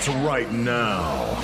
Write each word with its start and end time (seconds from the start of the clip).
starts 0.00 0.08
right 0.24 0.50
now. 0.52 1.36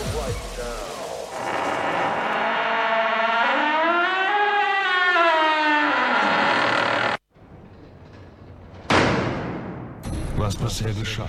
Was 10.36 10.56
bisher 10.56 10.92
geschah. 10.92 11.28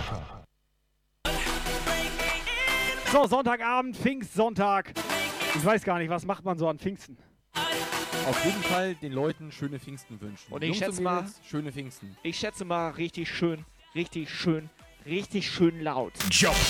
So, 3.11 3.25
Sonntagabend, 3.25 3.95
Pfingstsonntag. 3.95 4.93
Ich 5.55 5.65
weiß 5.65 5.83
gar 5.83 5.97
nicht, 5.97 6.09
was 6.09 6.25
macht 6.25 6.43
man 6.43 6.57
so 6.57 6.67
an 6.67 6.77
Pfingsten? 6.77 7.17
Auf 8.27 8.45
jeden 8.45 8.61
Fall 8.63 8.95
den 8.95 9.13
Leuten 9.13 9.51
schöne 9.51 9.79
Pfingsten 9.79 10.19
wünschen. 10.19 10.51
Und 10.51 10.61
ich 10.61 10.67
Jungs 10.69 10.79
schätze 10.79 10.97
und 10.97 11.03
mal- 11.05 11.25
schöne 11.49 11.71
Pfingsten. 11.71 12.17
Ich 12.23 12.37
schätze 12.37 12.65
mal 12.65 12.89
richtig 12.91 13.29
schön, 13.29 13.65
richtig 13.95 14.29
schön, 14.29 14.69
richtig 15.07 15.49
schön 15.49 15.81
laut. 15.81 16.13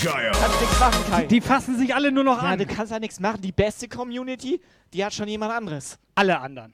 Geil. 0.02 0.32
Kannst 0.32 0.60
nichts 0.60 0.80
machen, 0.80 1.04
Kai. 1.10 1.26
Die 1.26 1.40
fassen 1.40 1.78
sich 1.78 1.94
alle 1.94 2.12
nur 2.12 2.24
noch 2.24 2.42
ja, 2.42 2.50
an. 2.50 2.58
du 2.58 2.66
kannst 2.66 2.92
ja 2.92 2.98
nichts 2.98 3.20
machen. 3.20 3.40
Die 3.42 3.52
beste 3.52 3.88
Community, 3.88 4.60
die 4.92 5.04
hat 5.04 5.12
schon 5.12 5.28
jemand 5.28 5.52
anderes. 5.52 5.98
Alle 6.14 6.38
anderen. 6.38 6.72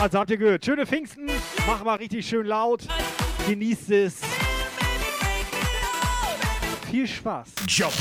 Also 0.00 0.18
habt 0.18 0.30
ihr 0.30 0.36
gehört, 0.36 0.64
schöne 0.64 0.86
Pfingsten, 0.86 1.30
mach 1.66 1.82
mal 1.82 1.94
richtig 1.94 2.28
schön 2.28 2.46
laut, 2.46 2.86
genießt 3.48 3.90
es. 3.92 4.20
Viel 6.90 7.06
Spaß. 7.06 7.48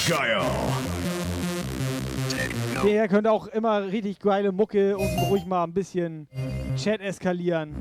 Geil. 0.09 0.41
Der 2.83 3.07
könnte 3.07 3.31
auch 3.31 3.47
immer 3.47 3.87
richtig 3.87 4.19
geile 4.19 4.51
Mucke 4.51 4.97
und 4.97 5.07
ruhig 5.29 5.45
mal 5.45 5.63
ein 5.63 5.73
bisschen 5.73 6.27
Chat 6.75 6.99
eskalieren. 6.99 7.73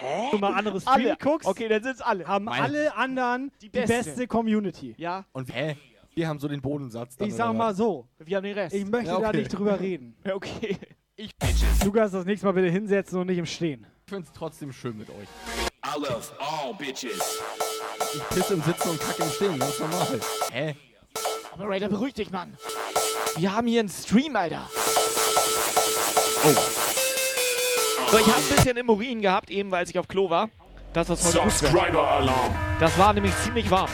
Hä? 0.00 0.28
Du 0.30 0.38
mal 0.38 0.52
andere 0.54 0.80
Stream 0.80 0.94
Alle. 0.94 1.16
guckst, 1.20 1.48
Okay, 1.48 1.68
dann 1.68 1.82
sind's 1.82 2.00
alle. 2.00 2.26
haben 2.26 2.44
Meine- 2.44 2.62
alle 2.62 2.94
anderen 2.96 3.50
die 3.60 3.68
beste. 3.68 3.94
beste, 3.96 4.26
Community. 4.26 4.94
Ja, 4.96 5.24
Und 5.32 5.52
hä? 5.54 5.76
Wir 6.14 6.26
haben 6.28 6.38
so 6.40 6.48
den 6.48 6.60
Bodensatz. 6.60 7.16
Dann 7.16 7.28
Ich 7.28 7.34
sag 7.34 7.52
mal 7.54 7.74
so, 7.74 8.08
wir 8.18 8.36
haben 8.36 8.44
den 8.44 8.54
Rest. 8.58 8.74
ich 8.74 8.84
möchte 8.86 9.10
Ja, 9.10 9.20
da 9.20 9.28
okay. 9.28 9.38
nicht 9.38 9.50
drüber 9.50 9.78
reden. 9.80 10.16
Ja, 10.24 10.34
okay. 10.34 10.76
Du 11.82 11.90
kannst 11.92 12.14
das 12.14 12.24
nächste 12.24 12.46
Mal 12.46 12.52
bitte 12.52 12.70
hinsetzen 12.70 13.18
und 13.20 13.26
nicht 13.26 13.38
im 13.38 13.46
Stehen. 13.46 13.86
Ich 14.06 14.10
find's 14.10 14.32
trotzdem 14.32 14.72
schön 14.72 14.96
mit 14.98 15.08
euch. 15.10 15.28
I 15.84 15.98
love 15.98 16.22
all 16.38 16.74
bitches. 16.74 17.40
Ich 18.14 18.28
pisse 18.30 18.54
im 18.54 18.62
Sitzen 18.62 18.90
und 18.90 19.00
kacke 19.00 19.22
im 19.22 19.30
Stehen, 19.30 19.58
ganz 19.58 19.78
normal. 19.80 20.20
Hä? 20.52 20.74
Operator, 21.54 21.88
beruhig 21.88 22.14
dich, 22.14 22.30
Mann. 22.30 22.56
Wir 23.36 23.52
haben 23.54 23.66
hier 23.66 23.80
einen 23.80 23.88
Stream, 23.88 24.34
Alter. 24.36 24.68
Oh. 26.44 26.77
So, 28.10 28.16
ich 28.16 28.26
habe 28.26 28.36
ein 28.38 28.56
bisschen 28.56 28.76
im 28.78 28.88
Urin 28.88 29.20
gehabt, 29.20 29.50
eben 29.50 29.70
weil 29.70 29.86
ich 29.86 29.98
auf 29.98 30.08
Klo 30.08 30.30
war. 30.30 30.48
Das 30.94 31.10
ist 31.10 31.26
heute. 31.26 31.50
Subscriber 31.50 32.08
alarm. 32.08 32.54
Das 32.80 32.96
war 32.98 33.12
nämlich 33.12 33.36
ziemlich 33.44 33.70
warm. 33.70 33.90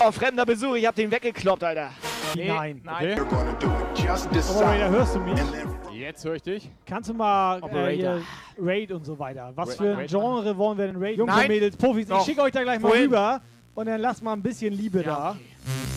Oh, 0.00 0.12
fremder 0.12 0.46
Besuch, 0.46 0.76
ich 0.76 0.86
hab 0.86 0.94
den 0.94 1.10
weggekloppt, 1.10 1.64
Alter. 1.64 1.90
Nee, 2.34 2.48
Nein. 2.48 2.80
Nein. 2.84 3.20
Okay. 3.20 3.20
Operator, 3.20 4.88
hörst 4.90 5.14
du 5.14 5.20
mich? 5.20 5.38
Jetzt 5.92 6.24
höre 6.24 6.34
ich 6.34 6.42
dich. 6.42 6.70
Kannst 6.84 7.08
du 7.10 7.14
mal 7.14 7.60
äh, 7.62 8.20
Raid 8.58 8.92
und 8.92 9.04
so 9.04 9.18
weiter. 9.18 9.52
Was 9.54 9.70
Ra- 9.70 9.74
für 9.74 9.90
ein 9.92 9.96
Raid 9.96 10.10
Genre 10.10 10.56
wollen 10.58 10.78
wir 10.78 10.86
denn 10.88 10.96
Raid? 11.02 11.16
Jungs 11.18 11.32
Nein. 11.32 11.42
und 11.42 11.48
Mädels, 11.48 11.76
Profis, 11.76 12.02
ich 12.04 12.08
Doch. 12.08 12.24
schicke 12.24 12.42
euch 12.42 12.52
da 12.52 12.62
gleich 12.62 12.80
mal 12.80 12.90
Wohin? 12.90 13.04
rüber 13.04 13.40
und 13.74 13.86
dann 13.86 14.00
lasst 14.00 14.22
mal 14.22 14.32
ein 14.34 14.42
bisschen 14.42 14.72
Liebe 14.74 14.98
Ja, 14.98 15.04
da. 15.04 15.30
okay. 15.30 15.40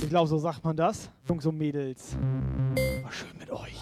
Ich 0.03 0.09
glaube, 0.09 0.27
so 0.27 0.38
sagt 0.38 0.63
man 0.63 0.75
das. 0.75 1.09
Jungs 1.27 1.45
und 1.45 1.58
Mädels. 1.58 2.16
War 3.03 3.11
schön 3.11 3.27
mit 3.38 3.49
euch. 3.52 3.75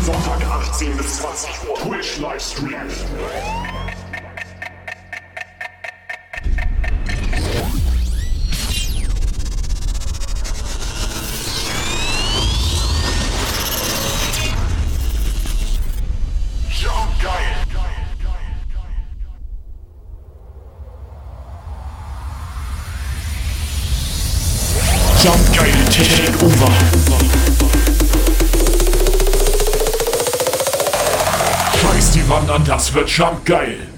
Sonntag 0.00 0.44
18 0.50 0.96
bis 0.96 1.16
20 1.18 1.68
Uhr. 1.68 1.74
Twitch 1.76 2.18
Livestream. 2.18 2.88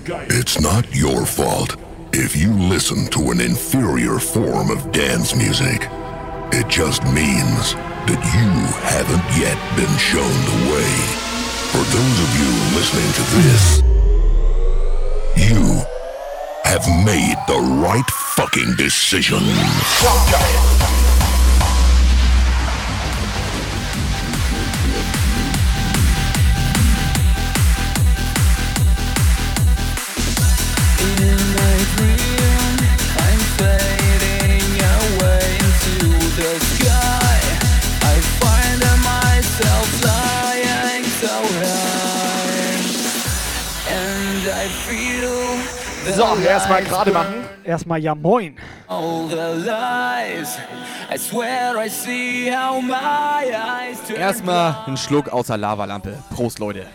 Geil. 0.06 0.26
It's 0.30 0.60
not 0.60 0.86
your 0.94 1.26
fault 1.26 1.76
if 2.12 2.36
you 2.36 2.52
listen 2.52 3.06
to 3.10 3.32
an 3.32 3.40
inferior 3.40 4.20
form 4.20 4.70
of 4.70 4.92
dance 4.92 5.34
music. 5.34 5.88
It 6.52 6.68
just 6.68 7.02
means 7.04 7.74
that 8.06 8.22
you 8.30 8.48
haven't 8.86 9.26
yet 9.34 9.58
been 9.74 9.98
shown 9.98 10.22
the 10.22 10.70
way. 10.70 10.92
For 11.72 11.82
those 11.82 12.18
of 12.22 12.30
you 12.38 12.50
listening 12.78 13.12
to 13.18 13.24
this, 13.42 13.82
you 15.50 15.82
have 16.62 16.86
made 17.04 17.36
the 17.48 17.58
right 17.82 18.08
fucking 18.36 18.76
decision. 18.76 19.42
So, 46.18 46.24
erstmal 46.44 46.82
gerade 46.82 47.12
machen. 47.12 47.34
Erstmal 47.62 48.00
ja 48.00 48.12
moin. 48.12 48.56
All 48.88 49.28
the 49.28 49.64
lies. 49.64 50.58
I 51.14 51.16
swear 51.16 51.76
I 51.76 51.88
see 51.88 52.50
how 52.50 52.82
my 52.82 52.94
eyes 53.54 54.02
turn 54.04 54.18
Erstmal 54.18 54.74
einen 54.84 54.96
Schluck 54.96 55.28
aus 55.28 55.46
der 55.46 55.58
Lavalampe. 55.58 56.18
Prost, 56.34 56.58
Leute. 56.58 56.86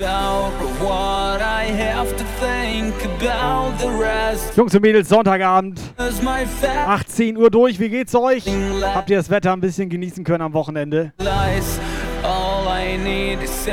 out 0.00 0.50
of 0.62 0.80
what 0.80 1.42
I 1.42 1.66
have 1.76 2.16
to 2.16 2.24
think 2.40 2.94
about 3.20 3.76
the 3.78 4.02
rest. 4.02 4.56
Jungs 4.56 4.74
und 4.74 4.80
Mädels, 4.80 5.10
Sonntagabend, 5.10 5.78
As 5.98 6.22
my 6.22 6.46
fat 6.46 6.88
18 6.88 7.36
Uhr 7.36 7.50
durch. 7.50 7.78
Wie 7.78 7.90
geht's 7.90 8.14
euch? 8.14 8.46
Habt 8.94 9.10
ihr 9.10 9.18
das 9.18 9.28
Wetter 9.28 9.52
ein 9.52 9.60
bisschen 9.60 9.90
genießen 9.90 10.24
können 10.24 10.40
am 10.40 10.54
Wochenende? 10.54 11.12
lies. 11.18 11.78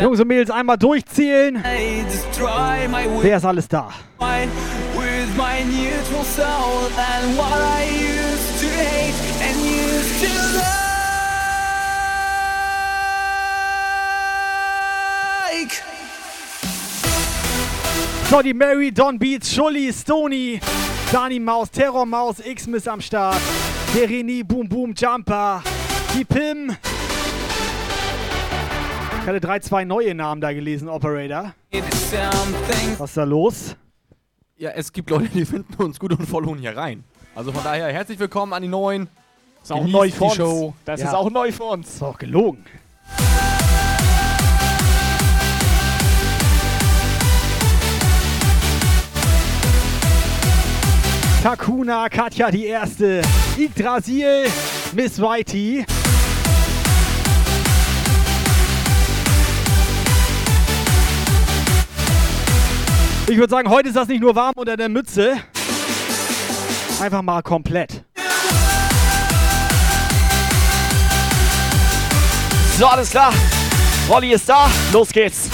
Jungs 0.02 0.20
und 0.20 0.28
Mädels, 0.28 0.50
einmal 0.52 0.78
durchzählen. 0.78 1.64
Wer 3.22 3.38
ist 3.38 3.46
alles 3.46 3.68
da? 3.68 3.90
will 4.96 5.32
with 5.32 5.38
my 5.38 5.64
neutral 5.64 6.24
soul 6.24 6.90
and 6.98 7.38
what 7.38 7.52
I 7.54 7.84
used 7.86 8.59
to 8.59 8.68
hate 8.68 9.14
and 9.42 9.58
used 9.59 10.20
to 10.24 10.30
like. 15.50 15.84
So, 18.30 18.42
die 18.42 18.53
Mary, 18.53 18.92
Don 18.92 19.18
Beats, 19.18 19.52
Schully, 19.52 19.92
Stony, 19.92 20.59
Dani 21.12 21.40
Maus, 21.40 21.70
Terror 21.70 22.06
Maus, 22.06 22.40
X-Miss 22.40 22.88
am 22.88 23.02
Start, 23.02 23.41
der 23.94 24.08
René, 24.08 24.44
Boom 24.44 24.67
Boom 24.70 24.94
Jumper, 24.96 25.62
die 26.14 26.24
Pim. 26.24 26.78
Ich 29.22 29.28
hatte 29.28 29.40
drei, 29.40 29.59
zwei 29.59 29.85
neue 29.85 30.16
Namen 30.16 30.41
da 30.41 30.52
gelesen, 30.52 30.90
Operator. 30.90 31.53
Was 32.97 33.09
ist 33.12 33.18
da 33.18 33.23
los? 33.23 33.76
Ja, 34.58 34.72
es 34.72 34.91
gibt 34.91 35.09
Leute, 35.09 35.29
die 35.29 35.46
finden 35.46 35.73
uns 35.82 36.00
gut 36.00 36.12
und 36.18 36.26
folgen 36.26 36.58
hier 36.58 36.76
rein. 36.76 37.03
Also 37.35 37.52
von 37.52 37.64
daher 37.64 37.88
herzlich 37.91 38.20
willkommen 38.20 38.53
an 38.53 38.62
die 38.62 38.68
Neuen. 38.68 39.08
ist 39.62 39.72
auch 39.72 39.78
Genießt 39.78 39.94
neu 39.94 40.12
für 40.12 40.23
uns. 40.26 40.35
Show. 40.35 40.73
Das 40.85 41.02
Ja. 41.02 41.08
ist 41.08 41.14
auch 41.14 41.29
neu 41.29 41.52
für 41.52 41.64
uns. 41.64 41.88
Ist 41.90 42.02
doch 42.02 42.18
gelogen. 42.18 42.64
Takuna, 51.44 52.08
Katja 52.09 52.52
die 52.52 52.66
Erste, 52.67 53.22
Yggdrasil, 53.58 54.46
Miss 54.94 55.20
Whitey. 55.20 55.85
Ich 63.28 63.38
würde 63.38 63.50
sagen, 63.50 63.70
heute 63.70 63.90
ist 63.90 63.96
das 63.96 64.08
nicht 64.08 64.22
nur 64.22 64.35
warm 64.35 64.53
unter 64.56 64.76
der 64.76 64.90
Mütze, 64.90 65.38
Einfach 67.02 67.23
mal 67.23 67.41
komplett. 67.41 68.03
So, 72.78 72.85
alles 72.85 73.09
klar. 73.09 73.34
Rolli 74.08 74.34
ist 74.34 74.47
da. 74.47 74.70
Los 74.94 75.09
geht's. 75.09 75.50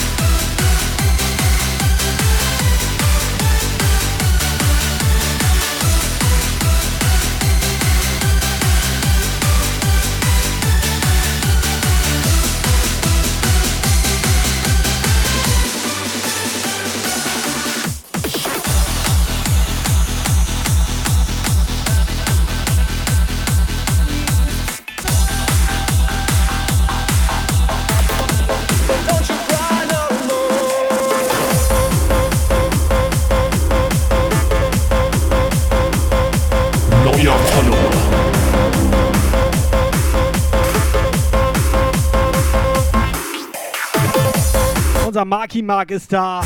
Unser 45.17 45.25
Marky 45.25 45.63
Mark 45.63 45.89
ist 45.89 46.13
da. 46.13 46.43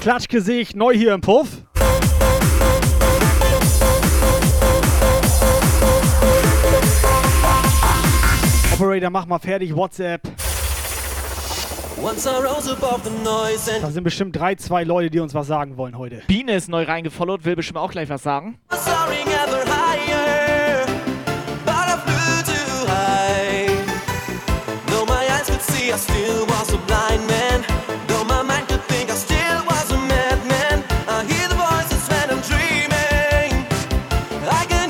Klatschgesicht, 0.00 0.74
neu 0.74 0.92
hier 0.92 1.14
im 1.14 1.20
Puff. 1.20 1.46
Operator, 8.72 9.08
mach 9.08 9.26
mal 9.26 9.38
fertig, 9.38 9.76
WhatsApp. 9.76 10.20
Once 12.02 12.26
I 12.26 12.42
rose 12.44 12.68
above 12.72 13.02
the 13.04 13.10
noise 13.22 13.72
and 13.72 13.84
Da 13.84 13.90
sind 13.92 14.02
bestimmt 14.02 14.34
drei, 14.34 14.56
zwei 14.56 14.82
Leute, 14.82 15.08
die 15.08 15.20
uns 15.20 15.32
was 15.32 15.46
sagen 15.46 15.76
wollen 15.76 15.96
heute. 15.96 16.22
Biene 16.26 16.56
ist 16.56 16.68
neu 16.68 16.82
reingefollowt, 16.82 17.44
will 17.44 17.54
bestimmt 17.54 17.78
auch 17.78 17.92
gleich 17.92 18.08
was 18.08 18.24
sagen. 18.24 18.58
soaring 18.72 19.28
ever 19.28 19.62
higher, 19.70 20.84
but 21.64 21.86
I 21.86 21.96
flew 22.04 22.52
too 22.52 22.84
high. 22.88 23.68
Though 24.88 25.06
my 25.06 25.24
eyes 25.32 25.46
could 25.46 25.62
see, 25.62 25.92
I 25.92 25.96
still 25.96 26.44
was 26.48 26.74
a 26.74 26.78
blind 26.78 27.01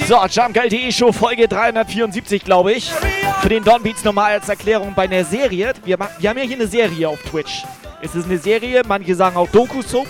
So, 0.06 0.19
Jumpgeil.de 0.26 0.92
Show 0.92 1.12
Folge 1.12 1.48
374, 1.48 2.44
glaube 2.44 2.72
ich. 2.72 2.92
Für 3.40 3.48
den 3.48 3.64
Don 3.64 3.82
Beats 3.82 4.04
nochmal 4.04 4.32
als 4.32 4.48
Erklärung 4.48 4.92
bei 4.94 5.04
einer 5.04 5.24
Serie. 5.24 5.72
Wir, 5.84 5.96
wir 6.19 6.30
haben 6.30 6.38
ja 6.38 6.44
hier 6.44 6.56
eine 6.56 6.66
Serie 6.66 7.08
auf 7.08 7.20
Twitch. 7.22 7.64
Es 8.02 8.14
ist 8.14 8.26
eine 8.26 8.36
Serie, 8.38 8.82
manche 8.86 9.14
sagen 9.14 9.36
auch 9.36 9.48
Doku-Soap. 9.48 10.06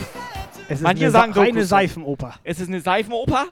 Es 0.68 0.78
ist 0.78 0.82
Manche 0.82 1.04
eine 1.04 1.10
sagen 1.12 1.34
Sa- 1.34 1.44
Dokus. 1.44 1.68
Seifenoper. 1.68 2.34
Es 2.42 2.58
ist 2.58 2.68
eine 2.68 2.80
Seifenoper. 2.80 3.44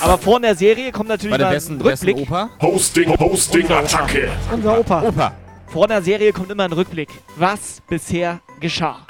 Aber 0.00 0.18
vor 0.18 0.38
der 0.40 0.54
Serie 0.54 0.92
kommt 0.92 1.08
natürlich 1.08 1.38
wessen, 1.38 1.78
ein 1.80 1.84
wessen 1.84 2.06
Rückblick. 2.08 2.28
Opa? 2.28 2.50
Hosting, 2.62 3.18
Hosting, 3.18 3.70
Attacke. 3.70 4.30
Unser 4.52 4.78
Opa. 4.78 5.02
Opa. 5.02 5.32
Vor 5.72 5.88
der 5.88 6.02
Serie 6.02 6.34
kommt 6.34 6.50
immer 6.50 6.64
ein 6.64 6.72
Rückblick. 6.72 7.08
Was 7.36 7.80
bisher 7.88 8.42
geschah. 8.60 9.06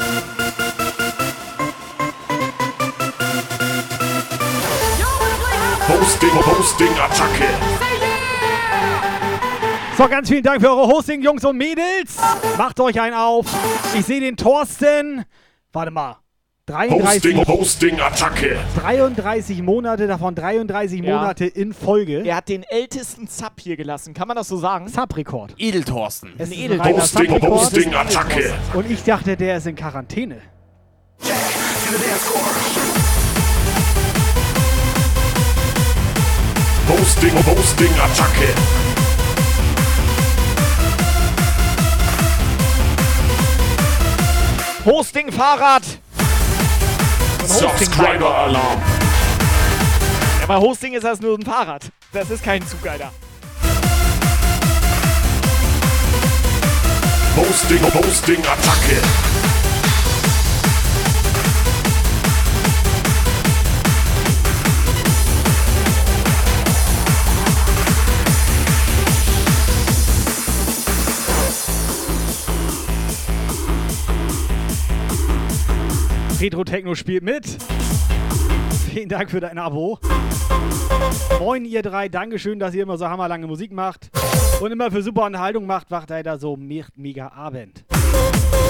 Hosting, 5.89 6.31
Hosting, 6.31 6.93
Attacke. 7.01 7.49
So, 9.99 10.09
ganz 10.09 10.29
vielen 10.29 10.45
Dank 10.45 10.63
für 10.63 10.71
eure 10.71 10.87
Hosting, 10.87 11.21
Jungs 11.21 11.45
und 11.45 11.57
Mädels. 11.57 12.19
Macht 12.57 12.79
euch 12.79 13.01
einen 13.01 13.17
auf. 13.17 13.47
Ich 13.99 14.07
sehe 14.07 14.21
den 14.21 14.37
Thorsten. 14.37 15.25
Warte 15.73 15.91
mal. 15.91 16.22
33, 16.69 17.03
Hosting, 17.03 17.45
Hosting, 17.49 18.01
Attacke. 18.01 18.57
33 18.81 19.63
Monate, 19.63 20.07
davon 20.07 20.37
33 20.37 21.01
Ja. 21.03 21.17
Monate 21.19 21.45
in 21.45 21.73
Folge. 21.75 22.23
Er 22.25 22.37
hat 22.37 22.49
den 22.49 22.63
ältesten 22.63 23.27
Sub 23.27 23.55
hier 23.59 23.77
gelassen. 23.77 24.15
Kann 24.15 24.29
man 24.29 24.37
das 24.37 24.47
so 24.47 24.57
sagen? 24.59 24.87
Subrekord. 24.89 25.55
Edelthorsten. 25.59 26.35
Es 26.39 26.51
ist 26.51 26.57
ein 26.57 26.61
Edel- 26.67 26.81
Hosting. 26.85 27.43
Hosting, 27.43 27.95
Attacke. 27.95 28.55
Und 28.75 28.89
ich 28.89 29.03
dachte, 29.03 29.37
der 29.37 29.57
ist 29.57 29.67
in 29.67 29.75
Quarantäne. 29.75 30.37
Hosting, 36.89 37.35
Hosting, 37.47 37.93
Attacke. 37.99 38.55
Hosting 44.85 45.31
Fahrrad. 45.31 45.83
Subscriber 47.47 48.35
Alarm. 48.37 48.81
Ja, 50.41 50.47
bei 50.47 50.57
Hosting 50.57 50.95
ist 50.95 51.03
das 51.05 51.21
nur 51.21 51.37
ein 51.37 51.45
Fahrrad. 51.45 51.91
Das 52.13 52.31
ist 52.31 52.45
kein 52.45 52.67
Zug, 52.67 52.87
Alter. 52.87 53.11
Hosting, 57.37 57.83
Hosting, 57.95 58.39
Attacke. 58.41 59.03
Retro 76.43 76.65
Techno 76.65 76.97
spielt 76.97 77.23
mit. 77.23 77.57
Vielen 78.91 79.09
Dank 79.09 79.31
für 79.31 79.39
dein 79.39 79.59
Abo. 79.59 80.01
Moin, 81.39 81.65
ihr 81.65 81.83
drei. 81.83 82.09
Dankeschön, 82.09 82.59
dass 82.59 82.75
ihr 82.75 82.83
immer 82.83 82.99
so 82.99 83.09
hammerlange 83.09 83.47
Musik 83.47 83.71
macht. 83.71 84.11
Und 84.61 84.73
immer 84.73 84.91
für 84.91 85.05
super 85.05 85.25
Unterhaltung 85.27 85.67
macht, 85.67 85.93
macht 85.93 86.11
er 86.11 86.25
da 86.25 86.39
so 86.39 86.57
me 86.57 86.85
mega 86.97 87.29
Abend. 87.29 87.85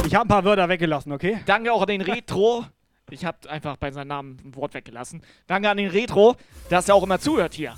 Ich 0.04 0.14
habe 0.14 0.26
ein 0.26 0.28
paar 0.28 0.44
Wörter 0.44 0.68
weggelassen, 0.68 1.12
okay? 1.12 1.40
Danke 1.46 1.72
auch 1.72 1.80
an 1.80 1.88
den 1.88 2.02
Retro. 2.02 2.66
Ich 3.08 3.24
habe 3.24 3.48
einfach 3.48 3.78
bei 3.78 3.90
seinem 3.90 4.08
Namen 4.08 4.36
ein 4.44 4.54
Wort 4.54 4.74
weggelassen. 4.74 5.22
Danke 5.46 5.70
an 5.70 5.78
den 5.78 5.88
Retro, 5.88 6.36
dass 6.68 6.90
er 6.90 6.94
auch 6.94 7.04
immer 7.04 7.20
zuhört 7.20 7.54
hier. 7.54 7.74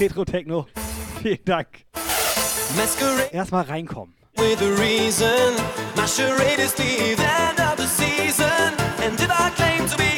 Retro 0.00 0.24
Techno. 0.24 0.66
Vielen 1.22 1.44
Dank. 1.44 1.68
masquerade 2.76 3.32
Erstmal 3.32 3.62
reinkommen. 3.66 4.16
with 4.36 4.60
a 4.62 4.72
reason. 4.80 5.54
My 5.96 6.06
charade 6.06 6.58
is 6.58 6.74
the 6.74 7.16
end 7.18 7.60
of 7.60 7.76
the 7.76 7.86
season. 7.86 8.11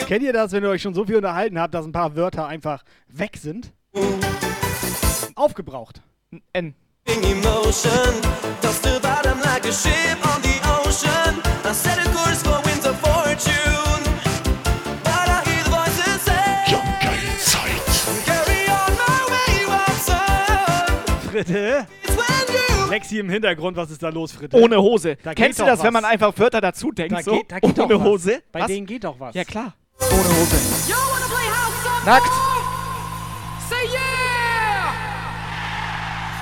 Kennt 0.06 0.22
ihr 0.22 0.32
das, 0.32 0.52
wenn 0.52 0.62
ihr 0.62 0.68
euch 0.68 0.82
schon 0.82 0.94
so 0.94 1.04
viel 1.06 1.16
unterhalten 1.16 1.58
habt, 1.58 1.74
dass 1.74 1.86
ein 1.86 1.92
paar 1.92 2.14
Wörter 2.14 2.46
einfach 2.46 2.84
weg 3.08 3.36
sind? 3.36 3.72
Aufgebraucht. 5.34 6.02
N. 6.52 6.74
Zeit. 17.38 18.26
Carry 18.26 18.64
Lexi 22.90 23.18
im 23.18 23.28
Hintergrund, 23.30 23.76
was 23.76 23.90
ist 23.90 24.02
da 24.02 24.08
los, 24.10 24.32
Fritte? 24.32 24.56
Ohne 24.56 24.80
Hose. 24.80 25.16
Da 25.22 25.34
Kennst 25.34 25.58
du 25.58 25.64
das, 25.64 25.80
wenn 25.80 25.86
was. 25.94 26.02
man 26.02 26.04
einfach 26.04 26.36
Wörter 26.38 26.60
dazu 26.60 26.92
denkt? 26.92 27.12
Da 27.12 27.22
so? 27.22 27.32
geht, 27.32 27.50
da 27.50 27.58
geht 27.58 27.78
Ohne. 27.78 28.02
Hose? 28.02 28.42
Bei 28.52 28.60
Was? 28.60 28.66
denen 28.68 28.86
geht 28.86 29.04
doch 29.04 29.18
was. 29.18 29.34
Ja, 29.34 29.44
klar. 29.44 29.74
Ohne 30.00 30.10
Hose. 30.10 30.56
House 30.56 32.06
Nackt. 32.06 32.26
Say 33.68 33.86
yeah! 33.92 34.92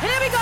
Here 0.00 0.20
we 0.20 0.30
go! 0.30 0.38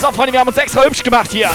So, 0.00 0.12
Freunde, 0.12 0.32
wir 0.32 0.40
haben 0.40 0.48
uns 0.48 0.58
extra 0.58 0.84
hübsch 0.84 1.02
gemacht 1.02 1.30
hier. 1.32 1.50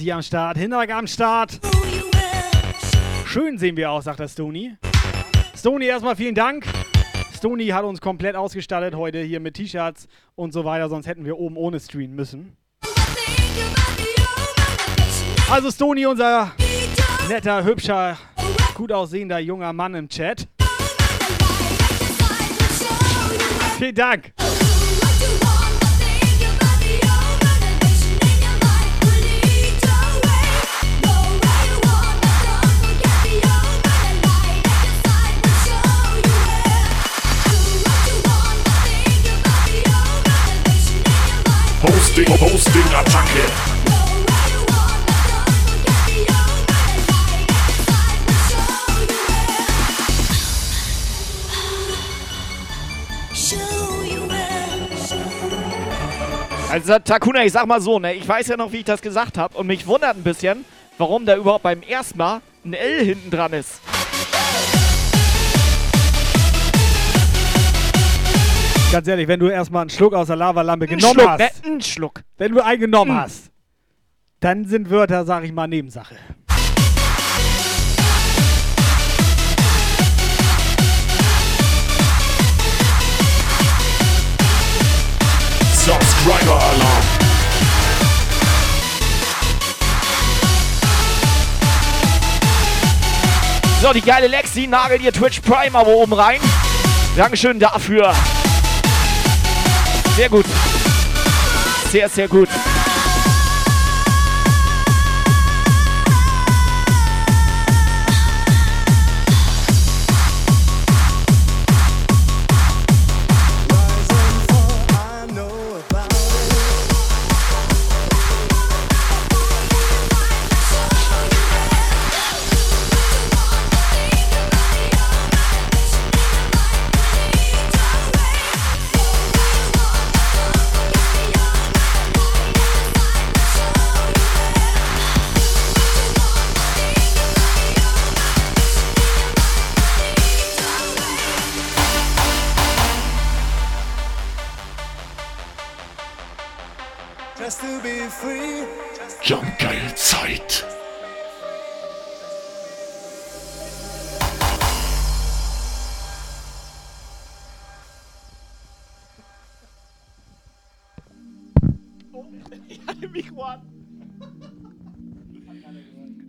Hasi 0.00 0.12
am 0.12 0.22
Start, 0.22 0.56
Hinterg 0.56 0.90
am 0.94 1.06
Start. 1.06 1.60
Schön 3.26 3.58
sehen 3.58 3.76
wir 3.76 3.90
aus, 3.90 4.04
sagt 4.04 4.18
der 4.18 4.28
Stony. 4.28 4.74
Stony, 5.54 5.84
erstmal 5.84 6.16
vielen 6.16 6.34
Dank. 6.34 6.64
Stony 7.36 7.66
hat 7.66 7.84
uns 7.84 8.00
komplett 8.00 8.34
ausgestattet 8.34 8.94
heute 8.94 9.20
hier 9.20 9.40
mit 9.40 9.56
T-Shirts 9.56 10.08
und 10.36 10.54
so 10.54 10.64
weiter, 10.64 10.88
sonst 10.88 11.06
hätten 11.06 11.26
wir 11.26 11.38
oben 11.38 11.58
ohne 11.58 11.78
streamen 11.78 12.16
müssen. 12.16 12.56
Also 15.50 15.70
Stony, 15.70 16.06
unser 16.06 16.52
netter, 17.28 17.62
hübscher, 17.64 18.16
gut 18.74 18.92
aussehender 18.92 19.38
junger 19.38 19.74
Mann 19.74 19.94
im 19.94 20.08
Chat. 20.08 20.48
Vielen 23.78 23.94
Dank. 23.94 24.32
Hosting, 42.20 42.38
Hosting, 42.38 42.94
Attacke. 42.94 43.50
Also 56.70 56.98
Takuna, 56.98 57.44
ich 57.44 57.52
sag 57.52 57.66
mal 57.66 57.80
so, 57.80 57.98
ne, 57.98 58.12
ich 58.14 58.28
weiß 58.28 58.48
ja 58.48 58.56
noch, 58.56 58.70
wie 58.72 58.78
ich 58.78 58.84
das 58.84 59.00
gesagt 59.00 59.38
habe 59.38 59.56
und 59.56 59.66
mich 59.66 59.86
wundert 59.86 60.16
ein 60.16 60.22
bisschen, 60.22 60.64
warum 60.98 61.24
da 61.24 61.36
überhaupt 61.36 61.62
beim 61.62 61.80
ersten 61.82 62.18
Mal 62.18 62.42
ein 62.64 62.74
L 62.74 63.04
hinten 63.04 63.30
dran 63.30 63.54
ist. 63.54 63.80
Ganz 68.92 69.06
ehrlich, 69.06 69.28
wenn 69.28 69.38
du 69.38 69.46
erstmal 69.48 69.82
einen 69.82 69.90
Schluck 69.90 70.14
aus 70.14 70.26
der 70.26 70.36
Lavalampe 70.36 70.86
genommen 70.88 71.14
Schluck, 71.14 71.28
hast, 71.28 71.38
ne, 71.64 71.72
ein 71.74 71.80
Schluck. 71.80 72.22
wenn 72.38 72.52
du 72.52 72.64
einen 72.64 72.80
genommen 72.80 73.12
Mm. 73.14 73.20
hast, 73.20 73.50
dann 74.40 74.64
sind 74.64 74.90
Wörter, 74.90 75.24
sag 75.24 75.44
ich 75.44 75.52
mal, 75.52 75.68
Nebensache. 75.68 76.16
Subscriber 85.72 86.58
Alarm. 86.60 87.04
So, 93.82 93.92
die 93.94 94.02
geile 94.02 94.26
Lexi 94.26 94.66
nagelt 94.66 95.00
ihr 95.02 95.12
Twitch 95.12 95.40
Prime 95.40 95.76
aber 95.76 95.88
oben 95.90 96.12
rein. 96.12 96.40
Dankeschön 97.16 97.58
dafür. 97.58 98.12
Sehr 100.16 100.28
gut. 100.28 100.46
Sehr, 101.90 102.08
sehr 102.08 102.28
gut. 102.28 102.48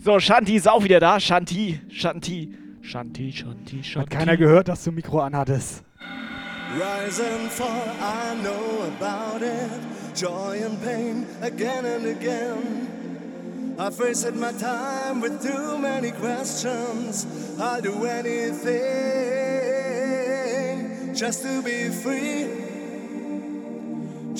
So, 0.04 0.20
Shanti 0.20 0.56
ist 0.56 0.68
auch 0.68 0.84
wieder 0.84 1.00
da. 1.00 1.20
Shanti, 1.20 1.80
Shanti, 1.90 2.58
Shanti, 2.82 3.32
Shanti, 3.32 3.84
Shanti. 3.84 4.00
Hat 4.00 4.10
keiner 4.10 4.36
gehört, 4.36 4.68
dass 4.68 4.84
du 4.84 4.92
Mikro 4.92 5.20
anhattest. 5.22 5.84
Rise 6.74 7.22
and 7.22 7.52
fall, 7.52 7.68
I 8.00 8.34
know 8.42 8.88
about 8.98 9.44
it. 9.44 9.70
Joy 10.16 10.64
and 10.66 10.82
pain, 10.84 11.26
again 11.42 11.86
and 11.86 12.06
again. 12.06 12.90
I 13.78 13.90
wasted 13.90 14.36
my 14.36 14.54
time 14.54 15.22
with 15.22 15.42
too 15.42 15.78
many 15.78 16.12
questions. 16.12 17.28
I'll 17.60 17.82
do 17.82 18.06
anything 18.06 18.72
just 21.14 21.44
to 21.44 21.62
be 21.62 21.90
free. 21.90 22.61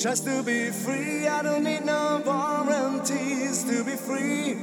Just 0.02 0.24
to 0.24 0.42
be 0.42 0.70
free, 0.70 1.28
I 1.28 1.42
don't 1.42 1.62
need 1.62 1.84
no 1.84 2.20
warranties 2.26 3.62
to 3.62 3.84
be 3.84 3.92
free. 3.92 4.56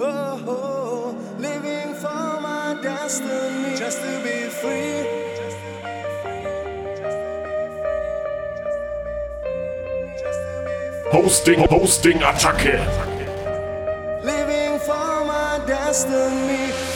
Oh, 0.00 0.42
oh, 0.48 1.36
living 1.38 1.92
for 1.96 2.40
my 2.40 2.78
destiny, 2.82 3.76
just 3.76 4.00
to 4.00 4.22
be 4.24 4.48
free. 4.48 5.04
Hosting, 11.12 11.68
Hosting, 11.68 12.18
Attacke. 12.20 12.78
living 14.24 14.78
for 14.78 15.26
my 15.26 15.60
destiny. 15.66 16.95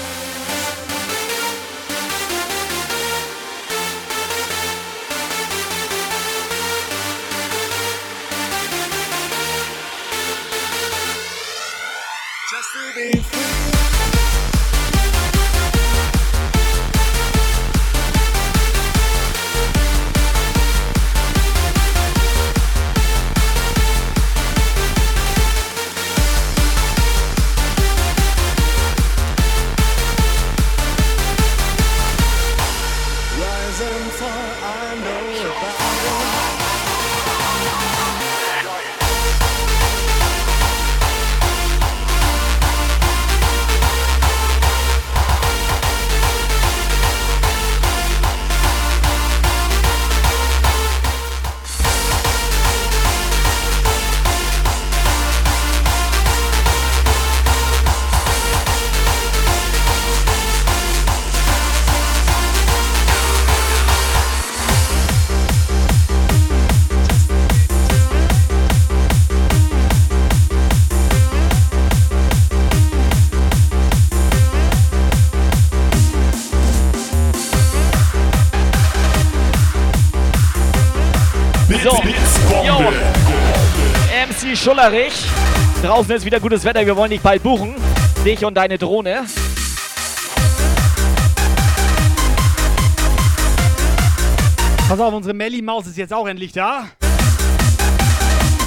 Schullerich. 84.63 85.25
Draußen 85.83 86.15
ist 86.17 86.25
wieder 86.27 86.39
gutes 86.39 86.65
Wetter, 86.65 86.85
wir 86.85 86.95
wollen 86.95 87.11
dich 87.11 87.23
bald 87.23 87.43
buchen. 87.43 87.75
Dich 88.27 88.45
und 88.45 88.55
deine 88.55 88.77
Drohne. 88.77 89.25
Pass 94.87 95.01
auf, 95.01 95.15
unsere 95.15 95.33
Melly 95.33 95.63
Maus 95.63 95.87
ist 95.87 95.97
jetzt 95.97 96.13
auch 96.13 96.27
endlich 96.27 96.53
da. 96.53 96.89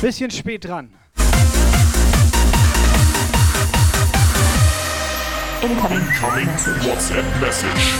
Bisschen 0.01 0.31
spät 0.31 0.65
dran. 0.65 0.91
Incoming 5.61 6.07
WhatsApp 6.81 7.23
Message. 7.39 7.93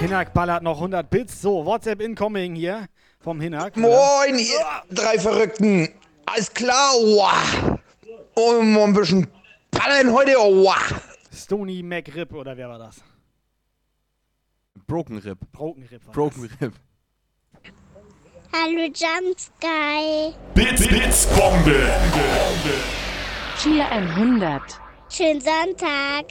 Hinak 0.00 0.34
ballert 0.34 0.62
noch 0.62 0.76
100 0.76 1.08
Bits. 1.08 1.40
So, 1.40 1.64
WhatsApp 1.64 2.02
Incoming 2.02 2.54
hier 2.54 2.88
vom 3.20 3.40
Hinak. 3.40 3.74
Moin, 3.78 4.38
ihr 4.38 4.60
drei 4.90 5.18
Verrückten. 5.18 5.88
Alles 6.26 6.52
klar, 6.52 6.94
wow. 6.94 7.78
Oh, 8.36 8.62
mal 8.62 8.84
ein 8.84 8.92
bisschen 8.92 9.28
ballern 9.70 10.12
heute, 10.12 10.36
oh, 10.38 10.64
wow. 10.64 11.00
Stony 11.32 11.82
McRib 11.82 12.32
oder 12.32 12.56
wer 12.56 12.68
war 12.68 12.78
das? 12.78 13.02
Broken 14.86 15.18
Rip. 15.18 15.38
Broken 15.52 15.84
Rib. 15.84 16.06
War 16.06 16.12
Broken 16.12 16.50
Rip. 16.60 16.74
Hallo 18.52 18.84
Jump 18.86 19.38
Sky. 19.38 20.34
Bits, 20.54 20.86
Bits, 20.86 21.26
Bombe. 21.26 21.90
Cheer 23.58 23.90
100. 23.90 24.62
Schönen 25.08 25.40
Sonntag. 25.40 26.26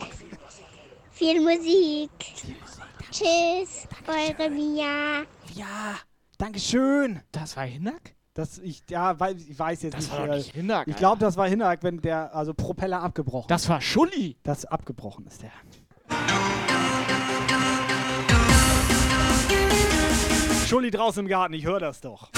Viel 1.12 1.42
Musik. 1.42 2.10
Tschüss, 3.12 3.88
eure 4.08 4.50
Mia. 4.50 5.26
Das. 5.48 5.58
Ja, 5.58 6.00
Dankeschön. 6.38 7.22
Das 7.32 7.56
war 7.56 7.66
Hinak? 7.66 8.16
Das, 8.36 8.58
ich, 8.58 8.82
ja, 8.90 9.20
weiß, 9.20 9.36
ich 9.48 9.60
weiß 9.60 9.84
jetzt 9.84 9.94
Das 9.96 10.02
nicht. 10.06 10.12
war 10.18 10.26
doch 10.26 10.34
äh, 10.34 10.38
nicht 10.38 10.54
Hinak. 10.56 10.88
ich 10.88 10.96
glaube, 10.96 11.20
das 11.20 11.38
war 11.38 11.48
Hinak, 11.48 11.84
wenn 11.84 12.02
der, 12.02 12.34
also 12.36 12.54
Propeller 12.56 13.02
abgebrochen 13.04 13.48
Das 13.48 13.70
war 13.70 13.80
Schulli. 13.80 14.38
Das 14.42 14.66
abgebrochen 14.66 15.28
ist 15.28 15.44
der. 15.44 15.52
Schulli 20.68 20.90
draußen 20.90 21.22
im 21.24 21.28
Garten, 21.30 21.54
ich 21.54 21.66
höre 21.66 21.80
das 21.80 22.02
doch. 22.02 22.30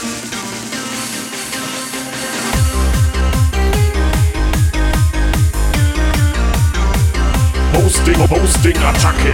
Hosting, 7.74 8.16
Hosting, 8.30 8.78
Attacke. 8.78 9.34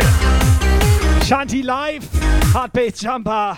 Shanti 1.25 1.61
Live, 1.61 2.03
Hardbase 2.53 3.05
Jumper. 3.05 3.55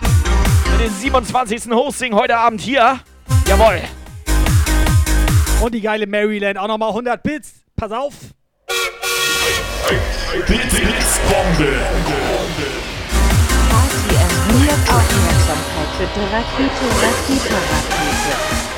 Mit 0.74 0.90
den 0.90 0.92
27. 0.92 1.70
Hosting 1.70 2.14
heute 2.16 2.36
Abend 2.36 2.60
hier. 2.60 2.98
Jawohl. 3.46 3.80
Und 5.60 5.72
die 5.72 5.80
geile 5.80 6.04
Maryland 6.08 6.58
auch 6.58 6.66
nochmal 6.66 6.88
100 6.88 7.22
Bits. 7.22 7.62
Pass 7.76 7.92
auf. 7.92 8.12
Bits, 10.48 10.74
Bits, 10.74 11.20
Bombe. 11.28 11.68
RTM 13.70 14.30
100 14.48 14.72
Aufmerksamkeit 14.90 15.90
bitte 15.96 16.20
Rakete, 16.32 16.86
Rakete, 17.02 17.54
Rakete. 17.54 18.73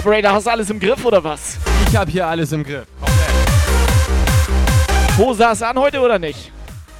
Operator, 0.00 0.32
hast 0.32 0.46
du 0.46 0.50
alles 0.50 0.70
im 0.70 0.80
Griff 0.80 1.04
oder 1.04 1.22
was? 1.22 1.58
Ich 1.86 1.94
habe 1.94 2.10
hier 2.10 2.26
alles 2.26 2.52
im 2.52 2.64
Griff. 2.64 2.86
Hose 5.18 5.46
hast 5.46 5.60
du 5.60 5.66
an 5.66 5.78
heute 5.78 6.00
oder 6.00 6.18
nicht? 6.18 6.50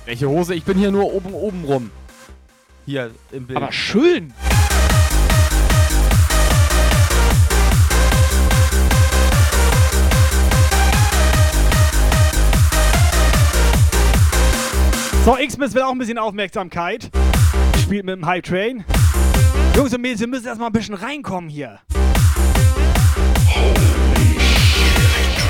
Welche 0.05 0.29
Hose? 0.29 0.55
Ich 0.55 0.65
bin 0.65 0.77
hier 0.77 0.91
nur 0.91 1.11
oben, 1.11 1.33
oben 1.33 1.65
rum. 1.65 1.91
Hier 2.85 3.11
im 3.33 3.47
Bild. 3.47 3.57
Aber 3.57 3.73
schön. 3.73 4.35
So, 15.25 15.39
X-Miss 15.39 15.73
will 15.73 15.81
auch 15.81 15.93
ein 15.93 15.99
bisschen 15.99 16.19
Aufmerksamkeit. 16.19 17.11
Spielt 17.81 18.05
mit 18.05 18.15
dem 18.15 18.27
High 18.27 18.43
Train. 18.43 18.85
Jungs 19.75 19.95
und 19.95 20.03
Mädels, 20.03 20.21
wir 20.21 20.27
müssen 20.27 20.49
erstmal 20.49 20.69
ein 20.69 20.75
bisschen 20.75 20.97
reinkommen 20.97 21.49
hier. 21.49 21.79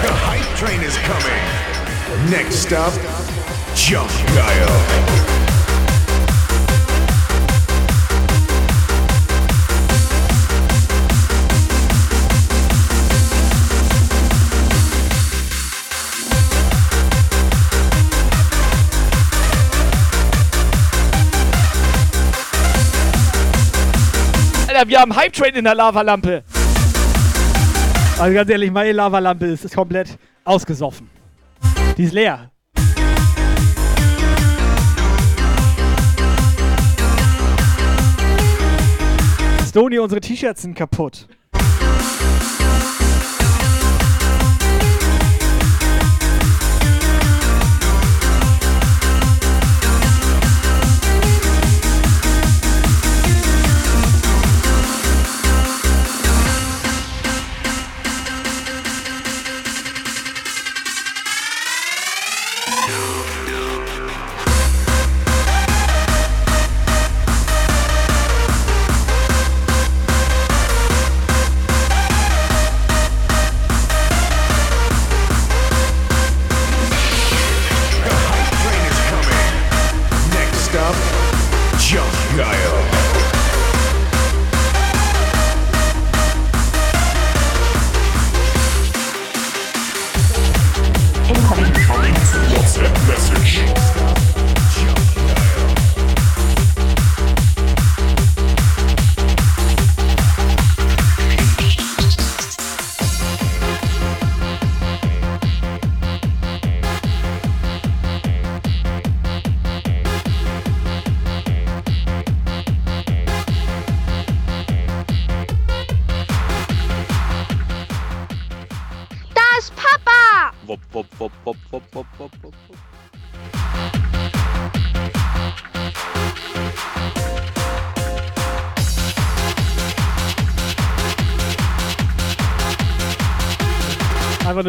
The 0.02 0.12
hype 0.12 0.56
train 0.56 0.80
is 0.80 0.96
coming. 0.98 2.30
Next 2.30 2.60
stop, 2.62 2.92
Jump. 3.74 4.10
Alter, 24.80 24.88
wir 24.88 25.00
haben 25.00 25.14
Hype 25.14 25.32
Train 25.32 25.54
in 25.54 25.64
der 25.64 25.74
Lavalampe. 25.74 26.42
Also 28.20 28.34
ganz 28.34 28.50
ehrlich, 28.50 28.70
meine 28.70 28.92
Lavalampe 28.92 29.46
ist, 29.46 29.74
komplett 29.74 30.18
ausgesoffen. 30.44 31.08
Die 31.96 32.04
ist 32.04 32.12
leer. 32.12 32.50
Stony, 39.66 39.98
unsere 39.98 40.20
T-Shirts 40.20 40.60
sind 40.60 40.74
kaputt. 40.74 41.28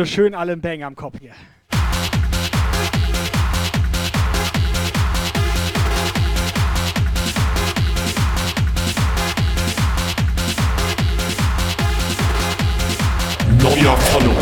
Nur 0.01 0.07
schön 0.07 0.33
alle 0.33 0.53
einen 0.53 0.61
Bang 0.61 0.81
am 0.81 0.95
Kopf 0.95 1.19
hier. 1.19 1.29
Neuer 13.61 13.95
Follower. 13.95 14.35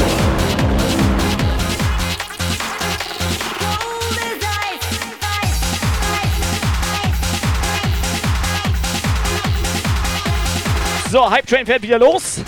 So, 11.11 11.29
Hype 11.29 11.45
Train 11.45 11.65
fährt 11.65 11.81
wieder 11.81 11.99
los. 11.99 12.39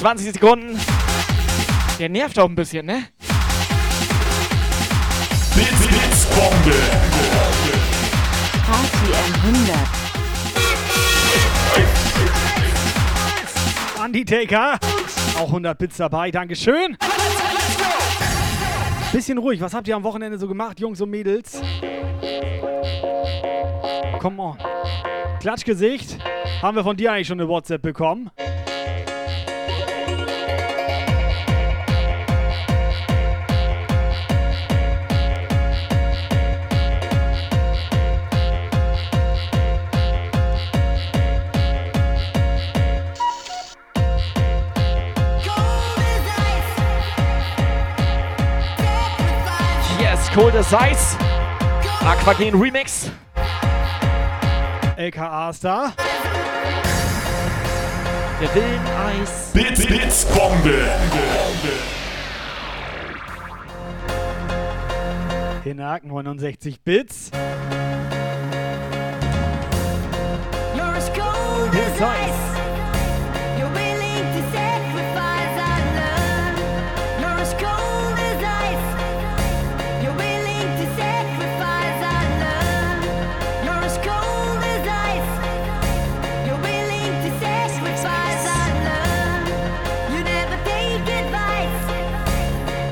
20 0.00 0.32
Sekunden. 0.32 0.69
Der 2.00 2.08
nervt 2.08 2.38
auch 2.38 2.48
ein 2.48 2.54
bisschen, 2.54 2.86
ne? 2.86 3.08
Blitz, 5.54 5.86
Blitzbombe. 5.86 6.74
Party 8.66 9.12
100. 9.44 9.76
Undertaker. 14.02 14.78
Auch 15.38 15.48
100 15.48 15.76
Bits 15.76 15.98
dabei. 15.98 16.30
Dankeschön. 16.30 16.96
Bisschen 19.12 19.36
ruhig. 19.36 19.60
Was 19.60 19.74
habt 19.74 19.86
ihr 19.86 19.94
am 19.94 20.02
Wochenende 20.02 20.38
so 20.38 20.48
gemacht, 20.48 20.80
Jungs 20.80 21.02
und 21.02 21.10
Mädels? 21.10 21.60
Come 24.20 24.42
on. 24.42 24.56
Klatschgesicht. 25.40 26.16
Haben 26.62 26.78
wir 26.78 26.82
von 26.82 26.96
dir 26.96 27.12
eigentlich 27.12 27.28
schon 27.28 27.38
eine 27.38 27.50
WhatsApp 27.50 27.82
bekommen? 27.82 28.30
Cold 50.34 50.54
as 50.54 50.72
Ice. 50.72 51.16
Aquagen 52.00 52.54
Remix. 52.54 53.10
LKA 54.96 55.50
da. 55.60 55.92
Der 58.40 58.54
Willen 58.54 58.86
Eis. 59.06 59.50
Blitz, 59.52 59.84
Blitzbombe. 59.84 60.88
Hinak 65.64 66.04
69 66.04 66.80
Bits. 66.84 67.32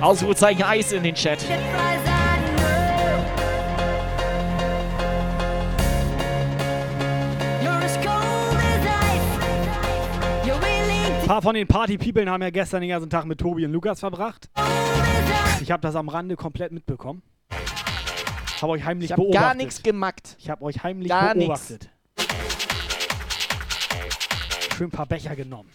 Ausrufezeichen 0.09 0.63
Eis 0.63 0.91
in 0.93 1.03
den 1.03 1.15
Chat. 1.15 1.45
Ein 11.21 11.27
paar 11.27 11.43
von 11.43 11.55
den 11.55 11.67
Party-Peoplen 11.67 12.31
haben 12.31 12.43
ja 12.43 12.49
gestern 12.49 12.81
den 12.81 12.89
ganzen 12.89 13.11
Tag 13.11 13.27
mit 13.27 13.39
Tobi 13.39 13.67
und 13.67 13.73
Lukas 13.73 14.01
verbracht. 14.01 14.49
Ich 15.61 15.71
habe 15.71 15.83
das 15.83 15.95
am 15.95 16.09
Rande 16.09 16.37
komplett 16.37 16.73
mitbekommen. 16.73 17.23
Habe 18.63 18.73
euch 18.73 18.85
heimlich 18.87 19.11
Ich 19.11 19.13
habe 19.13 19.21
beobachtet. 19.25 19.43
gar 19.43 19.55
nichts 19.55 19.83
gemackt. 19.83 20.37
Ich 20.39 20.49
habe 20.49 20.65
euch 20.65 20.83
heimlich 20.83 21.11
Gar 21.11 21.35
nix. 21.35 21.47
beobachtet. 21.69 21.91
Schön 24.75 24.87
ein 24.87 24.91
paar 24.91 25.05
Becher 25.05 25.37
genommen. 25.37 25.69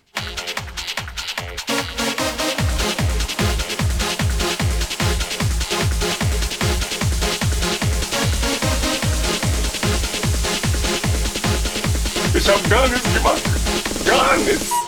Ich 12.43 12.49
hab 12.49 12.69
gar 12.69 12.89
nichts. 12.89 14.82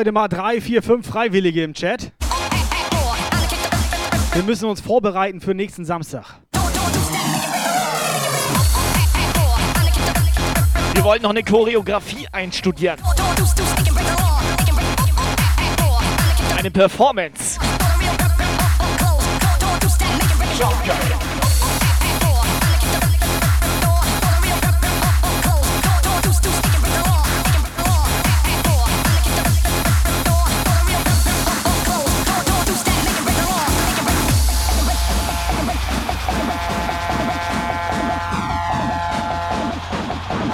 Heute 0.00 0.12
mal 0.12 0.28
drei, 0.28 0.62
vier, 0.62 0.82
fünf 0.82 1.06
Freiwillige 1.06 1.62
im 1.62 1.74
Chat. 1.74 2.12
Wir 4.32 4.42
müssen 4.44 4.66
uns 4.66 4.80
vorbereiten 4.80 5.42
für 5.42 5.54
nächsten 5.54 5.84
Samstag. 5.84 6.24
Wir 10.94 11.04
wollten 11.04 11.24
noch 11.24 11.30
eine 11.30 11.42
Choreografie 11.42 12.26
einstudieren. 12.32 12.98
Eine 16.56 16.70
Performance. 16.70 17.60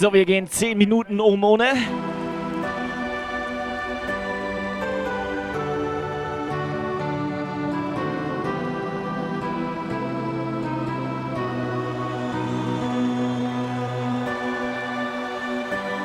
So, 0.00 0.12
wir 0.12 0.24
gehen 0.26 0.46
10 0.46 0.78
Minuten 0.78 1.18
um 1.18 1.42
ohne. 1.42 1.64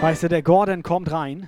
Weißt 0.01 0.23
du, 0.23 0.27
der 0.27 0.41
Gordon 0.41 0.82
kommt 0.82 1.12
rein 1.12 1.47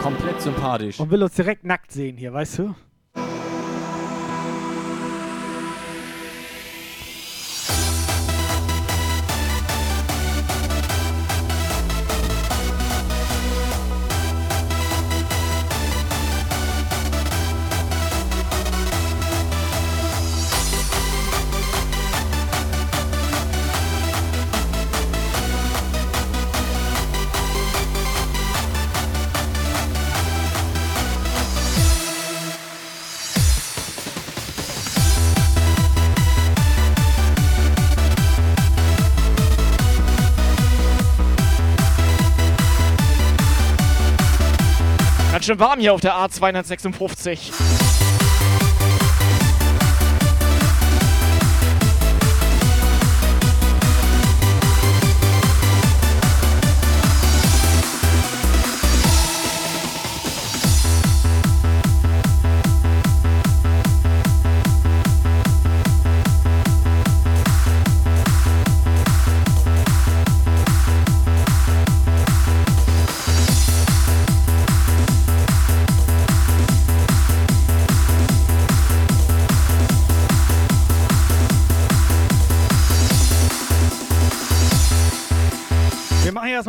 Komplett 0.00 0.40
sympathisch. 0.40 1.00
und 1.00 1.10
will 1.10 1.24
uns 1.24 1.34
direkt 1.34 1.64
nackt 1.64 1.90
sehen 1.90 2.16
hier, 2.16 2.32
weißt 2.32 2.58
du? 2.60 2.74
Schön 45.52 45.60
warm 45.60 45.80
hier 45.80 45.92
auf 45.92 46.00
der 46.00 46.14
A256. 46.14 47.52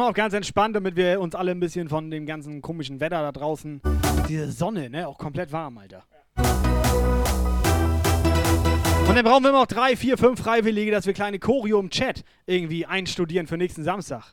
Machen 0.04 0.10
auf 0.10 0.16
ganz 0.16 0.34
entspannt, 0.34 0.76
damit 0.76 0.98
wir 0.98 1.22
uns 1.22 1.34
alle 1.34 1.52
ein 1.52 1.60
bisschen 1.62 1.88
von 1.88 2.12
dem 2.12 2.26
ganzen 2.26 2.62
komischen 2.62 3.00
Wetter 3.00 3.22
da 3.22 3.32
draußen. 3.32 3.82
Diese 4.28 4.52
Sonne, 4.52 4.90
ne? 4.90 5.08
Auch 5.08 5.18
komplett 5.18 5.54
warm, 5.54 5.78
Alter. 5.78 6.04
Und 9.08 9.16
dann 9.16 9.24
brauchen 9.24 9.44
wir 9.44 9.50
immer 9.50 9.60
noch 9.60 9.68
drei, 9.68 9.96
vier, 9.96 10.18
fünf 10.18 10.42
Freiwillige, 10.42 10.92
dass 10.92 11.06
wir 11.06 11.14
kleine 11.14 11.40
Choreo 11.40 11.80
im 11.80 11.90
Chat 11.90 12.26
irgendwie 12.46 12.86
einstudieren 12.86 13.48
für 13.48 13.58
nächsten 13.58 13.84
Samstag. 13.84 14.24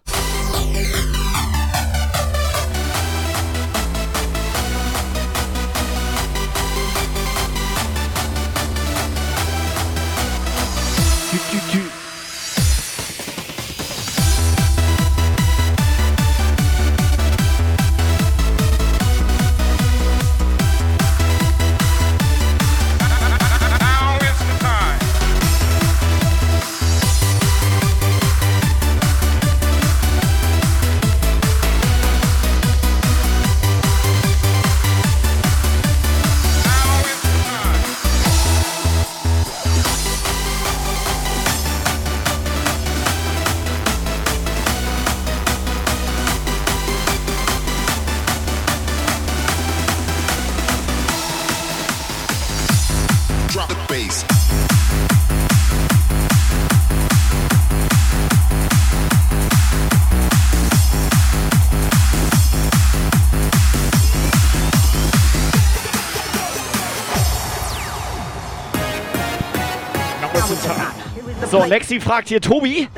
Lexi 71.70 72.00
fragt 72.00 72.26
hier 72.26 72.40
Tobi. 72.40 72.88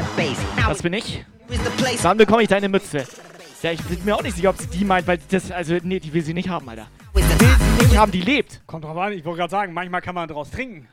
Das 0.56 0.80
bin 0.80 0.94
ich. 0.94 1.26
Wann 2.00 2.16
bekomme 2.16 2.42
ich 2.42 2.48
deine 2.48 2.70
Mütze? 2.70 3.04
Ja, 3.62 3.70
ich 3.70 3.82
bin 3.82 4.02
mir 4.02 4.16
auch 4.16 4.22
nicht 4.22 4.34
sicher, 4.34 4.48
ob 4.48 4.56
sie 4.56 4.66
die 4.66 4.82
meint, 4.86 5.06
weil 5.06 5.18
das, 5.30 5.50
also, 5.50 5.76
nee, 5.82 6.00
die 6.00 6.10
will 6.14 6.24
sie 6.24 6.32
nicht 6.32 6.48
haben, 6.48 6.66
Alter. 6.70 6.86
Will 7.12 7.22
sie 7.22 7.84
nicht 7.84 7.98
haben, 7.98 8.10
die 8.10 8.22
lebt. 8.22 8.62
Kommt 8.66 8.84
drauf 8.84 8.96
an, 8.96 9.12
ich 9.12 9.26
wollte 9.26 9.40
gerade 9.40 9.50
sagen, 9.50 9.74
manchmal 9.74 10.00
kann 10.00 10.14
man 10.14 10.26
draus 10.26 10.50
trinken. 10.50 10.88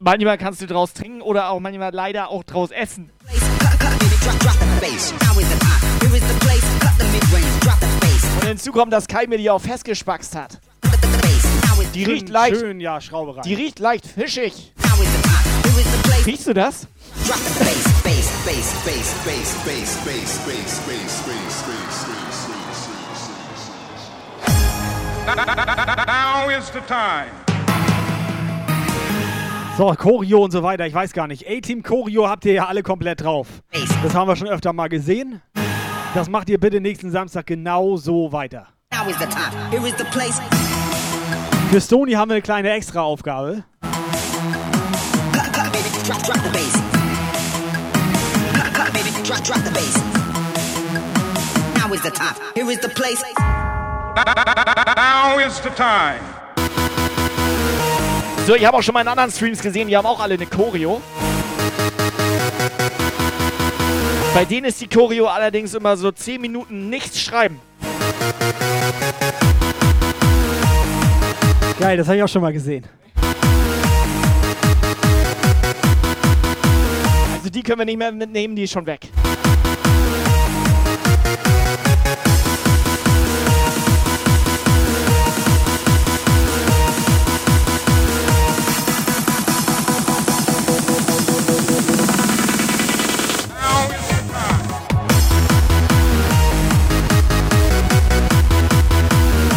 Manchmal 0.00 0.38
kannst 0.38 0.60
du 0.60 0.66
draus 0.66 0.92
trinken 0.92 1.22
oder 1.22 1.50
auch 1.50 1.60
manchmal 1.60 1.94
leider 1.94 2.30
auch 2.30 2.42
draus 2.42 2.72
essen. 2.72 3.12
Und 8.40 8.46
hinzu 8.48 8.72
kommt, 8.72 8.92
dass 8.92 9.06
Kai 9.06 9.28
mir 9.28 9.38
die 9.38 9.50
auch 9.50 9.60
festgespackst 9.60 10.34
hat. 10.34 10.58
Die 11.94 12.02
riecht 12.02 12.28
leicht, 12.28 12.56
Schön, 12.56 12.80
ja, 12.80 13.00
Schrauberei. 13.00 13.42
die 13.42 13.54
riecht 13.54 13.78
leicht 13.78 14.04
fischig. 14.04 14.72
Now 14.82 15.00
is 15.00 15.08
the 15.22 15.59
time. 26.86 27.30
So, 29.78 29.94
Choreo 29.94 30.44
und 30.44 30.50
so 30.50 30.62
weiter, 30.62 30.86
ich 30.86 30.92
weiß 30.92 31.14
gar 31.14 31.26
nicht. 31.26 31.48
A-Team 31.48 31.82
Choreo 31.82 32.28
habt 32.28 32.44
ihr 32.44 32.52
ja 32.52 32.66
alle 32.66 32.82
komplett 32.82 33.22
drauf. 33.22 33.46
Das 34.02 34.14
haben 34.14 34.28
wir 34.28 34.36
schon 34.36 34.48
öfter 34.48 34.74
mal 34.74 34.88
gesehen. 34.88 35.40
Das 36.14 36.28
macht 36.28 36.50
ihr 36.50 36.60
bitte 36.60 36.82
nächsten 36.82 37.10
Samstag 37.10 37.46
genau 37.46 37.96
so 37.96 38.30
weiter. 38.30 38.66
Für 41.70 41.80
Stony 41.80 42.12
haben 42.12 42.28
wir 42.28 42.34
eine 42.34 42.42
kleine 42.42 42.70
Extra-Aufgabe. 42.72 43.64
Drop, 46.10 46.22
drop 46.24 46.42
the 46.42 46.50
bass. 46.50 46.74
Cut, 48.52 48.74
cut, 48.74 48.92
baby. 48.92 49.10
Drop, 49.22 49.44
drop 49.44 49.60
the 49.62 49.70
bass. 49.70 49.96
Now 51.76 51.92
is 51.92 52.02
the 52.02 52.10
time. 52.10 52.34
Here 52.52 52.68
is 52.68 52.80
the 52.80 52.88
place. 52.88 53.22
Now 54.96 55.38
is 55.38 55.60
the 55.60 55.70
time. 55.70 56.20
So, 58.44 58.56
ich 58.56 58.66
habe 58.66 58.76
auch 58.76 58.82
schon 58.82 58.94
mal 58.94 59.02
in 59.02 59.06
anderen 59.06 59.30
Streams 59.30 59.62
gesehen, 59.62 59.86
die 59.86 59.96
haben 59.96 60.04
auch 60.04 60.18
alle 60.18 60.34
eine 60.34 60.46
Choreo. 60.46 61.00
Bei 64.34 64.44
denen 64.44 64.66
ist 64.66 64.80
die 64.80 64.88
Choreo 64.88 65.28
allerdings 65.28 65.74
immer 65.74 65.96
so 65.96 66.10
10 66.10 66.40
Minuten 66.40 66.88
nichts 66.90 67.20
schreiben. 67.20 67.60
Geil, 71.78 71.96
das 71.96 72.08
habe 72.08 72.16
ich 72.16 72.22
auch 72.24 72.28
schon 72.28 72.42
mal 72.42 72.52
gesehen. 72.52 72.84
Also 77.40 77.48
die 77.48 77.62
können 77.62 77.78
wir 77.78 77.86
nicht 77.86 77.96
mehr 77.96 78.12
mitnehmen, 78.12 78.54
die 78.54 78.64
ist 78.64 78.72
schon 78.72 78.84
weg. 78.84 79.08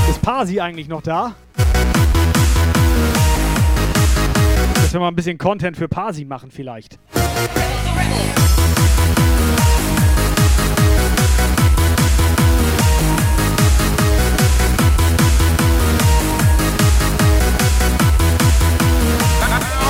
Ist 0.09 0.21
Parsi 0.21 0.61
eigentlich 0.61 0.87
noch 0.87 1.01
da? 1.01 1.35
Wir 4.93 4.99
mal 4.99 5.07
ein 5.07 5.15
bisschen 5.15 5.39
Content 5.39 5.75
für 5.75 5.87
Pasi 5.87 6.23
machen 6.23 6.51
vielleicht. 6.51 6.99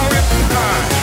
Bits, 0.10 1.03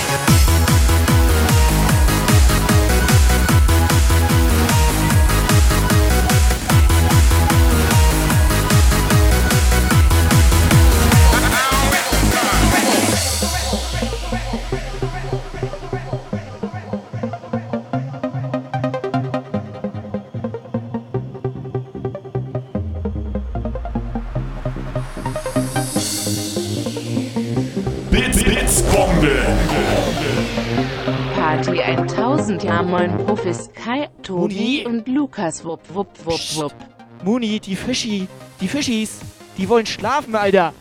1000 32.50 32.64
Ja 32.64 32.82
moin 32.82 33.16
Profis 33.24 33.70
Kai, 33.72 34.08
Tobi 34.22 34.84
und 34.84 35.06
Lukas 35.06 35.64
wupp 35.64 35.82
wupp 35.94 36.08
wupp 36.24 36.56
wupp. 36.56 36.74
Muni, 37.22 37.60
die 37.60 37.76
Fischi, 37.76 38.26
die 38.60 38.66
Fischis, 38.66 39.20
die 39.56 39.68
wollen 39.68 39.86
schlafen, 39.86 40.34
Alter. 40.34 40.72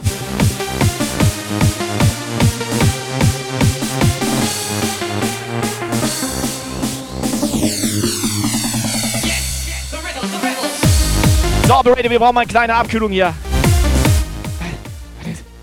So, 11.67 11.75
Operator, 11.75 12.09
wir 12.09 12.19
brauchen 12.19 12.33
mal 12.33 12.41
eine 12.41 12.49
kleine 12.49 12.73
Abkühlung 12.73 13.11
hier. 13.11 13.31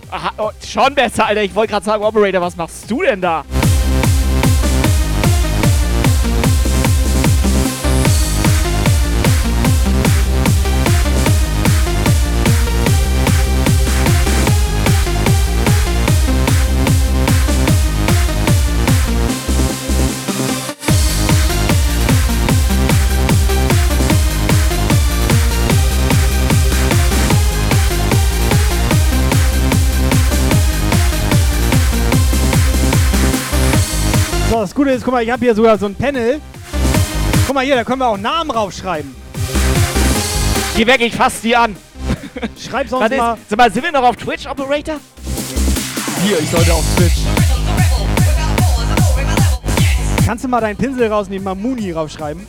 Aha, 0.08 0.32
oh, 0.38 0.50
schon 0.64 0.94
besser, 0.94 1.26
Alter. 1.26 1.42
Ich 1.42 1.54
wollte 1.54 1.72
gerade 1.72 1.84
sagen, 1.84 2.04
Operator, 2.04 2.40
was 2.40 2.56
machst 2.56 2.88
du 2.88 3.02
denn 3.02 3.20
da? 3.20 3.44
So, 34.56 34.62
das 34.62 34.74
Gute 34.74 34.90
ist, 34.92 35.04
guck 35.04 35.12
mal, 35.12 35.22
ich 35.22 35.30
habe 35.30 35.44
hier 35.44 35.54
sogar 35.54 35.76
so 35.76 35.84
ein 35.84 35.94
Panel. 35.94 36.40
Guck 37.46 37.54
mal 37.54 37.62
hier, 37.62 37.74
da 37.74 37.84
können 37.84 38.00
wir 38.00 38.06
auch 38.06 38.16
Namen 38.16 38.50
raufschreiben. 38.50 39.14
Geh 40.74 40.86
weg, 40.86 41.02
ich 41.02 41.14
fass 41.14 41.42
die 41.42 41.54
an. 41.54 41.76
Schreib 42.58 42.88
sonst 42.88 43.04
Was 43.04 43.10
ist, 43.10 43.18
mal. 43.18 43.36
sag 43.50 43.58
mal, 43.58 43.70
sind 43.70 43.84
wir 43.84 43.92
noch 43.92 44.04
auf 44.04 44.16
Twitch, 44.16 44.46
Operator? 44.46 44.96
Hier, 46.24 46.40
ich 46.40 46.48
sollte 46.48 46.72
auf 46.72 46.84
Twitch. 46.96 47.18
Kannst 50.24 50.44
du 50.44 50.48
mal 50.48 50.62
deinen 50.62 50.78
Pinsel 50.78 51.06
rausnehmen, 51.08 51.44
mal 51.44 51.54
Muni 51.54 51.92
raufschreiben? 51.92 52.46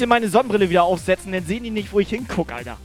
Möchte 0.00 0.08
meine 0.08 0.30
Sonnenbrille 0.30 0.70
wieder 0.70 0.84
aufsetzen, 0.84 1.30
dann 1.30 1.44
sehen 1.44 1.62
die 1.62 1.68
nicht, 1.68 1.92
wo 1.92 2.00
ich 2.00 2.08
hinguck, 2.08 2.50
Alter. 2.52 2.78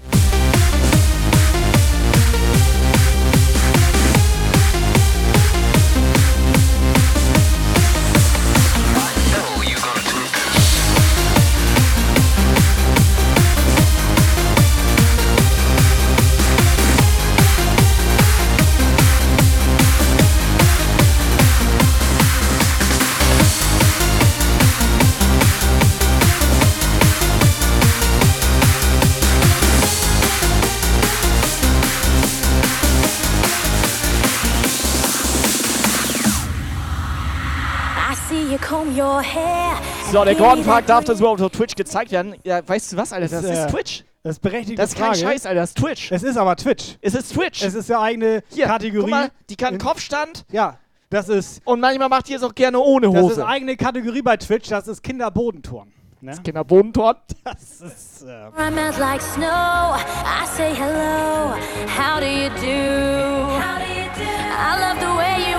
So, 40.15 40.23
der 40.23 40.35
Gordon 40.35 40.63
fragt, 40.63 40.87
darf 40.87 41.03
das 41.03 41.19
überhaupt 41.19 41.41
auf 41.41 41.51
Twitch 41.51 41.75
gezeigt 41.75 42.09
werden? 42.09 42.35
Ja, 42.45 42.65
weißt 42.65 42.93
du 42.93 42.95
was, 42.95 43.11
Alter? 43.11 43.27
Das, 43.27 43.41
Das, 43.41 43.51
ist 43.51 43.65
äh, 43.65 43.67
Twitch. 43.67 44.03
Das 44.23 44.35
ist 44.37 44.39
berechtigte 44.41 44.81
Das 44.81 44.91
ist 44.91 44.97
kein 44.97 45.07
Frage. 45.13 45.19
Scheiß, 45.19 45.45
Alter. 45.45 45.59
Das 45.59 45.69
ist 45.71 45.77
Twitch. 45.77 46.09
Es 46.09 46.23
ist 46.23 46.37
aber 46.37 46.55
Twitch. 46.55 46.95
Es 47.01 47.15
ist 47.15 47.33
Twitch. 47.33 47.61
Es 47.61 47.73
ist 47.73 47.89
ja 47.89 47.99
eigene 48.01 48.41
Hier, 48.49 48.65
Kategorie. 48.67 49.01
guck 49.01 49.09
mal, 49.09 49.29
die 49.49 49.57
kann 49.57 49.73
In- 49.73 49.79
Kopfstand. 49.81 50.45
Ja, 50.53 50.77
das 51.09 51.27
ist, 51.27 51.61
Und 51.65 51.81
manchmal 51.81 52.07
macht 52.07 52.29
die 52.29 52.33
es 52.33 52.43
auch 52.43 52.55
gerne 52.55 52.79
ohne 52.79 53.07
das 53.11 53.15
ist 53.17 53.21
Hose. 53.31 53.45
eigene 53.45 53.75
Kategorie 53.75 54.21
bei 54.21 54.37
Twitch. 54.37 54.69
Das 54.69 54.87
ist 54.87 55.03
Kinderbodenturn. 55.03 55.91
Ne? 56.21 56.31
Kinderbodentorn. 56.45 57.17
Das 57.43 57.81
ist. 57.81 58.21
Äh, 58.23 58.47
I 58.57 58.71
melt 58.71 58.97
like 58.97 59.21
snow. 59.21 59.43
I 59.43 60.45
say 60.55 60.73
hello. 60.73 61.55
How 61.97 62.21
do 62.21 62.25
you 62.25 62.47
do? 62.51 63.59
How 63.59 63.79
do 63.79 63.91
you 63.93 64.07
do? 64.15 64.23
I 64.23 64.79
love 64.79 64.97
the 65.01 65.17
way 65.17 65.51
you 65.51 65.54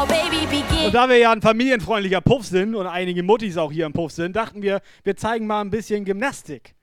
Und 0.00 0.94
da 0.94 1.08
wir 1.08 1.18
ja 1.18 1.32
ein 1.32 1.42
familienfreundlicher 1.42 2.20
Puff 2.20 2.46
sind 2.46 2.74
und 2.76 2.86
einige 2.86 3.22
Muttis 3.24 3.56
auch 3.56 3.72
hier 3.72 3.84
im 3.84 3.92
Puff 3.92 4.12
sind, 4.12 4.36
dachten 4.36 4.62
wir, 4.62 4.80
wir 5.02 5.16
zeigen 5.16 5.46
mal 5.46 5.60
ein 5.60 5.70
bisschen 5.70 6.04
Gymnastik 6.04 6.74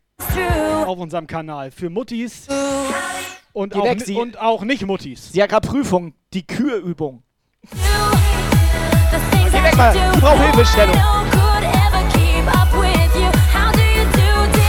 auf 0.85 0.97
unserem 0.99 1.25
Kanal. 1.25 1.71
Für 1.71 1.89
Muttis 1.89 2.47
und, 3.53 3.71
Geh 3.73 3.79
auch, 3.79 3.85
weg, 3.85 4.01
sie- 4.01 4.15
und 4.15 4.37
auch 4.39 4.63
nicht 4.63 4.85
Muttis. 4.85 5.31
Sie 5.31 5.41
hat 5.41 5.49
gerade 5.49 5.65
Prüfung. 5.67 6.13
Die 6.33 6.45
Küheübung. 6.45 7.23
Geh 7.71 7.77
weg 9.63 9.77
mal. 9.77 9.95
Ich 10.13 10.19
brauch 10.19 10.41
Hilfestellung. 10.41 10.95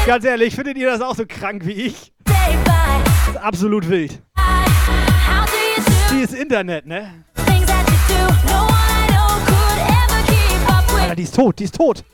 Ganz 0.07 0.25
ehrlich, 0.25 0.55
findet 0.55 0.79
ihr 0.79 0.89
das 0.89 1.01
auch 1.01 1.17
so 1.17 1.25
krank 1.27 1.67
wie 1.67 1.73
ich? 1.73 2.13
Das 2.25 3.35
ist 3.35 3.37
absolut 3.43 3.89
wild. 3.91 4.23
How 4.39 5.45
do 5.47 5.53
you 5.77 5.83
do? 5.85 6.15
Die 6.15 6.21
ist 6.23 6.33
Internet, 6.33 6.87
ne? 6.87 7.25
Things 7.85 8.09
that 8.09 8.09
you 8.11 8.17
do, 8.17 8.53
no 8.53 8.61
one 8.65 8.73
I 8.73 9.07
know 9.13 9.29
could 9.47 9.79
ever 9.81 10.21
keep 10.27 10.71
up 10.71 10.85
with. 10.93 11.01
Alter, 11.03 11.15
die 11.17 11.23
ist 11.23 11.35
tot, 11.35 11.59
die 11.59 11.65
ist 11.65 11.75
tot. 11.77 12.05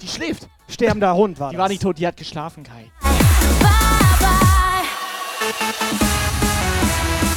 Die 0.00 0.08
schläft. 0.08 0.48
Sterbender 0.68 1.14
Hund 1.14 1.38
war 1.38 1.50
Die 1.50 1.56
das. 1.56 1.62
war 1.62 1.68
nicht 1.68 1.82
tot, 1.82 1.98
die 1.98 2.06
hat 2.06 2.16
geschlafen, 2.16 2.64
Kai. 2.64 2.90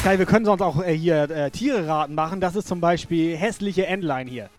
Kai, 0.03 0.17
wir 0.17 0.25
können 0.25 0.45
sonst 0.45 0.61
auch 0.61 0.81
äh, 0.81 0.95
hier 0.97 1.29
äh, 1.29 1.51
Tiere 1.51 1.85
raten 1.87 2.15
machen. 2.15 2.39
Das 2.41 2.55
ist 2.55 2.67
zum 2.67 2.79
Beispiel 2.81 3.35
hässliche 3.37 3.85
Entlein 3.85 4.27
hier. 4.27 4.49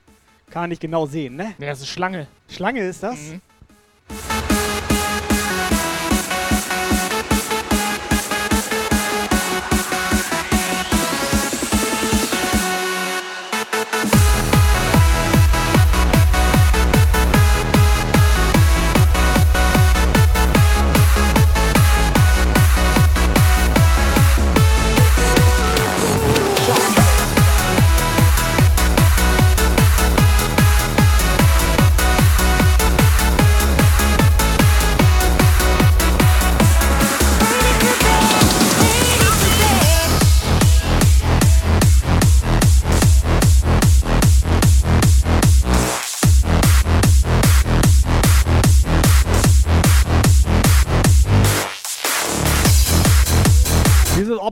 Kann 0.51 0.69
nicht 0.69 0.81
genau 0.81 1.07
sehen, 1.07 1.37
ne? 1.37 1.55
Ne, 1.59 1.67
das 1.67 1.81
ist 1.81 1.89
Schlange. 1.89 2.27
Schlange 2.49 2.81
ist 2.83 3.03
das? 3.03 3.17
Mhm. 3.19 3.41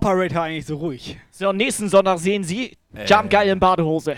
Operator 0.08 0.42
eigentlich 0.42 0.64
so 0.64 0.76
ruhig? 0.76 1.18
So, 1.30 1.52
nächsten 1.52 1.88
Sonntag 1.88 2.18
sehen 2.18 2.42
Sie 2.42 2.76
Äh. 2.94 3.04
Jump 3.04 3.28
geil 3.28 3.48
in 3.50 3.60
Badehose. 3.60 4.16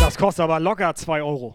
Das 0.00 0.16
kostet 0.16 0.42
aber 0.42 0.58
locker 0.58 0.92
2 0.92 1.22
Euro. 1.22 1.54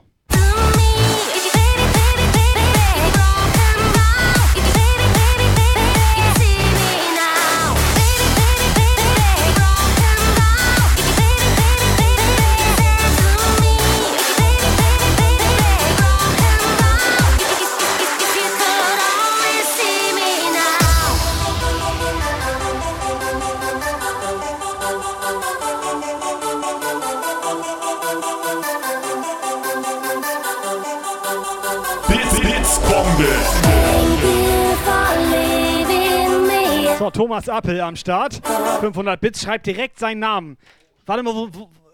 So, 37.03 37.11
Thomas 37.11 37.49
Appel 37.49 37.81
am 37.81 37.97
Start. 37.97 38.39
500 38.79 39.19
Bits, 39.19 39.41
schreibt 39.41 39.65
direkt 39.65 39.99
seinen 39.99 40.19
Namen. 40.19 40.57
Warte 41.05 41.21
mal, 41.21 41.35
wo, 41.35 41.49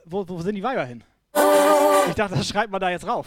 wo, 0.06 0.30
wo, 0.30 0.40
sind 0.42 0.54
die 0.54 0.62
Weiber 0.62 0.86
hin? 0.86 1.04
Ich 2.08 2.14
dachte, 2.14 2.36
das 2.36 2.48
schreibt 2.48 2.72
man 2.72 2.80
da 2.80 2.92
jetzt 2.92 3.08
rauf. 3.08 3.26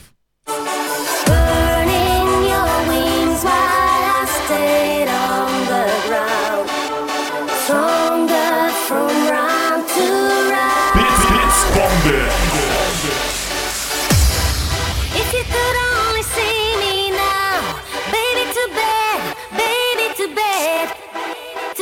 Stronger 7.65 8.69
from 8.87 9.22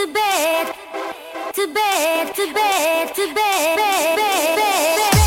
to 0.01 0.07
bed, 0.15 0.75
to 1.53 1.75
bed, 1.75 2.35
to 2.35 2.55
bed, 2.55 3.15
to 3.15 3.35
bed, 3.35 3.77
bed, 3.77 4.17
bed, 4.17 4.57
bed, 5.13 5.20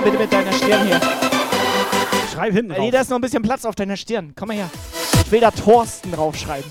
mal 0.00 0.04
bitte 0.04 0.18
mit 0.18 0.32
deiner 0.32 0.52
Stirn 0.52 0.86
hier. 0.86 1.00
Schreib 2.32 2.52
hinten 2.52 2.74
Nee, 2.78 2.90
da 2.90 3.00
ist 3.00 3.10
noch 3.10 3.18
ein 3.18 3.20
bisschen 3.20 3.42
Platz 3.42 3.64
auf 3.64 3.74
deiner 3.74 3.96
Stirn. 3.96 4.32
Komm 4.36 4.48
mal 4.48 4.56
her. 4.56 4.70
Ich 5.24 5.32
will 5.32 5.40
da 5.40 5.50
Thorsten 5.50 6.12
draufschreiben. 6.12 6.70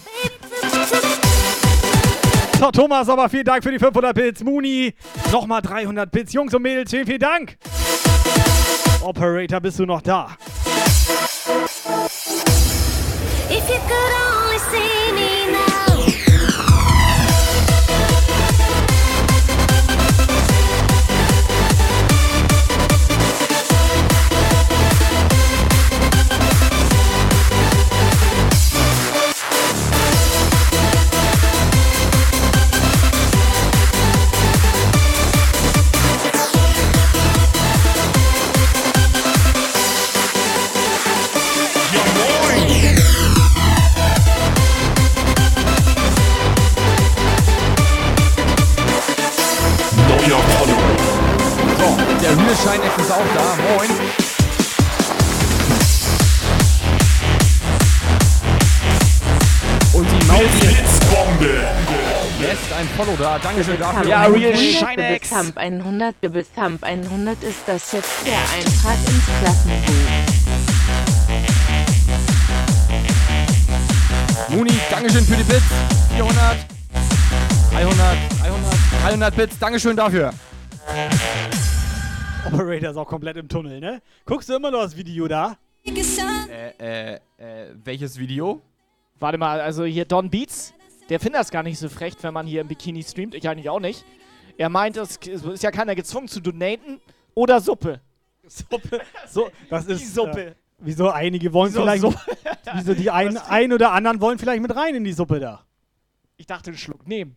So, 2.60 2.72
Thomas, 2.72 3.10
aber 3.10 3.30
vielen 3.30 3.44
Dank 3.44 3.64
für 3.64 3.72
die 3.72 3.80
500 3.80 4.16
Bits. 4.16 4.44
Muni, 4.44 4.94
nochmal 5.32 5.62
300 5.62 6.10
Bits. 6.10 6.34
Jungs 6.34 6.54
und 6.54 6.62
Mädels, 6.62 6.90
vielen, 6.90 7.06
vielen 7.06 7.20
Dank. 7.20 7.58
Operator, 9.02 9.60
bist 9.60 9.78
du 9.80 9.86
noch 9.86 10.02
da? 10.02 10.30
If 13.50 13.70
you 13.70 13.80
could 13.88 14.37
ein 63.46 63.64
Follow 63.64 63.78
da. 63.78 63.78
Dankeschön 63.78 63.80
dafür. 63.80 64.10
Ja, 64.10 64.26
Real 64.26 64.56
Shinex. 64.58 65.30
Thump 65.30 65.58
100, 65.58 66.22
Bibis 66.22 66.52
Thump 66.54 66.84
100 66.84 67.44
ist 67.44 67.68
das 67.68 67.92
jetzt 67.92 68.26
der 68.26 68.38
Eintrag 68.38 68.98
ins 69.08 69.26
Klassenbuch. 69.40 70.08
Muni, 74.50 74.72
Dankeschön 74.90 75.26
für 75.26 75.36
die 75.36 75.44
Bits. 75.44 75.66
400, 76.16 76.58
300, 77.72 77.98
300, 78.42 78.76
300 79.04 79.36
Bits. 79.36 79.60
Dankeschön 79.60 79.96
dafür. 79.96 80.34
Operator 82.46 82.92
ist 82.92 82.98
auch 82.98 83.08
komplett 83.08 83.38
im 83.38 83.50
Tunnel, 83.50 83.80
ne? 83.80 84.02
Guckst 84.26 84.48
du 84.48 84.56
immer 84.56 84.72
noch 84.72 84.82
das 84.84 84.96
Video 84.96 85.28
da? 85.28 85.58
Äh, 85.86 86.70
äh, 86.80 87.14
äh, 87.16 87.20
welches 87.84 88.18
Video? 88.18 88.62
Warte 89.20 89.38
mal, 89.38 89.60
also 89.60 89.84
hier 89.84 90.06
Don 90.06 90.30
Beats, 90.30 90.74
der 91.10 91.20
findet 91.20 91.40
das 91.42 91.52
gar 91.52 91.64
nicht 91.64 91.80
so 91.80 91.90
frech, 91.90 92.16
wenn 92.22 92.34
man 92.34 92.46
hier 92.46 92.62
im 92.62 92.68
Bikini 92.68 93.04
streamt. 93.04 93.36
Ich 93.36 93.48
eigentlich 93.48 93.70
auch 93.70 93.80
nicht. 93.80 94.04
Er 94.58 94.70
meint, 94.70 94.98
es 94.98 95.18
ist 95.18 95.64
ja 95.64 95.72
keiner 95.72 95.96
gezwungen 95.96 96.28
zu 96.28 96.42
donaten 96.42 97.00
oder 97.34 97.62
Suppe. 97.62 98.02
Suppe. 98.48 99.02
So, 99.28 99.50
das 99.70 99.86
ist 99.86 100.02
Die 100.02 100.06
Suppe. 100.06 100.46
Äh, 100.48 100.56
wieso 100.80 101.10
einige 101.10 101.54
wollen 101.54 101.72
Wieso 101.72 101.82
vielleicht. 101.82 102.02
Suppe? 102.02 102.20
wieso 102.74 102.94
die 102.94 103.12
ein, 103.12 103.38
ein 103.38 103.74
oder 103.74 103.92
anderen 103.92 104.22
wollen 104.22 104.40
vielleicht 104.40 104.62
mit 104.62 104.76
rein 104.76 104.96
in 104.96 105.04
die 105.04 105.14
Suppe 105.14 105.40
da? 105.40 105.66
Ich 106.38 106.46
dachte, 106.46 106.70
einen 106.70 106.78
Schluck 106.78 107.08
nehmen. 107.08 107.36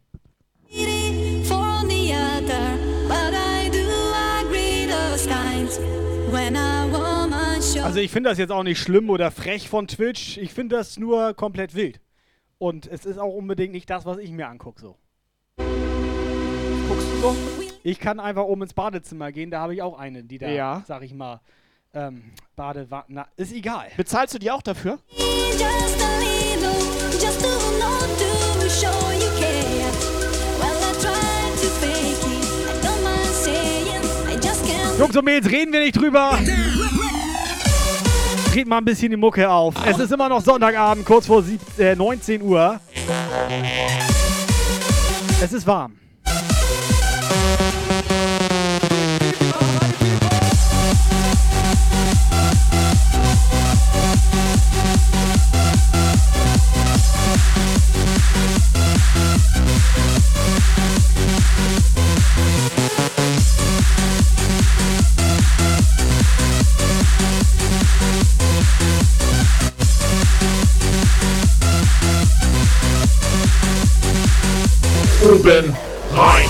Also 7.83 7.99
ich 7.99 8.11
finde 8.11 8.31
das 8.31 8.39
jetzt 8.39 8.53
auch 8.53 8.63
nicht 8.63 8.79
schlimm 8.79 9.11
oder 9.11 9.31
frech 9.31 9.69
von 9.69 9.89
Twitch. 9.89 10.39
Ich 10.39 10.53
finde 10.53 10.77
das 10.77 10.99
nur 10.99 11.35
komplett 11.35 11.75
wild. 11.75 12.01
Und 12.63 12.87
es 12.87 13.07
ist 13.07 13.17
auch 13.19 13.33
unbedingt 13.35 13.73
nicht 13.73 13.89
das, 13.89 14.05
was 14.05 14.19
ich 14.19 14.31
mir 14.33 14.47
angucke 14.47 14.79
so. 14.79 14.97
Guckst 15.57 17.07
du 17.11 17.21
so? 17.23 17.37
Ich 17.83 17.99
kann 17.99 18.21
einfach 18.21 18.43
oben 18.43 18.61
ins 18.65 18.75
Badezimmer 18.75 19.33
gehen, 19.33 19.51
da 19.51 19.61
habe 19.61 19.73
ich 19.73 19.81
auch 19.81 19.99
eine, 19.99 20.23
die 20.25 20.37
da, 20.37 20.47
Ja. 20.51 20.85
sag 20.87 21.03
ich 21.03 21.15
mal, 21.15 21.41
ähm, 21.95 22.23
Badewanne. 22.57 23.05
na, 23.09 23.27
Ist 23.37 23.55
egal. 23.55 23.87
Bezahlst 23.97 24.35
du 24.35 24.39
die 24.39 24.51
auch 24.51 24.61
dafür? 24.61 24.99
Jungs 34.99 35.17
und 35.17 35.25
Mädels, 35.25 35.51
reden 35.51 35.73
wir 35.73 35.81
nicht 35.81 35.97
drüber. 35.97 36.39
Dreht 38.53 38.67
mal 38.67 38.79
ein 38.79 38.85
bisschen 38.85 39.11
die 39.11 39.17
Mucke 39.17 39.49
auf. 39.49 39.75
Es 39.87 39.99
ist 39.99 40.11
immer 40.13 40.29
noch 40.29 40.41
Sonntagabend, 40.43 41.07
kurz 41.07 41.27
vor 41.27 41.43
sieb- 41.43 41.61
äh, 41.79 41.95
19 41.95 42.43
Uhr. 42.43 42.81
Es 45.41 45.53
ist 45.53 45.67
warm. 45.67 45.93
Oben 75.23 75.77
rein. 76.15 76.49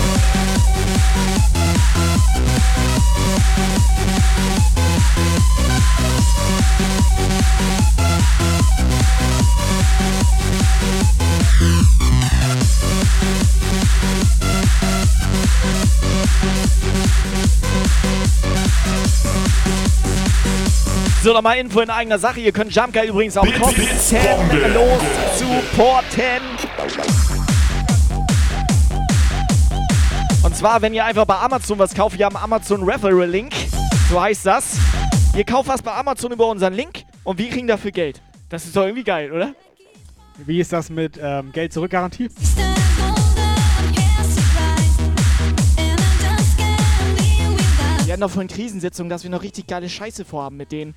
So, 21.22 21.34
nochmal 21.34 21.58
Info 21.58 21.80
in 21.80 21.90
eigener 21.90 22.18
Sache. 22.18 22.40
Ihr 22.40 22.50
könnt 22.50 22.74
Jumpguy 22.74 23.08
übrigens 23.08 23.36
auch 23.36 23.44
Bits, 23.44 23.58
Bombe. 23.60 23.76
kostenlos 23.76 25.02
supporten. 25.38 27.19
Zwar, 30.60 30.82
wenn 30.82 30.92
ihr 30.92 31.06
einfach 31.06 31.24
bei 31.24 31.36
Amazon 31.38 31.78
was 31.78 31.94
kauft, 31.94 32.18
wir 32.18 32.26
haben 32.26 32.36
Amazon 32.36 32.82
Referral 32.82 33.26
Link, 33.26 33.54
so 34.10 34.20
heißt 34.20 34.44
das. 34.44 34.76
Ihr 35.34 35.44
kauft 35.44 35.70
was 35.70 35.80
bei 35.80 35.90
Amazon 35.90 36.32
über 36.32 36.48
unseren 36.48 36.74
Link 36.74 37.04
und 37.24 37.38
wir 37.38 37.48
kriegen 37.48 37.66
dafür 37.66 37.92
Geld. 37.92 38.20
Das 38.50 38.66
ist 38.66 38.76
doch 38.76 38.82
irgendwie 38.82 39.04
geil, 39.04 39.32
oder? 39.32 39.54
Wie 40.36 40.60
ist 40.60 40.70
das 40.70 40.90
mit 40.90 41.18
ähm, 41.22 41.50
Geld 41.52 41.72
zurück 41.72 41.90
Garantie? 41.92 42.28
Wir 48.04 48.12
hatten 48.12 48.20
doch 48.20 48.30
vorhin 48.30 48.48
Krisensitzung, 48.48 49.08
dass 49.08 49.22
wir 49.22 49.30
noch 49.30 49.42
richtig 49.42 49.66
geile 49.66 49.88
Scheiße 49.88 50.26
vorhaben 50.26 50.58
mit 50.58 50.72
denen. 50.72 50.94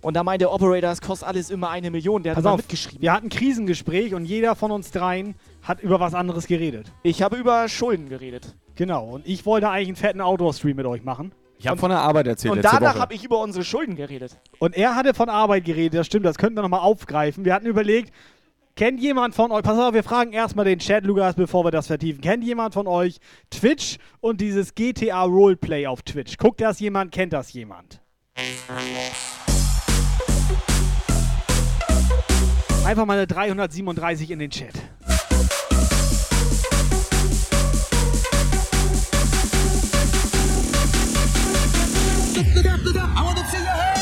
Und 0.00 0.14
da 0.14 0.22
meint 0.22 0.42
der 0.42 0.52
Operator, 0.52 0.92
es 0.92 1.00
kostet 1.00 1.26
alles 1.26 1.50
immer 1.50 1.70
eine 1.70 1.90
Million. 1.90 2.22
Der 2.22 2.36
hat 2.36 2.44
Pass 2.44 2.52
auf, 2.52 2.58
mitgeschrieben. 2.58 3.02
wir 3.02 3.12
hatten 3.12 3.26
ein 3.26 3.30
Krisengespräch 3.30 4.14
und 4.14 4.26
jeder 4.26 4.54
von 4.54 4.70
uns 4.70 4.92
dreien 4.92 5.34
hat 5.62 5.80
über 5.80 5.98
was 5.98 6.14
anderes 6.14 6.46
geredet. 6.46 6.92
Ich 7.02 7.20
habe 7.20 7.36
über 7.36 7.68
Schulden 7.68 8.08
geredet. 8.08 8.54
Genau, 8.74 9.04
und 9.04 9.26
ich 9.26 9.44
wollte 9.44 9.68
eigentlich 9.68 9.88
einen 9.88 9.96
fetten 9.96 10.20
Outdoor-Stream 10.20 10.76
mit 10.76 10.86
euch 10.86 11.02
machen. 11.02 11.32
Ich 11.58 11.68
habe 11.68 11.78
von 11.78 11.90
der 11.90 12.00
Arbeit 12.00 12.26
erzählt 12.26 12.54
Und 12.54 12.64
danach 12.64 12.98
habe 12.98 13.14
ich 13.14 13.24
über 13.24 13.38
unsere 13.40 13.64
Schulden 13.64 13.94
geredet. 13.94 14.36
Und 14.58 14.76
er 14.76 14.96
hatte 14.96 15.14
von 15.14 15.28
Arbeit 15.28 15.64
geredet, 15.64 15.94
das 15.94 16.06
stimmt, 16.06 16.26
das 16.26 16.36
könnten 16.36 16.56
wir 16.56 16.62
nochmal 16.62 16.80
aufgreifen. 16.80 17.44
Wir 17.44 17.54
hatten 17.54 17.66
überlegt, 17.66 18.12
kennt 18.74 19.00
jemand 19.00 19.34
von 19.36 19.52
euch, 19.52 19.62
pass 19.62 19.78
auf, 19.78 19.94
wir 19.94 20.02
fragen 20.02 20.32
erstmal 20.32 20.64
den 20.64 20.80
Chat, 20.80 21.04
Lukas, 21.04 21.36
bevor 21.36 21.64
wir 21.64 21.70
das 21.70 21.86
vertiefen. 21.86 22.20
Kennt 22.20 22.42
jemand 22.42 22.74
von 22.74 22.88
euch 22.88 23.18
Twitch 23.50 23.98
und 24.20 24.40
dieses 24.40 24.74
GTA 24.74 25.22
Roleplay 25.22 25.86
auf 25.86 26.02
Twitch? 26.02 26.36
Guckt 26.36 26.60
das 26.60 26.80
jemand, 26.80 27.12
kennt 27.12 27.32
das 27.32 27.52
jemand? 27.52 28.00
Einfach 32.84 33.06
mal 33.06 33.18
eine 33.18 33.28
337 33.28 34.32
in 34.32 34.40
den 34.40 34.50
Chat. 34.50 34.74
look 42.54 42.66
up, 42.66 42.80
look 42.82 42.96
up. 42.96 43.10
I 43.16 43.22
want 43.22 43.38
to 43.38 43.44
see 43.46 43.58
your 43.58 43.92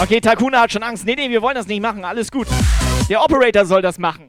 Okay, 0.00 0.20
Takuna 0.20 0.62
hat 0.62 0.72
schon 0.72 0.82
Angst. 0.82 1.04
Nee, 1.04 1.14
nee, 1.14 1.30
wir 1.30 1.42
wollen 1.42 1.54
das 1.54 1.66
nicht 1.66 1.80
machen. 1.80 2.04
Alles 2.04 2.30
gut. 2.30 2.48
Der 3.08 3.22
Operator 3.22 3.64
soll 3.64 3.82
das 3.82 3.98
machen. 3.98 4.28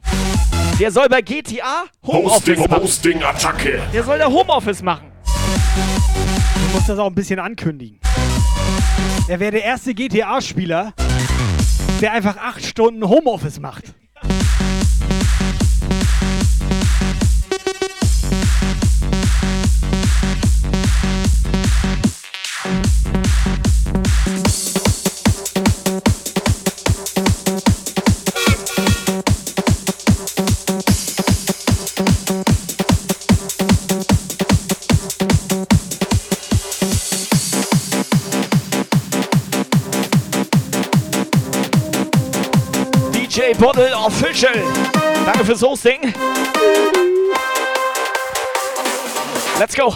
Der 0.78 0.90
soll 0.90 1.08
bei 1.08 1.20
GTA 1.20 1.84
Homeoffice 2.04 2.32
Hosting, 2.32 2.60
machen. 2.60 2.82
Hosting, 2.82 3.22
Attacke. 3.22 3.82
Der 3.92 4.02
soll 4.02 4.18
da 4.18 4.26
Homeoffice 4.26 4.82
machen. 4.82 5.10
Du 5.24 6.74
musst 6.74 6.88
das 6.88 6.98
auch 6.98 7.06
ein 7.06 7.14
bisschen 7.14 7.38
ankündigen. 7.38 8.00
Er 9.28 9.40
wäre 9.40 9.52
der 9.52 9.64
erste 9.64 9.94
GTA-Spieler, 9.94 10.92
der 12.00 12.12
einfach 12.12 12.36
acht 12.36 12.64
Stunden 12.64 13.08
Homeoffice 13.08 13.58
macht. 13.60 13.84
Bottle 43.64 43.94
Official. 43.94 44.62
Danke 45.24 45.42
fürs 45.42 45.62
Hosting. 45.62 46.12
Let's 49.58 49.74
go. 49.74 49.94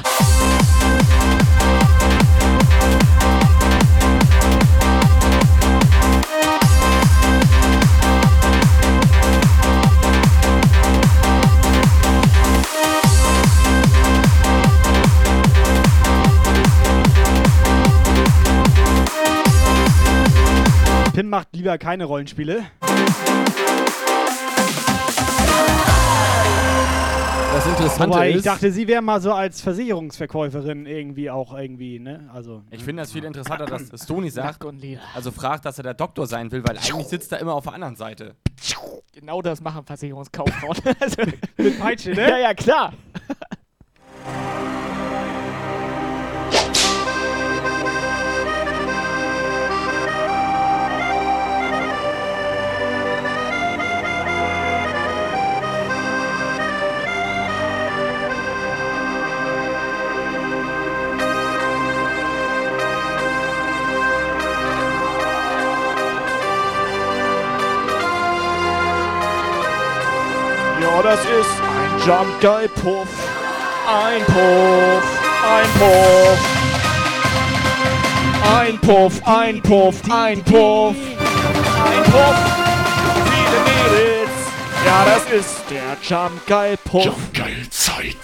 Pim 21.18 21.30
macht 21.30 21.48
lieber 21.56 21.76
keine 21.78 22.04
Rollenspiele. 22.04 22.64
Das 27.52 27.66
Interessante 27.66 28.14
Wobei 28.14 28.30
ich 28.30 28.36
ist, 28.36 28.46
dachte, 28.46 28.70
sie 28.70 28.86
wäre 28.86 29.02
mal 29.02 29.20
so 29.20 29.32
als 29.32 29.60
Versicherungsverkäuferin 29.60 30.86
irgendwie 30.86 31.28
auch 31.28 31.58
irgendwie, 31.58 31.98
ne? 31.98 32.30
Also. 32.32 32.62
ich 32.70 32.84
finde 32.84 33.02
das 33.02 33.10
viel 33.10 33.24
interessanter, 33.24 33.66
dass 33.66 33.90
Stony 34.00 34.30
sagt, 34.30 34.64
also 35.12 35.32
fragt, 35.32 35.64
dass 35.64 35.78
er 35.78 35.82
der 35.82 35.94
Doktor 35.94 36.28
sein 36.28 36.52
will, 36.52 36.62
weil 36.62 36.76
eigentlich 36.76 37.08
sitzt 37.08 37.32
er 37.32 37.40
immer 37.40 37.54
auf 37.54 37.64
der 37.64 37.72
anderen 37.72 37.96
Seite. 37.96 38.36
Genau 39.10 39.42
das 39.42 39.60
machen 39.60 39.84
Versicherungskauffrauen. 39.84 40.76
also, 41.00 41.22
Mit 41.56 41.80
Peitsche, 41.80 42.10
ne? 42.10 42.30
ja, 42.30 42.38
ja, 42.38 42.54
klar. 42.54 42.92
Ja, 70.98 71.04
das 71.04 71.20
ist 71.20 71.60
ein 71.62 72.08
Jump 72.08 72.40
Guy 72.40 72.66
Puff. 72.66 73.06
Ein 73.86 74.24
Puff. 74.24 75.04
Ein 75.46 75.68
Puff. 75.78 76.38
Ein 78.52 78.78
Puff, 78.80 79.22
ein 79.24 79.62
Puff, 79.62 80.02
ein 80.10 80.42
Puff. 80.42 80.96
Ein 81.86 82.02
Puff. 82.02 82.36
Viele 83.30 83.60
Mädels. 83.64 84.30
Ja, 84.84 85.04
das 85.04 85.30
ist 85.30 85.62
der 85.70 85.96
Jump 86.02 86.44
Guy 86.48 86.76
Puff. 86.82 87.04
Jump 87.04 87.32
Zeit. 87.70 88.16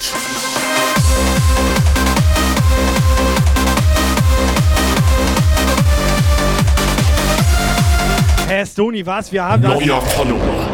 Hä, 8.49 8.67
Stony, 8.67 9.07
was? 9.07 9.31
Wir 9.31 9.45
haben. 9.45 9.63
Neuer 9.63 10.03
Follower. 10.03 10.74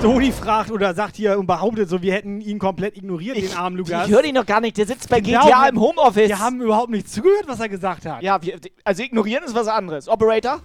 Stony 0.00 0.32
fragt 0.32 0.70
oder 0.70 0.94
sagt 0.94 1.16
hier 1.16 1.38
und 1.38 1.46
behauptet 1.46 1.90
so, 1.90 2.00
wir 2.00 2.14
hätten 2.14 2.40
ihn 2.40 2.58
komplett 2.58 2.96
ignoriert, 2.96 3.36
den 3.36 3.54
armen 3.54 3.76
Lukas. 3.76 4.08
Ich 4.08 4.14
höre 4.14 4.24
ihn 4.24 4.34
noch 4.34 4.46
gar 4.46 4.62
nicht, 4.62 4.78
der 4.78 4.86
sitzt 4.86 5.10
bei 5.10 5.20
Genau, 5.20 5.44
GTA 5.44 5.68
im 5.68 5.78
Homeoffice. 5.78 6.26
Wir 6.28 6.38
haben 6.38 6.62
überhaupt 6.62 6.88
nicht 6.88 7.06
zugehört, 7.06 7.44
was 7.46 7.60
er 7.60 7.68
gesagt 7.68 8.06
hat. 8.06 8.22
ja, 8.22 8.40
wir, 8.42 8.58
also 8.82 9.02
ignorieren 9.02 9.44
ist 9.44 9.54
was 9.54 9.68
anderes. 9.68 10.08
Operator? 10.08 10.60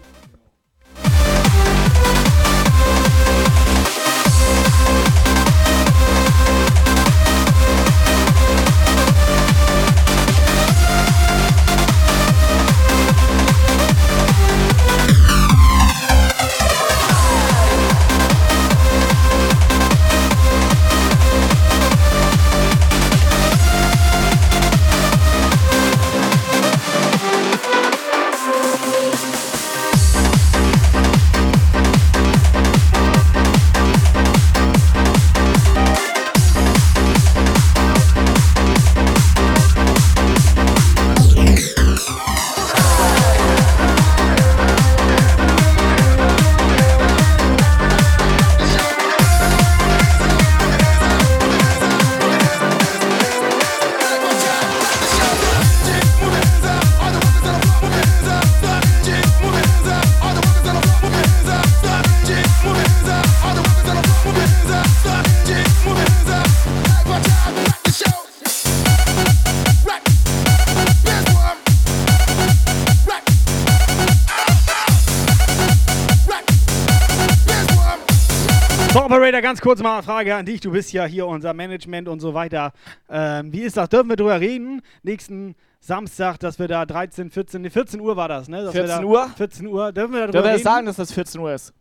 Ganz 79.45 79.61
kurz 79.61 79.79
mal 79.79 79.93
eine 79.93 80.03
Frage 80.03 80.33
an 80.35 80.43
dich. 80.47 80.59
Du 80.59 80.71
bist 80.71 80.91
ja 80.91 81.05
hier 81.05 81.27
unser 81.27 81.53
Management 81.53 82.07
und 82.07 82.19
so 82.19 82.33
weiter. 82.33 82.73
Ähm, 83.07 83.53
wie 83.53 83.61
ist 83.61 83.77
das? 83.77 83.89
Dürfen 83.89 84.09
wir 84.09 84.15
drüber 84.15 84.39
reden? 84.39 84.81
Nächsten 85.03 85.53
Samstag, 85.79 86.39
dass 86.39 86.57
wir 86.57 86.67
da 86.67 86.83
13, 86.87 87.29
14, 87.29 87.61
nee, 87.61 87.69
14 87.69 87.99
Uhr 88.01 88.17
war 88.17 88.27
das, 88.27 88.47
ne? 88.49 88.63
Dass 88.63 88.73
wir 88.73 88.85
14 88.87 89.01
da, 89.03 89.07
Uhr? 89.07 89.29
14 89.37 89.67
Uhr. 89.67 89.91
Dürfen 89.91 90.13
wir 90.13 90.19
da 90.21 90.25
drüber 90.25 90.31
Dürfen 90.31 90.45
wir 90.47 90.53
reden? 90.55 90.63
sagen, 90.63 90.85
dass 90.87 90.95
das 90.95 91.11
14 91.11 91.39
Uhr 91.39 91.53
ist? 91.53 91.73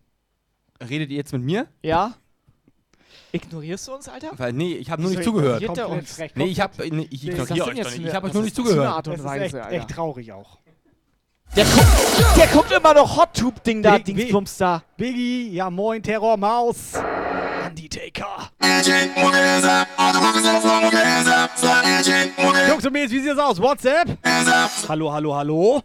Redet 0.87 1.09
ihr 1.09 1.17
jetzt 1.17 1.33
mit 1.33 1.41
mir? 1.43 1.67
Ja? 1.83 2.13
Ignorierst 3.33 3.89
du 3.89 3.95
uns, 3.95 4.09
Alter? 4.11 4.33
Weil, 4.37 4.53
nee, 4.53 4.75
ich 4.75 4.91
habe 4.91 5.01
nur 5.01 5.11
nicht 5.11 5.25
zugehört. 5.25 5.63
er 5.63 5.67
Komplett 5.69 5.89
uns? 5.89 6.13
frech, 6.17 6.33
Nee, 6.37 6.45
ich 6.45 6.61
habe 6.61 6.73
nee, 6.95 7.09
ich 7.11 7.27
ignoriere 7.27 7.43
euch 7.65 7.79
doch 7.81 7.91
nicht. 7.93 8.07
Ich 8.09 8.15
habe 8.15 8.27
euch 8.27 8.35
nur 8.35 8.43
ist 8.45 8.57
nicht 8.57 8.59
das 8.59 8.65
für 8.67 8.71
eine 8.73 8.75
zugehört. 8.75 8.95
Art 8.95 9.09
und 9.09 9.13
Das 9.15 9.21
ist 9.21 9.27
Weise, 9.27 9.45
echt, 9.45 9.55
Alter. 9.55 9.71
echt 9.77 9.89
traurig 9.91 10.33
auch. 10.33 10.59
Der 11.57 11.65
guckt, 11.65 12.37
der 12.37 12.47
guckt 12.49 12.73
immer 12.73 12.93
noch 12.95 13.17
Hot 13.17 13.33
Tube 13.33 13.63
Ding 13.65 13.83
da, 13.83 13.99
Dingsbums 13.99 14.59
da. 14.59 14.83
Biggie, 14.99 15.49
ja 15.53 15.71
moin, 15.71 16.03
Terror 16.03 16.37
Maus. 16.37 16.93
Undertaker. 17.75 18.51
Jungs 22.69 22.87
und 22.87 22.93
Mädels, 22.93 23.13
wie 23.13 23.21
sieht 23.21 23.33
es 23.33 23.39
aus? 23.39 23.61
WhatsApp? 23.61 24.17
Hallo, 24.89 25.13
hallo, 25.13 25.35
hallo. 25.35 25.83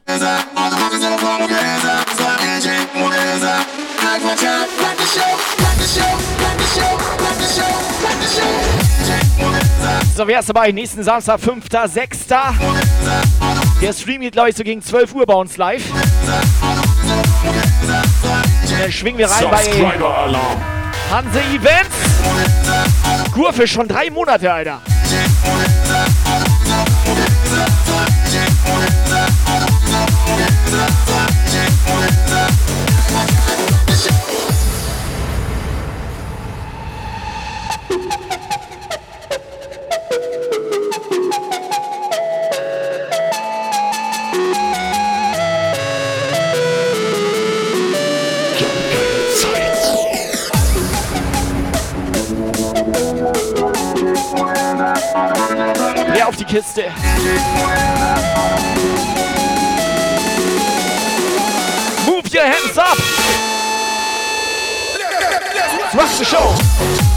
So, 10.16 10.28
wer 10.28 10.40
ist 10.40 10.50
dabei? 10.50 10.72
Nächsten 10.72 11.04
Samstag, 11.04 11.40
5.6. 11.40 12.54
Der 13.82 13.94
Stream 13.94 14.22
geht, 14.22 14.34
glaube 14.34 14.50
ich, 14.50 14.56
so 14.56 14.64
gegen 14.64 14.82
12 14.82 15.16
Uhr 15.16 15.26
bei 15.26 15.34
uns 15.34 15.58
live. 15.58 15.84
Dann 18.80 18.92
schwingen 18.92 19.18
wir 19.18 19.28
rein 19.28 19.50
bei. 19.50 20.79
Hanse 21.10 21.40
Events. 21.40 21.96
Kurve 23.34 23.68
schon 23.68 23.88
drei 23.88 24.12
Monate, 24.12 24.52
Alter. 24.52 24.80
Wer 55.12 56.28
auf 56.28 56.36
die 56.36 56.46
Kiste? 56.46 56.84
Move 62.06 62.30
your 62.32 62.44
hands 62.44 62.78
up! 62.78 62.98
Rock 65.96 66.10
the 66.18 66.26
show! 66.26 67.09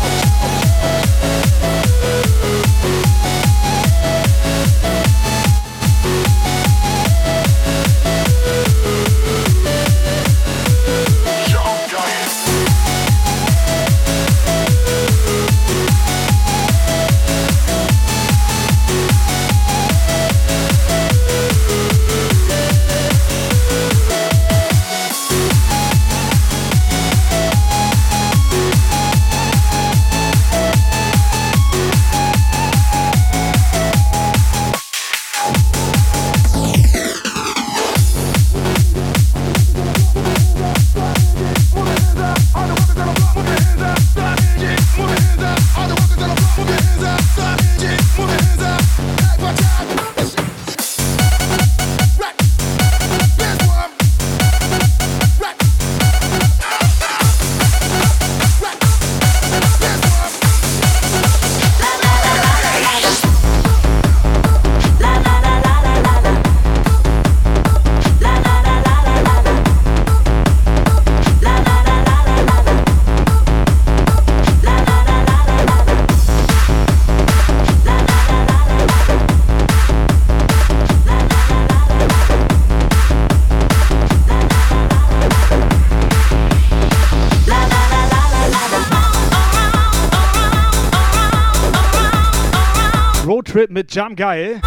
Mit 93.82 93.92
Jump 93.92 94.16
Geil. 94.16 94.60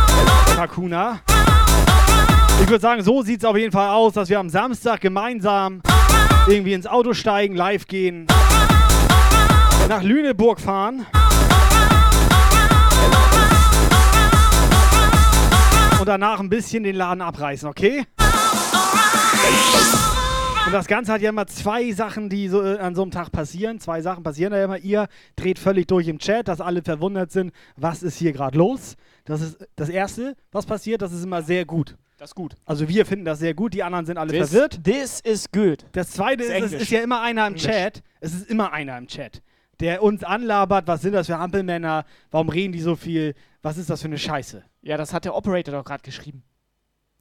Takuna. 0.58 1.22
Ich 2.62 2.68
würde 2.68 2.82
sagen, 2.82 3.02
so 3.02 3.22
sieht 3.22 3.40
es 3.40 3.46
auf 3.46 3.56
jeden 3.56 3.72
Fall 3.72 3.92
aus, 3.92 4.12
dass 4.12 4.28
wir 4.28 4.40
am 4.40 4.50
Samstag 4.50 5.00
gemeinsam 5.00 5.82
irgendwie 6.48 6.74
ins 6.74 6.86
Auto 6.86 7.14
steigen, 7.14 7.56
live 7.56 7.88
gehen, 7.88 8.28
nach 9.88 10.04
Lüneburg 10.04 10.60
fahren. 10.60 11.06
Und 15.98 16.08
danach 16.08 16.42
ein 16.42 16.50
bisschen 16.50 16.84
den 16.84 16.98
Laden 16.98 17.22
abreißen, 17.22 17.70
okay? 17.70 18.06
Und 20.66 20.72
das 20.74 20.88
Ganze 20.88 21.14
hat 21.14 21.22
ja 21.22 21.30
immer 21.30 21.46
zwei 21.46 21.92
Sachen, 21.92 22.28
die 22.30 22.48
so 22.48 22.64
äh, 22.64 22.80
an 22.80 22.96
so 22.96 23.04
einem 23.04 23.12
Tag 23.12 23.32
passieren. 23.32 23.80
Zwei 23.80 24.02
Sachen 24.02 24.24
passieren 24.24 24.52
da 24.52 24.64
immer. 24.64 24.78
Ihr 24.80 25.08
dreht 25.36 25.60
völlig 25.60 25.88
durch 25.88 26.08
im 26.08 26.18
Chat, 26.18 26.48
dass 26.48 26.60
alle 26.60 26.82
verwundert 26.82 27.32
sind, 27.32 27.52
was 27.76 28.02
ist 28.02 28.18
hier 28.18 28.34
gerade 28.34 28.58
los. 28.58 28.96
Das 29.26 29.42
ist 29.42 29.68
das 29.76 29.90
Erste, 29.90 30.36
was 30.52 30.66
passiert. 30.66 31.02
Das 31.04 31.12
ist 31.14 31.24
immer 31.24 31.44
sehr 31.44 31.66
gut. 31.66 31.96
Das 32.18 32.32
ist 32.32 32.36
gut. 32.36 32.56
Also 32.66 32.88
wir 32.90 33.06
finden 33.06 33.26
das 33.26 33.40
sehr 33.40 33.54
gut, 33.54 33.74
die 33.74 33.84
anderen 33.84 34.06
sind 34.06 34.18
alle 34.18 34.32
This- 34.32 34.50
verwirrt. 34.50 34.84
This 34.84 35.20
is 35.20 35.52
good. 35.52 35.86
Das 35.92 36.10
Zweite 36.12 36.44
Ist 36.46 36.74
es 36.74 36.82
ist 36.82 36.90
ja 36.90 37.02
immer 37.02 37.22
einer 37.22 37.46
im 37.46 37.54
Englisch. 37.54 37.64
Chat. 37.64 38.02
Es 38.22 38.34
ist 38.34 38.50
immer 38.50 38.72
einer 38.72 38.98
im 38.98 39.08
Chat, 39.08 39.44
der 39.82 40.02
uns 40.02 40.24
anlabert, 40.24 40.88
was 40.88 41.02
sind 41.02 41.12
das 41.14 41.28
für 41.28 41.38
Hampelmänner, 41.38 42.06
warum 42.32 42.50
reden 42.50 42.72
die 42.72 42.80
so 42.80 42.96
viel, 42.96 43.36
was 43.62 43.78
ist 43.78 43.90
das 43.90 44.02
für 44.02 44.08
eine 44.08 44.18
Scheiße. 44.18 44.64
Ja, 44.82 44.96
das 44.98 45.14
hat 45.14 45.26
der 45.26 45.36
Operator 45.36 45.74
doch 45.76 45.84
gerade 45.84 46.04
geschrieben. 46.04 46.44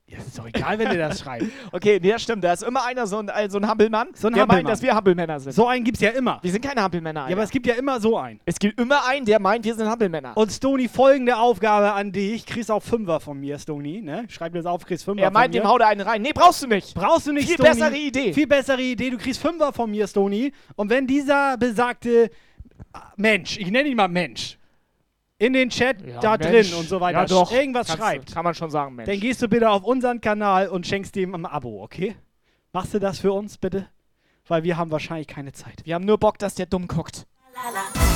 Ja, 0.06 0.18
ist 0.18 0.38
doch 0.38 0.46
egal, 0.46 0.78
wenn 0.78 0.90
der 0.90 1.08
das 1.08 1.20
schreibt. 1.20 1.46
Okay, 1.72 1.98
nee, 2.00 2.10
das 2.10 2.22
stimmt. 2.22 2.44
Da 2.44 2.52
ist 2.52 2.62
immer 2.62 2.84
einer 2.84 3.06
so 3.06 3.18
ein, 3.18 3.28
äh, 3.28 3.48
so 3.48 3.58
ein 3.58 3.66
Hampelmann, 3.66 4.08
So 4.14 4.26
ein 4.28 4.34
der 4.34 4.42
Hampelmann. 4.42 4.64
meint, 4.64 4.68
dass 4.72 4.82
wir 4.82 4.94
Hampelmänner 4.94 5.40
sind. 5.40 5.52
So 5.54 5.66
einen 5.66 5.82
gibt's 5.82 6.00
ja 6.02 6.10
immer. 6.10 6.38
Wir 6.42 6.52
sind 6.52 6.62
keine 6.62 6.82
Hampelmänner, 6.82 7.20
Alter. 7.22 7.30
Ja, 7.30 7.36
aber 7.36 7.42
es 7.44 7.50
gibt 7.50 7.66
ja 7.66 7.74
immer 7.74 7.98
so 8.00 8.18
einen. 8.18 8.38
es 8.44 8.58
gibt 8.58 8.78
immer 8.78 9.06
einen, 9.06 9.24
der 9.24 9.40
meint, 9.40 9.64
wir 9.64 9.74
sind 9.74 9.88
Hampelmänner. 9.88 10.36
Und 10.36 10.52
Stony, 10.52 10.88
folgende 10.88 11.38
Aufgabe 11.38 11.92
an 11.94 12.12
dich. 12.12 12.44
Kriegst 12.44 12.70
auch 12.70 12.82
Fünfer 12.82 13.18
von 13.18 13.40
mir, 13.40 13.58
Stony, 13.58 14.02
ne? 14.02 14.26
Schreib 14.28 14.52
dir 14.52 14.58
das 14.58 14.66
auf, 14.66 14.84
kriegst 14.84 15.04
Fünfer 15.06 15.22
er 15.22 15.28
von 15.28 15.32
meint, 15.34 15.54
mir. 15.54 15.62
dem 15.62 15.68
hau 15.68 15.78
da 15.78 15.88
einen 15.88 16.02
rein. 16.02 16.20
Nee, 16.20 16.32
brauchst 16.34 16.62
du 16.62 16.66
nicht. 16.66 16.94
Brauchst 16.94 17.26
du 17.26 17.32
nicht, 17.32 17.46
Viel 17.46 17.54
Stony. 17.54 17.70
bessere 17.70 17.96
Idee. 17.96 18.32
Viel 18.34 18.46
bessere 18.46 18.82
Idee. 18.82 19.08
Du 19.10 19.16
kriegst 19.16 19.40
Fünfer 19.40 19.72
von 19.72 19.90
mir, 19.90 20.06
Stony. 20.06 20.52
Und 20.76 20.90
wenn 20.90 21.06
dieser 21.06 21.56
besagte 21.56 22.30
Mensch, 23.16 23.58
ich 23.58 23.70
nenne 23.70 23.88
ihn 23.88 23.96
mal 23.96 24.08
Mensch, 24.08 24.58
in 25.38 25.52
den 25.52 25.70
Chat 25.70 26.00
Ja, 26.06 26.20
da 26.20 26.36
Mensch. 26.36 26.70
drin 26.70 26.78
und 26.78 26.88
so 26.88 27.00
weiter 27.00 27.20
Ja, 27.20 27.26
doch. 27.26 27.50
irgendwas 27.52 27.86
Kannst 27.88 28.00
du- 28.00 28.04
schreibt, 28.06 28.32
Kann 28.34 28.44
man 28.44 28.54
schon 28.54 28.70
sagen, 28.70 28.94
Mensch. 28.94 29.08
dann 29.10 29.20
gehst 29.20 29.42
du 29.42 29.48
bitte 29.48 29.68
auf 29.70 29.82
unseren 29.84 30.20
Kanal 30.20 30.68
und 30.68 30.86
schenkst 30.86 31.14
dem 31.16 31.34
ein 31.34 31.46
Abo, 31.46 31.82
okay? 31.82 32.16
Machst 32.72 32.94
du 32.94 32.98
das 32.98 33.18
für 33.18 33.32
uns 33.32 33.58
bitte? 33.58 33.88
Weil 34.46 34.62
wir 34.62 34.76
haben 34.76 34.90
wahrscheinlich 34.90 35.26
keine 35.26 35.52
Zeit. 35.52 35.80
wir 35.84 35.94
haben 35.94 36.04
nur 36.04 36.18
Bock, 36.18 36.38
dass 36.38 36.54
der 36.54 36.66
dumm 36.66 36.86
guckt. 36.86 37.26
Kisses 37.54 38.13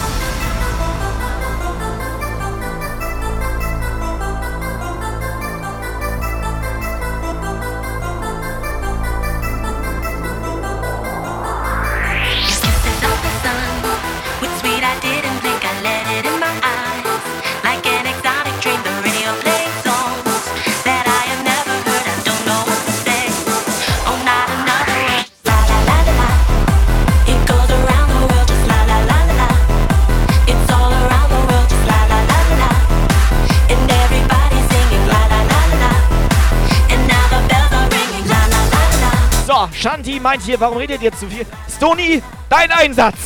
Shanti 39.72 40.20
meint 40.20 40.42
hier, 40.42 40.58
warum 40.60 40.78
redet 40.78 41.02
ihr 41.02 41.12
zu 41.12 41.26
viel? 41.26 41.46
Stony, 41.68 42.22
dein 42.48 42.70
Einsatz! 42.70 43.16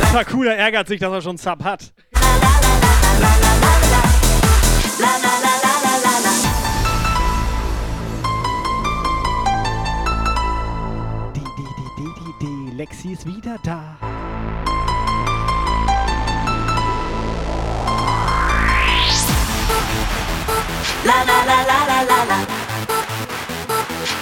Das 0.00 0.14
war 0.14 0.24
cool, 0.32 0.46
er 0.46 0.58
ärgert 0.58 0.88
sich, 0.88 1.00
dass 1.00 1.12
er 1.12 1.22
schon 1.22 1.36
Sub 1.36 1.62
hat. 1.64 1.92
Die, 11.34 11.40
die, 11.40 11.70
die, 11.96 12.36
die, 12.40 12.70
die, 12.70 12.76
Lexi 12.76 13.12
ist 13.12 13.26
wieder 13.26 13.56
da. 13.62 13.96
La 21.04 21.22
la 21.24 21.44
la 21.44 21.58
la 21.62 21.86
la 21.86 22.02
la 22.02 22.24
la 22.24 22.65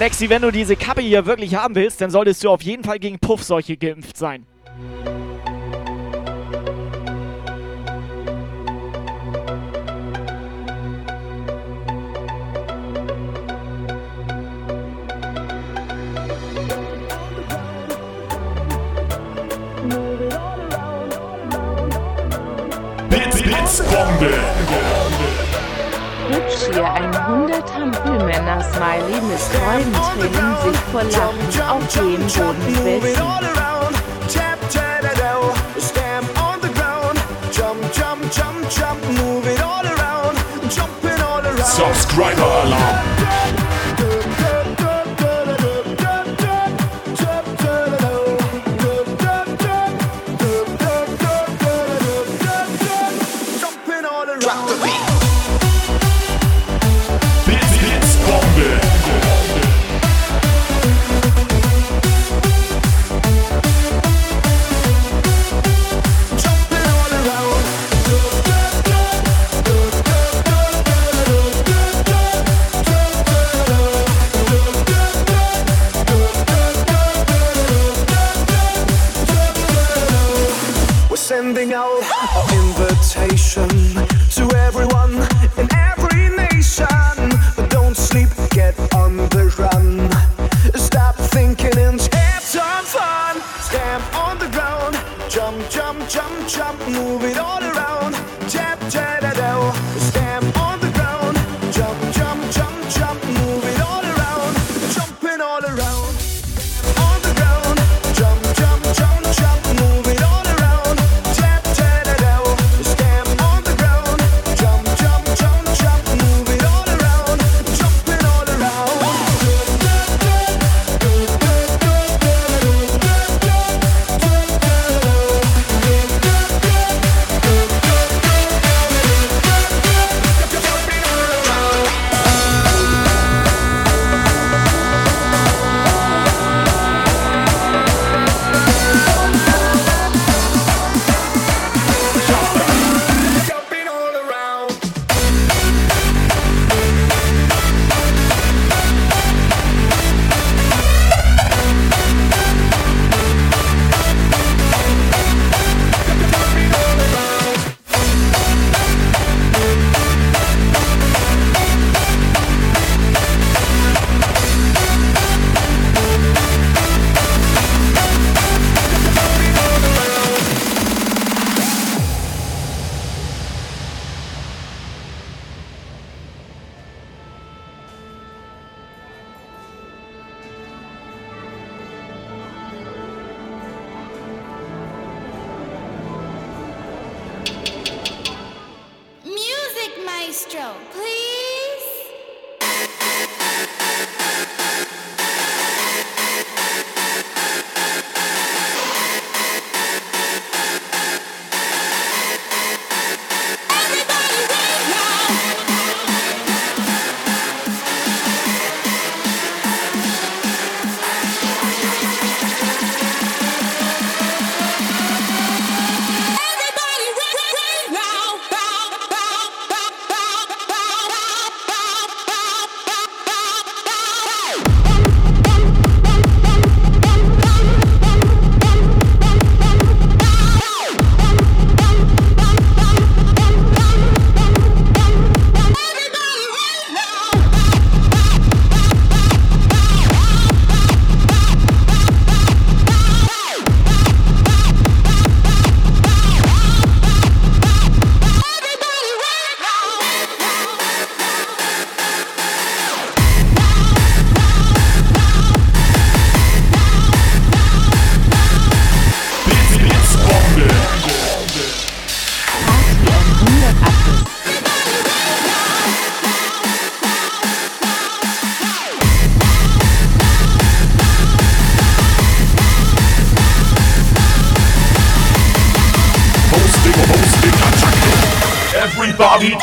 Alexi, 0.00 0.30
wenn 0.30 0.42
du 0.42 0.52
diese 0.52 0.76
Kappe 0.76 1.00
hier 1.00 1.26
wirklich 1.26 1.56
haben 1.56 1.74
willst, 1.74 2.00
dann 2.00 2.12
solltest 2.12 2.44
du 2.44 2.50
auf 2.50 2.62
jeden 2.62 2.84
Fall 2.84 3.00
gegen 3.00 3.18
Puffseuche 3.18 3.76
geimpft 3.76 4.16
sein. 4.16 4.46
Bits, 23.10 23.42
Bits, 23.42 23.82
Bombe. 23.82 24.97
schier 26.58 26.84
100 26.84 27.74
Hampelmänner 27.74 28.62
Smiley 28.62 29.20
mit 29.22 29.38
Freudentränen 29.38 30.56
sich 30.64 30.80
vor 30.90 31.02
Lachen 31.04 31.60
auf 31.68 31.86
dem 31.94 32.20
Boden 32.20 32.84
wälzen. 32.84 33.48
Subscriber 41.76 42.62
Alarm! 42.64 43.47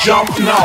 Jump 0.05 0.29
now. 0.39 0.64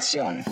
So. 0.00 0.47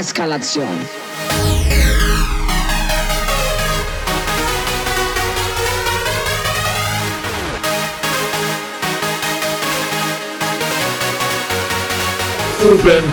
Eskalation. 0.00 0.66
Oben 12.64 13.04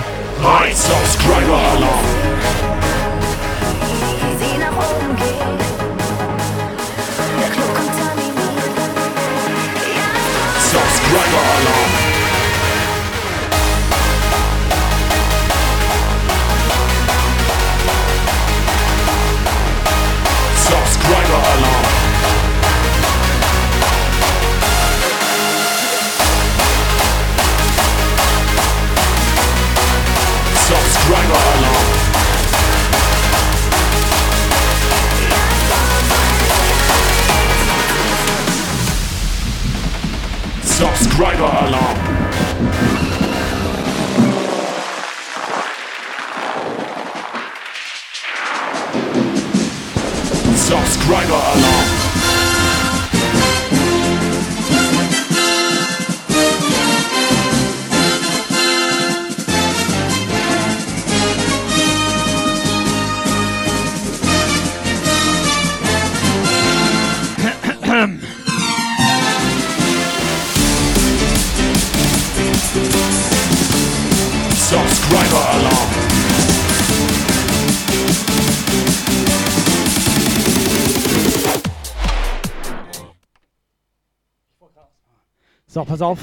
pass 85.97 86.01
auf. 86.01 86.19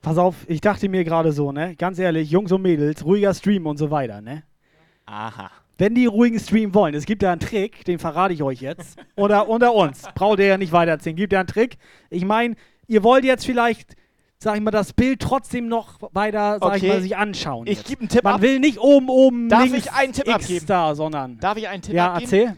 Pass 0.00 0.16
auf, 0.16 0.34
ich 0.46 0.60
dachte 0.60 0.88
mir 0.88 1.02
gerade 1.04 1.32
so, 1.32 1.50
ne? 1.52 1.74
Ganz 1.76 1.98
ehrlich, 1.98 2.30
Jungs 2.30 2.52
und 2.52 2.62
Mädels, 2.62 3.04
ruhiger 3.04 3.34
Stream 3.34 3.66
und 3.66 3.76
so 3.78 3.90
weiter, 3.90 4.20
ne? 4.20 4.44
Aha. 5.06 5.50
Wenn 5.76 5.94
die 5.94 6.06
ruhigen 6.06 6.38
Stream 6.40 6.72
wollen, 6.74 6.94
es 6.94 7.04
gibt 7.04 7.22
ja 7.22 7.30
einen 7.32 7.40
Trick, 7.40 7.84
den 7.84 7.98
verrate 7.98 8.32
ich 8.34 8.42
euch 8.42 8.60
jetzt. 8.60 8.98
Oder 9.16 9.48
unter 9.48 9.74
uns. 9.74 10.02
Braucht 10.14 10.38
ihr 10.40 10.46
ja 10.46 10.56
nicht 10.58 10.72
weitererzählen. 10.72 11.16
Gibt 11.16 11.32
ja 11.32 11.40
einen 11.40 11.48
Trick. 11.48 11.78
Ich 12.10 12.24
meine, 12.24 12.56
ihr 12.86 13.02
wollt 13.02 13.24
jetzt 13.24 13.44
vielleicht, 13.46 13.94
sag 14.38 14.56
ich 14.56 14.60
mal, 14.62 14.70
das 14.70 14.92
Bild 14.92 15.20
trotzdem 15.20 15.68
noch 15.68 15.98
weiter, 16.12 16.58
sag 16.60 16.76
ich 16.76 16.82
Okay. 16.84 16.88
mal, 16.92 17.00
sich 17.02 17.16
anschauen. 17.16 17.66
Ich 17.66 17.84
gebe 17.84 18.00
einen 18.00 18.08
Tipp 18.08 18.24
Man 18.24 18.34
ab. 18.34 18.40
will 18.42 18.58
nicht 18.60 18.78
oben, 18.78 19.08
oben, 19.08 19.48
Darf 19.48 19.64
links 19.64 19.78
ich 19.86 19.92
einen 19.92 20.12
Tipp 20.12 20.26
X 20.26 20.34
abgeben? 20.34 20.66
da, 20.66 20.94
sondern. 20.94 21.38
Darf 21.40 21.56
ich 21.58 21.68
einen 21.68 21.82
Tipp 21.82 21.94
ja, 21.94 22.12
abgeben? 22.14 22.24
erzähl. 22.32 22.56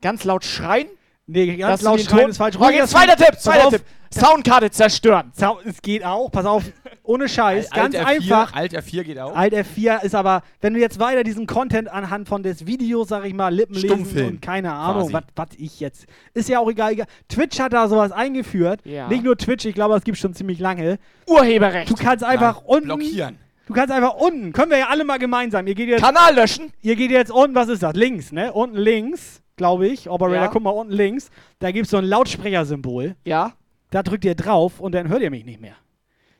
Ganz 0.00 0.24
laut 0.24 0.44
schreien? 0.44 0.88
Nee, 1.26 1.56
ganz 1.56 1.82
laut 1.82 1.98
den 1.98 2.06
schreien 2.06 2.20
Ton- 2.22 2.30
ist 2.30 2.36
falsch. 2.36 2.56
Okay, 2.56 2.84
zweiter. 2.86 3.16
Tipp, 3.16 3.38
zweiter. 3.40 3.70
Tipp. 3.70 3.82
Soundkarte 4.14 4.70
zerstören. 4.70 5.32
Es 5.64 5.82
geht 5.82 6.04
auch, 6.04 6.30
pass 6.30 6.46
auf, 6.46 6.62
ohne 7.02 7.28
Scheiß, 7.28 7.72
Alt 7.72 7.92
ganz 7.92 7.96
F4, 7.96 8.06
einfach. 8.06 8.54
Alt 8.54 8.72
F4 8.72 9.02
geht 9.02 9.18
auch. 9.18 9.34
Alt 9.34 9.52
F4 9.52 10.02
ist 10.04 10.14
aber, 10.14 10.42
wenn 10.60 10.74
du 10.74 10.80
jetzt 10.80 11.00
weiter 11.00 11.24
diesen 11.24 11.46
Content 11.46 11.88
anhand 11.90 12.28
von 12.28 12.42
des 12.44 12.66
Videos, 12.66 13.08
sag 13.08 13.24
ich 13.26 13.34
mal, 13.34 13.52
Lippen 13.52 13.74
lesen 13.74 14.26
und 14.26 14.40
keine 14.42 14.72
Ahnung, 14.72 15.12
was 15.12 15.48
ich 15.58 15.80
jetzt. 15.80 16.06
Ist 16.34 16.48
ja 16.48 16.60
auch 16.60 16.70
egal, 16.70 16.92
egal. 16.92 17.06
Twitch 17.28 17.58
hat 17.58 17.72
da 17.72 17.88
sowas 17.88 18.12
eingeführt. 18.12 18.80
Ja. 18.84 19.08
Nicht 19.08 19.24
nur 19.24 19.36
Twitch, 19.36 19.64
ich 19.64 19.74
glaube, 19.74 19.94
das 19.94 20.04
gibt 20.04 20.18
schon 20.18 20.32
ziemlich 20.34 20.60
lange. 20.60 20.98
Urheberrecht. 21.26 21.90
Du 21.90 21.94
kannst 21.96 22.24
einfach 22.24 22.56
Nein, 22.60 22.64
unten. 22.66 22.84
blockieren. 22.86 23.38
Du 23.66 23.74
kannst 23.74 23.92
einfach 23.92 24.14
unten. 24.14 24.52
Können 24.52 24.70
wir 24.70 24.78
ja 24.78 24.86
alle 24.88 25.04
mal 25.04 25.18
gemeinsam. 25.18 25.66
Ihr 25.66 25.74
geht 25.74 25.88
jetzt. 25.88 26.02
Kanal 26.02 26.36
löschen. 26.36 26.72
Ihr 26.82 26.94
geht 26.94 27.10
jetzt 27.10 27.32
unten, 27.32 27.56
was 27.56 27.68
ist 27.68 27.82
das? 27.82 27.94
Links, 27.96 28.30
ne? 28.30 28.52
Unten 28.52 28.76
links, 28.76 29.42
glaube 29.56 29.88
ich. 29.88 30.08
Operator, 30.08 30.44
Ja. 30.44 30.48
guck 30.48 30.62
mal 30.62 30.70
unten 30.70 30.92
links. 30.92 31.30
Da 31.58 31.70
gibt 31.72 31.84
es 31.86 31.90
so 31.90 31.96
ein 31.96 32.04
Lautsprechersymbol. 32.04 33.16
Ja. 33.24 33.52
Da 33.90 34.02
drückt 34.02 34.24
ihr 34.24 34.34
drauf 34.34 34.80
und 34.80 34.92
dann 34.92 35.08
hört 35.08 35.22
ihr 35.22 35.30
mich 35.30 35.44
nicht 35.44 35.60
mehr. 35.60 35.76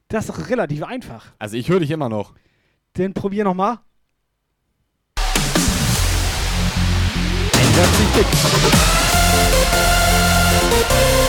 Das 0.09 0.29
ist 0.29 0.31
doch 0.39 0.49
relativ 0.51 0.83
einfach. 0.85 1.27
Also 1.39 1.57
ich 1.57 1.69
höre 1.69 1.81
dich 1.81 1.91
immer 1.91 2.09
noch. 2.09 2.35
Den 2.97 3.13
probier 3.15 3.45
noch 3.45 3.55
mal. 3.55 3.79
Weiß 10.57 11.26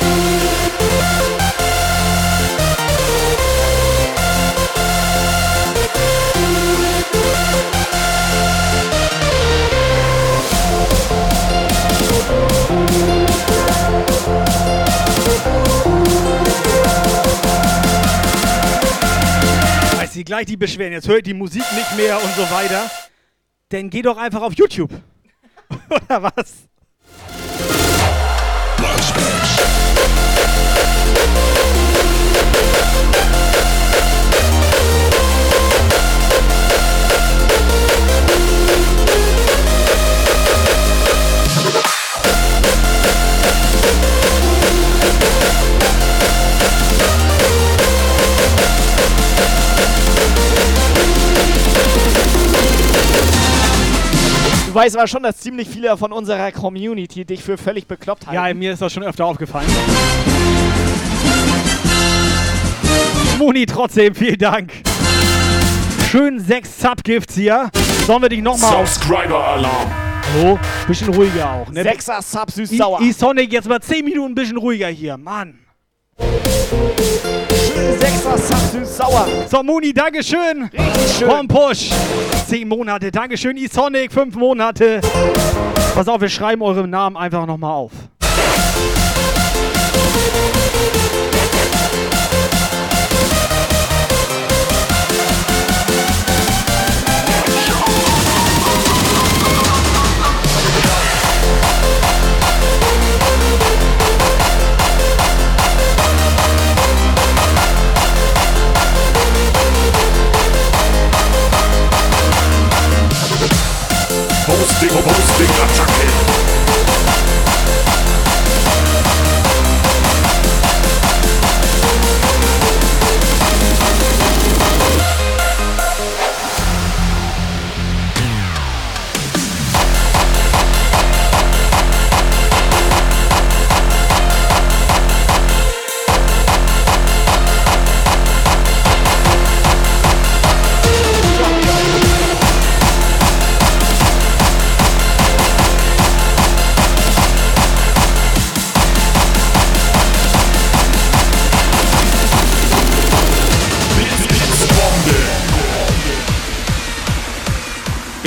sie 20.18 20.24
gleich 20.24 20.48
die 20.48 20.58
beschweren, 20.58 20.94
jetzt 20.94 21.08
hört 21.08 21.28
die 21.28 21.36
Musik 21.36 21.64
nicht 21.76 21.96
mehr 21.96 22.18
und 22.22 22.34
so 22.36 22.42
weiter. 22.50 22.90
Dann 23.70 23.90
geh 23.92 24.02
doch 24.02 24.18
einfach 24.18 24.42
auf 24.42 24.54
YouTube. 24.56 24.90
Oder 25.90 26.24
was? 26.24 26.68
Du 54.78 54.84
weißt 54.84 54.96
aber 54.96 55.08
schon, 55.08 55.24
dass 55.24 55.38
ziemlich 55.38 55.68
viele 55.68 55.98
von 55.98 56.12
unserer 56.12 56.52
Community 56.52 57.26
dich 57.26 57.42
für 57.44 57.58
völlig 57.58 57.88
bekloppt 57.88 58.28
halten. 58.28 58.36
Ja, 58.48 58.54
mir 58.54 58.74
ist 58.74 58.80
das 58.84 58.94
schon 58.94 59.02
öfter 59.02 59.26
aufgefallen. 59.26 59.66
Moni, 63.40 63.66
trotzdem, 63.66 64.14
vielen 64.14 64.38
Dank. 64.38 64.72
Schön 66.12 66.40
sechs 66.40 66.80
Subgifts 66.80 67.34
hier. 67.34 67.72
Sollen 68.06 68.22
wir 68.22 68.30
dich 68.30 68.44
nochmal. 68.44 68.86
Subscriber 68.86 69.44
Alarm. 69.48 69.92
Hallo? 70.36 70.60
Bisschen 70.88 71.12
ruhiger 71.12 71.52
auch, 71.54 71.70
ne? 71.72 71.82
Sechser 71.82 72.22
Sub 72.22 72.52
süß 72.52 72.72
I- 72.72 72.78
sauer. 72.78 73.02
E-Sonic, 73.02 73.52
jetzt 73.52 73.68
mal 73.68 73.82
10 73.82 74.06
Minuten 74.06 74.34
ein 74.34 74.36
bisschen 74.36 74.58
ruhiger 74.58 74.90
hier. 74.90 75.18
Mann. 75.18 75.58
Sechser 77.94 78.38
süß 78.38 78.98
sauer. 78.98 79.28
So, 79.50 79.64
Moni, 79.64 79.94
Dankeschön. 79.94 80.70
Richtig 80.74 81.18
schön. 81.18 81.28
Komm, 81.30 81.48
Push. 81.48 81.90
10 82.48 82.68
Monate. 82.68 83.12
Dankeschön, 83.12 83.58
E-Sonic. 83.58 84.12
5 84.12 84.36
Monate. 84.36 85.02
Pass 85.96 86.08
auf, 86.08 86.22
wir 86.22 86.30
schreiben 86.30 86.62
eure 86.62 86.88
Namen 86.88 87.18
einfach 87.18 87.46
nochmal 87.46 87.72
auf. 87.72 87.92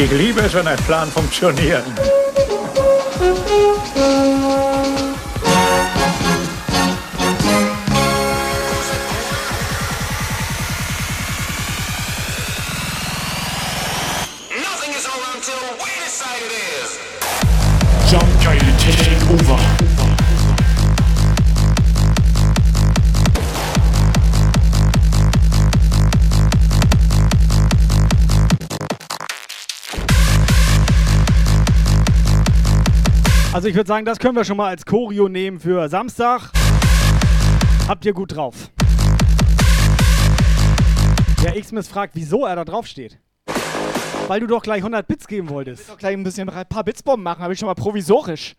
Ich 0.02 0.10
liebe 0.12 0.40
es, 0.40 0.54
wenn 0.54 0.66
ein 0.66 0.78
Plan 0.78 1.10
funktioniert. 1.10 1.84
Ich 33.70 33.76
würde 33.76 33.86
sagen, 33.86 34.04
das 34.04 34.18
können 34.18 34.34
wir 34.34 34.42
schon 34.42 34.56
mal 34.56 34.66
als 34.66 34.84
Choreo 34.84 35.28
nehmen 35.28 35.60
für 35.60 35.88
Samstag. 35.88 36.50
Habt 37.86 38.04
ihr 38.04 38.12
gut 38.12 38.34
drauf. 38.34 38.68
Der 41.44 41.56
X-Miss 41.56 41.86
fragt, 41.86 42.16
wieso 42.16 42.46
er 42.46 42.56
da 42.56 42.64
drauf 42.64 42.88
steht. 42.88 43.20
Weil 44.26 44.40
du 44.40 44.48
doch 44.48 44.64
gleich 44.64 44.78
100 44.78 45.06
Bits 45.06 45.28
geben 45.28 45.48
wolltest. 45.50 45.88
doch 45.88 45.98
gleich 45.98 46.14
ein 46.14 46.24
bisschen 46.24 46.48
ein 46.48 46.66
paar 46.66 46.82
Bitsbomben 46.82 47.22
machen, 47.22 47.44
habe 47.44 47.52
ich 47.52 47.60
schon 47.60 47.68
mal 47.68 47.74
provisorisch. 47.74 48.56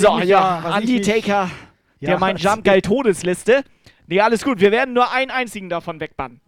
So, 0.00 0.14
mich 0.16 0.28
ja, 0.28 0.60
was 0.62 0.80
ich 0.82 0.88
mich- 0.88 0.98
Undertaker, 1.08 1.50
der 2.00 2.08
Ja, 2.10 2.18
mein 2.18 2.36
Jump 2.36 2.64
Geil 2.64 2.82
Todesliste. 2.82 3.64
Nee, 4.06 4.20
alles 4.20 4.44
gut, 4.44 4.60
wir 4.60 4.72
werden 4.72 4.94
nur 4.94 5.12
einen 5.12 5.30
einzigen 5.30 5.68
davon 5.68 6.00
wegbannen. 6.00 6.40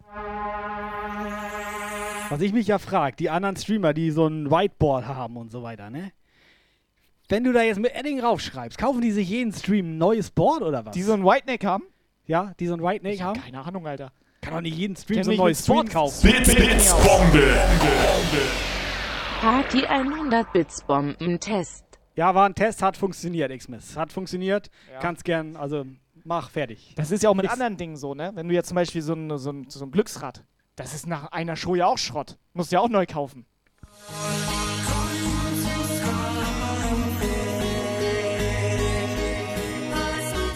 Was 2.29 2.41
ich 2.41 2.51
mich 2.53 2.67
ja 2.67 2.79
frage, 2.79 3.15
die 3.15 3.29
anderen 3.29 3.55
Streamer, 3.55 3.93
die 3.93 4.11
so 4.11 4.25
ein 4.27 4.49
Whiteboard 4.49 5.05
haben 5.05 5.37
und 5.37 5.51
so 5.51 5.61
weiter, 5.63 5.89
ne? 5.89 6.11
Wenn 7.29 7.43
du 7.43 7.53
da 7.53 7.61
jetzt 7.61 7.79
mit 7.79 7.95
Edding 7.95 8.19
raufschreibst, 8.21 8.77
kaufen 8.77 9.01
die 9.01 9.11
sich 9.11 9.29
jeden 9.29 9.53
Stream 9.53 9.95
ein 9.95 9.97
neues 9.97 10.31
Board 10.31 10.61
oder 10.61 10.85
was? 10.85 10.93
Die 10.93 11.03
so 11.03 11.13
ein 11.13 11.23
Whiteneck 11.23 11.63
haben? 11.63 11.83
Ja, 12.25 12.53
die 12.59 12.67
so 12.67 12.73
ein 12.73 12.81
Whiteneck 12.83 13.21
haben? 13.21 13.39
Keine 13.41 13.63
Ahnung, 13.63 13.87
Alter. 13.87 14.11
Kann 14.41 14.55
doch 14.55 14.61
nicht 14.61 14.75
jeden 14.77 14.95
Stream 14.95 15.17
Kenn 15.17 15.23
so 15.25 15.31
ein 15.31 15.37
neues 15.37 15.65
Board 15.65 15.89
kaufen. 15.89 16.29
Bits, 16.31 16.53
Bits, 16.53 16.93
Bombe. 16.95 17.57
Party 19.39 19.85
100 19.85 20.51
Bits 20.53 20.83
Bomben 20.83 21.39
Test. 21.39 21.82
Ja, 22.15 22.35
war 22.35 22.45
ein 22.47 22.53
Test, 22.55 22.81
hat 22.83 22.95
funktioniert, 22.95 23.51
X-Miss. 23.51 23.97
Hat 23.97 24.11
funktioniert. 24.11 24.69
Ja. 24.91 24.99
Kannst 24.99 25.23
gern, 25.25 25.55
also 25.55 25.85
mach 26.23 26.51
fertig. 26.51 26.93
Das 26.95 27.09
ist 27.11 27.23
ja 27.23 27.29
auch 27.29 27.33
mit 27.35 27.45
X- 27.45 27.53
anderen 27.53 27.75
Dingen 27.77 27.95
so, 27.95 28.13
ne? 28.13 28.31
Wenn 28.35 28.47
du 28.47 28.53
jetzt 28.53 28.67
zum 28.67 28.75
Beispiel 28.75 29.01
so 29.01 29.13
ein, 29.13 29.37
so 29.37 29.51
ein, 29.51 29.69
so 29.69 29.83
ein 29.83 29.91
Glücksrad, 29.91 30.43
das 30.75 30.93
ist 30.93 31.07
nach 31.07 31.31
einer 31.31 31.55
Show 31.55 31.75
ja 31.75 31.87
auch 31.87 31.97
Schrott. 31.97 32.37
Musst 32.53 32.71
du 32.71 32.75
ja 32.75 32.81
auch 32.81 32.89
neu 32.89 33.05
kaufen. 33.07 33.45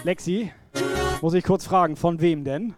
Lexi, 0.03 0.51
muss 1.21 1.33
ich 1.33 1.43
kurz 1.43 1.65
fragen, 1.65 1.95
von 1.97 2.21
wem 2.21 2.43
denn? 2.43 2.75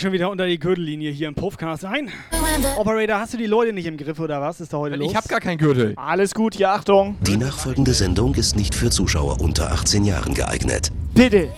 Geht 0.00 0.06
schon 0.06 0.12
wieder 0.14 0.30
unter 0.30 0.46
die 0.46 0.58
Gürtellinie 0.58 1.10
hier 1.10 1.28
im 1.28 1.34
Puffcast 1.34 1.84
ein. 1.84 2.10
Operator, 2.78 3.20
hast 3.20 3.34
du 3.34 3.36
die 3.36 3.44
Leute 3.44 3.74
nicht 3.74 3.84
im 3.84 3.98
Griff 3.98 4.18
oder 4.18 4.40
was? 4.40 4.58
Ist 4.58 4.72
da 4.72 4.78
heute 4.78 4.96
los? 4.96 5.10
Ich 5.10 5.14
hab 5.14 5.28
gar 5.28 5.40
keinen 5.40 5.58
Gürtel. 5.58 5.92
Alles 5.96 6.32
gut, 6.32 6.54
hier, 6.54 6.70
Achtung. 6.70 7.18
Die 7.20 7.36
nachfolgende 7.36 7.92
Sendung 7.92 8.34
ist 8.34 8.56
nicht 8.56 8.74
für 8.74 8.88
Zuschauer 8.88 9.42
unter 9.42 9.70
18 9.70 10.06
Jahren 10.06 10.32
geeignet. 10.32 10.90
Bitte. 11.12 11.50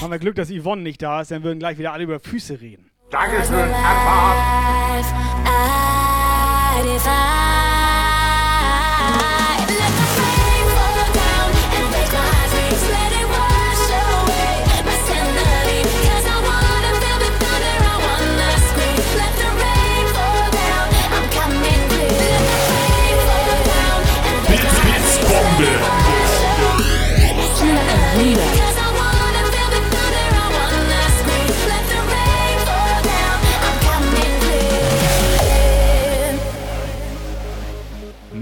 Haben 0.00 0.10
wir 0.10 0.18
Glück, 0.18 0.34
dass 0.34 0.50
Yvonne 0.50 0.82
nicht 0.82 1.00
da 1.00 1.20
ist, 1.20 1.30
dann 1.30 1.44
würden 1.44 1.60
gleich 1.60 1.78
wieder 1.78 1.92
alle 1.92 2.02
über 2.02 2.18
Füße 2.18 2.60
reden. 2.60 2.90
Dankeschön, 3.12 3.54
Life 3.54 4.02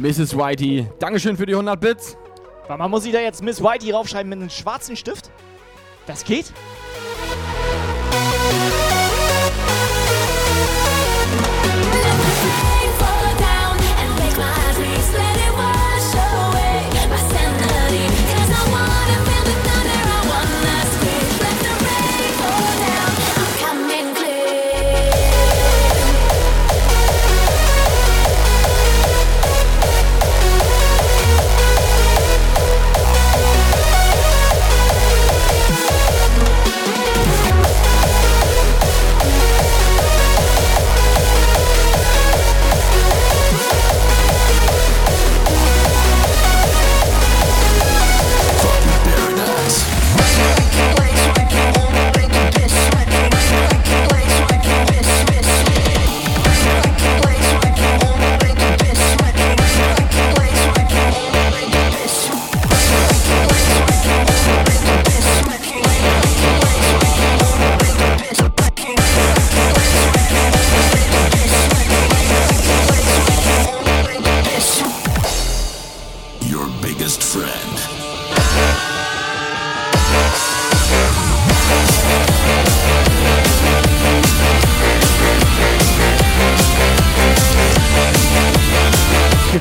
Mrs. 0.01 0.35
Whitey, 0.35 0.86
Dankeschön 0.98 1.36
für 1.36 1.44
die 1.44 1.52
100 1.52 1.78
Bits. 1.78 2.16
Mal, 2.68 2.89
muss 2.89 3.05
ich 3.05 3.12
da 3.12 3.20
jetzt 3.20 3.43
Miss 3.43 3.62
Whitey 3.62 3.90
raufschreiben 3.90 4.31
mit 4.31 4.39
einem 4.39 4.48
schwarzen 4.48 4.97
Stift? 4.97 5.31
Das 6.06 6.24
geht? 6.24 6.47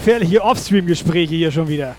Gefährliche 0.09 0.41
Offstream-Gespräche 0.41 1.35
hier 1.35 1.51
schon 1.51 1.67
wieder. 1.67 1.95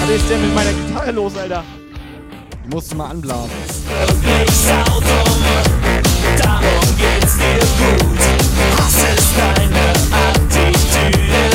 Was 0.00 0.10
ist 0.10 0.30
denn 0.30 0.40
mit 0.42 0.54
meiner 0.54 0.72
Gitarre 0.72 1.10
los, 1.10 1.36
Alter? 1.36 1.64
Die 2.64 2.68
musst 2.72 2.92
du 2.92 2.96
mal 2.96 3.10
anblasen. 3.10 3.50
Darum 6.38 6.96
geht's 6.96 7.36
dir 7.36 7.58
gut. 7.80 8.20
Hass 8.78 8.94
ist 9.12 9.32
deine 9.36 9.90
Attitüde. 10.30 11.53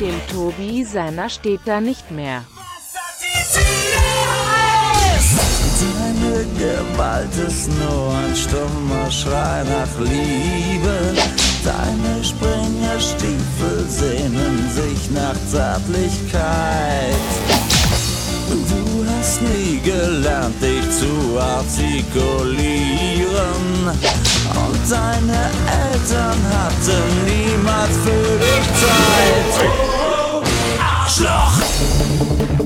Dem 0.00 0.20
Tobi, 0.32 0.84
seiner 0.84 1.28
steht 1.28 1.60
da 1.64 1.80
nicht 1.80 2.10
mehr. 2.10 2.44
Deine 5.78 6.44
Gewalt 6.58 7.34
ist 7.46 7.68
nur 7.78 8.14
ein 8.14 8.34
stummer 8.34 9.10
Schrei 9.10 9.64
nach 9.64 9.98
Liebe. 10.00 11.14
Deine 11.64 12.24
Springerstiefel 12.24 13.86
sehnen 13.88 14.70
sich 14.70 15.10
nach 15.10 15.36
Zärtlichkeit. 15.50 17.14
Du 18.48 19.04
hast 19.18 19.42
nie 19.42 19.80
gelernt, 19.80 20.62
dich 20.62 20.88
zu 20.90 21.38
artikulieren. 21.38 22.56
Und 24.54 24.90
deine 24.90 25.50
Eltern 25.90 26.40
hatten 26.52 27.24
niemals 27.26 27.96
für 28.04 28.38
dich 28.38 28.66
Zeit. 28.80 29.85
Arschloch! 31.18 32.65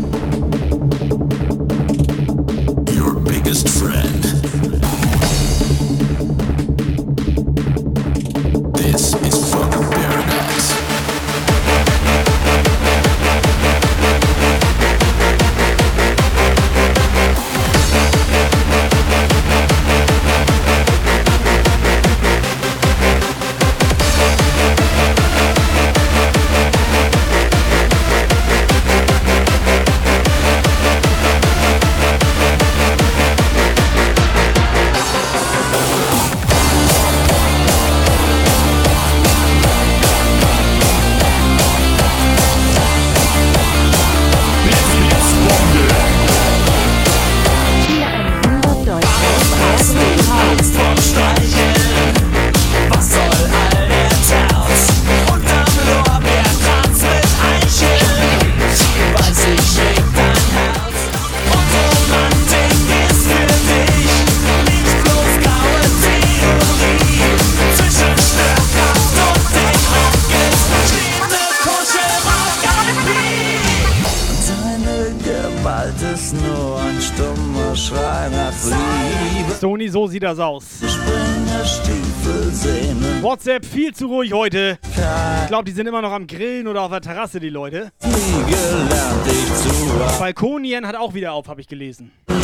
WhatsApp 83.40 83.64
viel 83.64 83.94
zu 83.94 84.06
ruhig 84.08 84.34
heute. 84.34 84.78
Ich 84.82 85.48
glaube, 85.48 85.64
die 85.64 85.72
sind 85.72 85.86
immer 85.86 86.02
noch 86.02 86.12
am 86.12 86.26
Grillen 86.26 86.68
oder 86.68 86.82
auf 86.82 86.90
der 86.90 87.00
Terrasse, 87.00 87.40
die 87.40 87.48
Leute. 87.48 87.90
Nie 88.04 88.10
gelernt, 88.52 89.24
dich 89.24 89.46
zu 89.54 90.18
Balkonien 90.18 90.86
hat 90.86 90.94
auch 90.94 91.14
wieder 91.14 91.32
auf, 91.32 91.48
habe 91.48 91.62
ich 91.62 91.66
gelesen. 91.66 92.12
Deine 92.26 92.42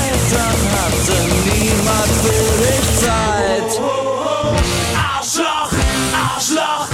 Eltern 0.00 0.56
hatten 0.72 1.28
niemand 1.44 2.10
für 2.22 2.56
dich 2.64 2.86
Zeit. 3.00 3.78
Arschloch, 4.96 5.72
Arschloch, 6.14 6.88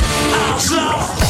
Arschloch. 0.51 1.23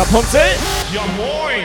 Rapunzel. 0.00 0.56
Ja 0.92 1.02
moin. 1.16 1.64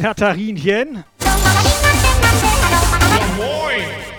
Natharinchen. 0.00 1.04
Ja, 3.16 3.26
moin. 3.36 4.09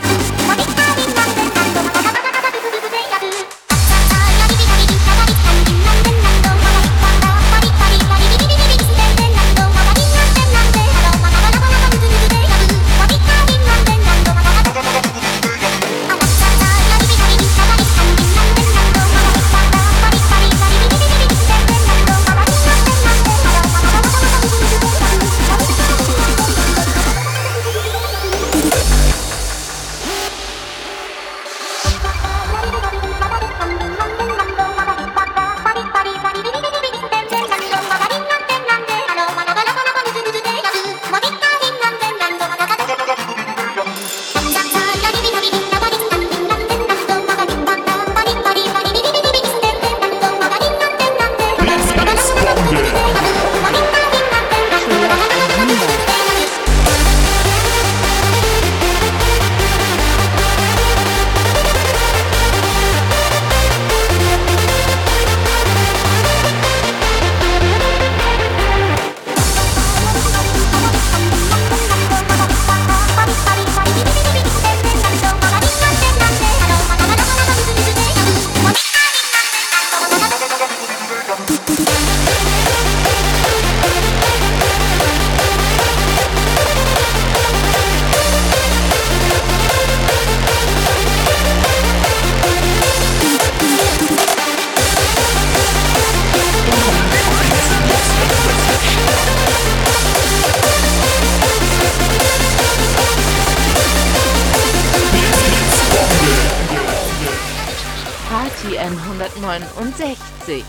N169. 110.41 110.63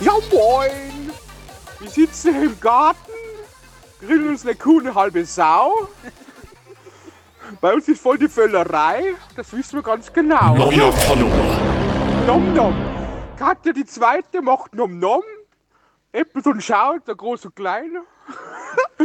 Ja 0.00 0.12
moin! 0.32 1.10
Wir 1.78 1.90
sitzen 1.90 2.42
im 2.42 2.60
Garten, 2.60 3.12
grillen 4.00 4.28
uns 4.30 4.44
eine 4.44 4.54
Kuh, 4.54 4.80
eine 4.80 4.94
halbe 4.94 5.24
Sau. 5.24 5.88
Bei 7.60 7.74
uns 7.74 7.88
ist 7.88 8.00
voll 8.00 8.18
die 8.18 8.28
Völlerei, 8.28 9.14
das 9.36 9.52
wissen 9.52 9.76
wir 9.76 9.82
ganz 9.82 10.12
genau. 10.12 10.54
Neuer 10.56 10.92
Follower. 10.92 11.60
Nom 12.26 12.54
nom. 12.54 12.74
Katja 13.38 13.72
die 13.72 13.84
zweite 13.84 14.40
macht 14.42 14.74
nom 14.74 14.98
nom. 14.98 15.22
Äppel 16.12 16.42
und 16.46 16.62
schaut, 16.62 17.06
der 17.06 17.16
große 17.16 17.48
und 17.48 17.56
kleine. 17.56 18.02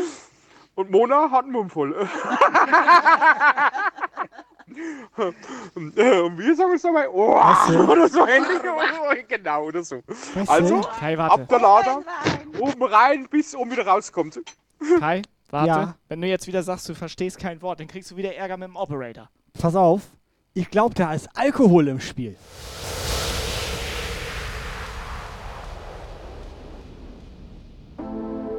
Und 0.76 0.92
Mona 0.92 1.30
hat 1.30 1.44
einen 1.44 1.52
Mund 1.52 1.74
voll. 1.74 1.94
Und 5.76 5.96
wir 5.96 6.56
sagen 6.56 6.74
es 6.74 6.82
dabei, 6.82 7.10
oh, 7.10 7.40
denn? 7.70 7.80
oder 7.90 8.08
so 8.08 8.26
ähnlich. 8.26 8.60
Oh, 8.64 9.14
genau, 9.28 9.66
oder 9.66 9.84
so. 9.84 10.02
Also? 10.48 10.82
Kai, 10.82 11.18
warte. 11.18 11.42
ab 11.42 11.50
der 11.50 11.60
Lader, 11.60 12.02
oben 12.60 12.84
rein, 12.84 13.28
bis 13.30 13.56
oben 13.56 13.72
wieder 13.72 13.86
rauskommt. 13.86 14.40
Kai, 15.00 15.22
warte. 15.50 15.68
Ja. 15.68 15.96
Wenn 16.08 16.22
du 16.22 16.28
jetzt 16.28 16.48
wieder 16.48 16.64
sagst, 16.64 16.88
du 16.88 16.96
verstehst 16.96 17.40
kein 17.40 17.62
Wort, 17.62 17.80
dann 17.80 17.88
kriegst 17.88 18.12
du 18.12 18.18
wieder 18.18 18.36
Ärger 18.36 18.58
mit 18.58 18.70
dem 18.70 18.76
Operator. 18.76 19.30
Pass 19.60 19.76
auf, 19.76 20.02
ich 20.54 20.70
glaube, 20.70 20.96
da 20.96 21.14
ist 21.14 21.28
Alkohol 21.36 21.88
im 21.88 22.00
Spiel. 22.00 22.36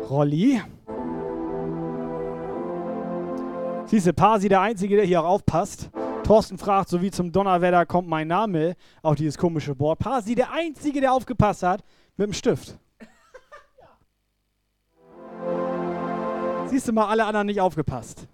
Rolli. 0.09 0.61
Siehste, 3.87 4.13
Pasi, 4.13 4.49
der 4.49 4.61
Einzige, 4.61 4.97
der 4.97 5.05
hier 5.05 5.23
auch 5.23 5.29
aufpasst. 5.29 5.91
Thorsten 6.31 6.59
fragt, 6.59 6.89
so 6.91 7.03
wie 7.03 7.11
zum 7.11 7.33
Donnerwetter 7.33 7.85
kommt 7.87 8.07
mein 8.07 8.29
Name 8.29 8.77
auf 9.03 9.17
dieses 9.17 9.37
komische 9.37 9.75
Board. 9.75 9.99
Pasi, 9.99 10.37
der 10.37 10.53
Einzige, 10.53 11.01
der 11.01 11.13
aufgepasst 11.13 11.65
hat, 11.65 11.83
mit 12.17 12.29
dem 12.29 12.33
Stift. 12.33 12.79
Siehst 16.67 16.87
du 16.87 16.93
mal, 16.93 17.09
alle 17.09 17.25
anderen 17.25 17.49
nicht 17.49 17.61
aufgepasst. 17.61 18.29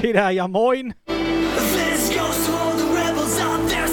Peter, 0.00 0.30
ja 0.30 0.48
moin. 0.48 0.94
This 1.04 2.16
goes 2.16 2.46
to 2.46 2.52
all 2.54 2.78
the 2.78 2.86
rebels 2.86 3.38
out 3.42 3.68
there 3.68 3.87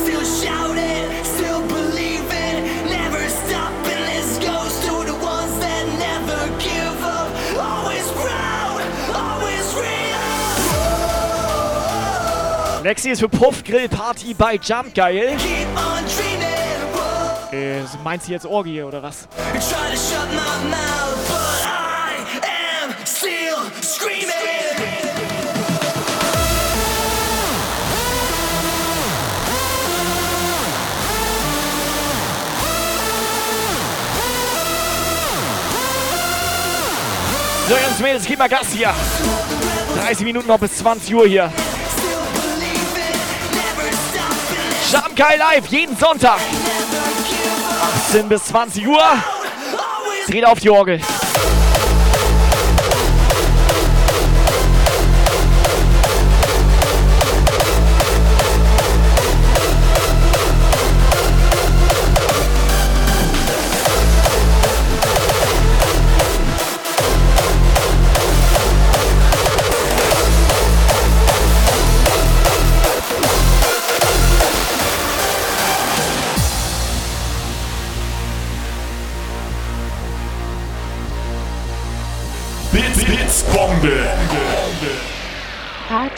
Lexi 12.85 13.09
ist 13.09 13.19
für 13.19 13.27
Puff 13.27 13.63
Grill 13.63 13.89
Party 13.89 14.35
bei 14.35 14.59
Jump 14.63 14.93
geil. 14.93 15.35
Äh, 17.51 17.79
meinst 18.03 18.27
du 18.27 18.31
jetzt 18.31 18.45
Orgie 18.45 18.83
oder 18.83 19.01
was? 19.01 19.27
So, 37.67 37.73
Jungs, 37.73 37.99
Mädels, 37.99 38.25
gib 38.27 38.37
mal 38.37 38.47
Gas 38.47 38.67
hier. 38.71 38.93
30 40.03 40.23
Minuten 40.23 40.47
noch 40.47 40.59
bis 40.59 40.77
20 40.77 41.15
Uhr 41.15 41.25
hier. 41.25 41.51
Geil 45.15 45.37
live, 45.39 45.67
jeden 45.67 45.97
Sonntag. 45.97 46.39
18 48.09 48.29
bis 48.29 48.45
20 48.45 48.87
Uhr. 48.87 49.01
Dreht 50.27 50.45
auf 50.45 50.59
die 50.59 50.69
Orgel. 50.69 51.01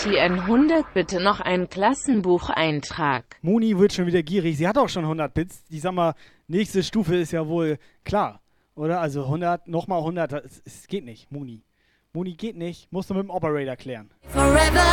Party 0.08 0.20
N100 0.20 0.86
bitte 0.94 1.20
noch 1.20 1.42
ein 1.42 1.70
Klassenbucheintrag. 1.70 3.26
Moni 3.42 3.78
wird 3.78 3.92
schon 3.92 4.08
wieder 4.08 4.24
gierig. 4.24 4.58
Sie 4.58 4.66
hat 4.66 4.78
auch 4.78 4.88
schon 4.88 5.04
100 5.04 5.34
Bits. 5.34 5.66
Ich 5.70 5.82
sag 5.82 5.92
mal, 5.92 6.14
nächste 6.48 6.82
Stufe 6.82 7.16
ist 7.16 7.34
ja 7.34 7.46
wohl 7.48 7.78
klar. 8.06 8.40
Oder? 8.76 9.02
Also 9.02 9.24
100, 9.24 9.68
nochmal 9.68 10.00
100. 10.00 10.32
Es, 10.46 10.62
es 10.66 10.88
geht 10.88 11.04
nicht, 11.04 11.30
Moni. 11.32 11.62
Moni 12.14 12.36
geht 12.36 12.56
nicht. 12.56 12.92
Musst 12.92 13.10
du 13.10 13.16
mit 13.16 13.24
dem 13.24 13.30
Operator 13.32 13.76
klären. 13.76 14.10
Forever, 14.30 14.86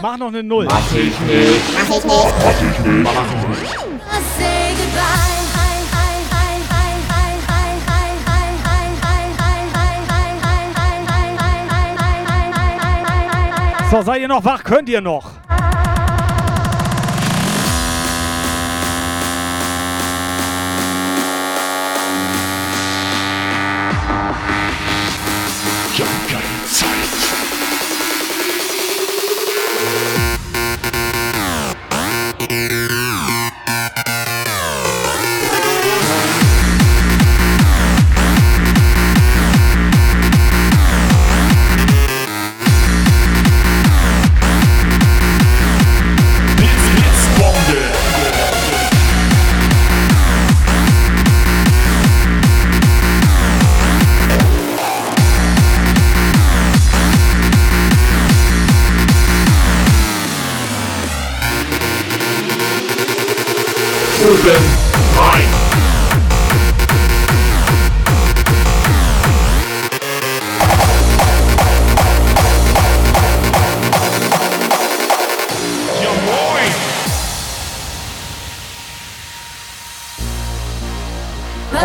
Mach 0.00 0.16
noch 0.16 0.28
eine 0.28 0.44
Null. 0.44 0.66
Mach 0.66 0.94
ich 0.94 1.18
nicht. 1.20 1.20
Mach 1.20 1.96
ich 1.96 2.04
nicht. 2.04 3.02
Mach 3.02 3.24
ich 3.24 3.48
nicht. 3.48 3.74
Mach 4.06 4.20
ich 4.20 4.44
nicht. 4.78 5.35
So, 13.90 14.02
seid 14.02 14.20
ihr 14.20 14.26
noch 14.26 14.44
wach? 14.44 14.64
Könnt 14.64 14.88
ihr 14.88 15.00
noch? 15.00 15.30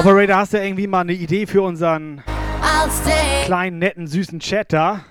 Operator, 0.01 0.37
hast 0.37 0.53
du 0.53 0.57
irgendwie 0.57 0.87
mal 0.87 1.01
eine 1.01 1.13
Idee 1.13 1.45
für 1.45 1.61
unseren 1.61 2.23
kleinen, 3.45 3.77
netten, 3.77 4.07
süßen 4.07 4.39
Chat 4.39 4.73
da? 4.73 5.01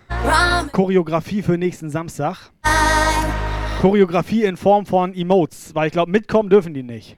Choreografie 0.72 1.42
für 1.42 1.56
nächsten 1.56 1.90
Samstag. 1.90 2.50
Choreografie 3.80 4.42
in 4.42 4.56
Form 4.56 4.86
von 4.86 5.14
Emotes, 5.14 5.76
weil 5.76 5.86
ich 5.86 5.92
glaube, 5.92 6.10
mitkommen 6.10 6.50
dürfen 6.50 6.74
die 6.74 6.82
nicht. 6.82 7.16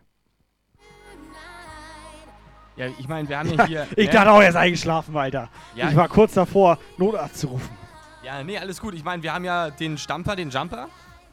Ja, 2.77 2.89
ich 2.99 3.09
meine, 3.09 3.27
wir 3.31 3.39
haben 3.39 3.55
ja 3.55 3.67
hier. 3.67 3.87
ich 3.97 4.09
ne? 4.09 4.13
dachte 4.13 4.33
auch, 4.33 4.43
er 4.43 4.51
ist 4.51 4.57
eingeschlafen, 4.57 5.17
Alter. 5.17 5.49
Ja. 5.75 5.89
ich 5.89 5.97
war 5.97 6.11
kurz 6.11 6.35
davor, 6.35 6.79
Notarzt 6.99 7.39
zu 7.39 7.47
rufen. 7.47 7.75
Ja, 8.23 8.45
nee, 8.45 8.59
alles 8.59 8.83
gut. 8.83 8.93
Ich 8.93 9.03
meine, 9.03 9.23
wir 9.23 9.33
haben 9.33 9.47
ja 9.47 9.71
den 9.71 9.97
Stamper, 9.97 10.37
den 10.37 10.51
Jumper. 10.51 10.91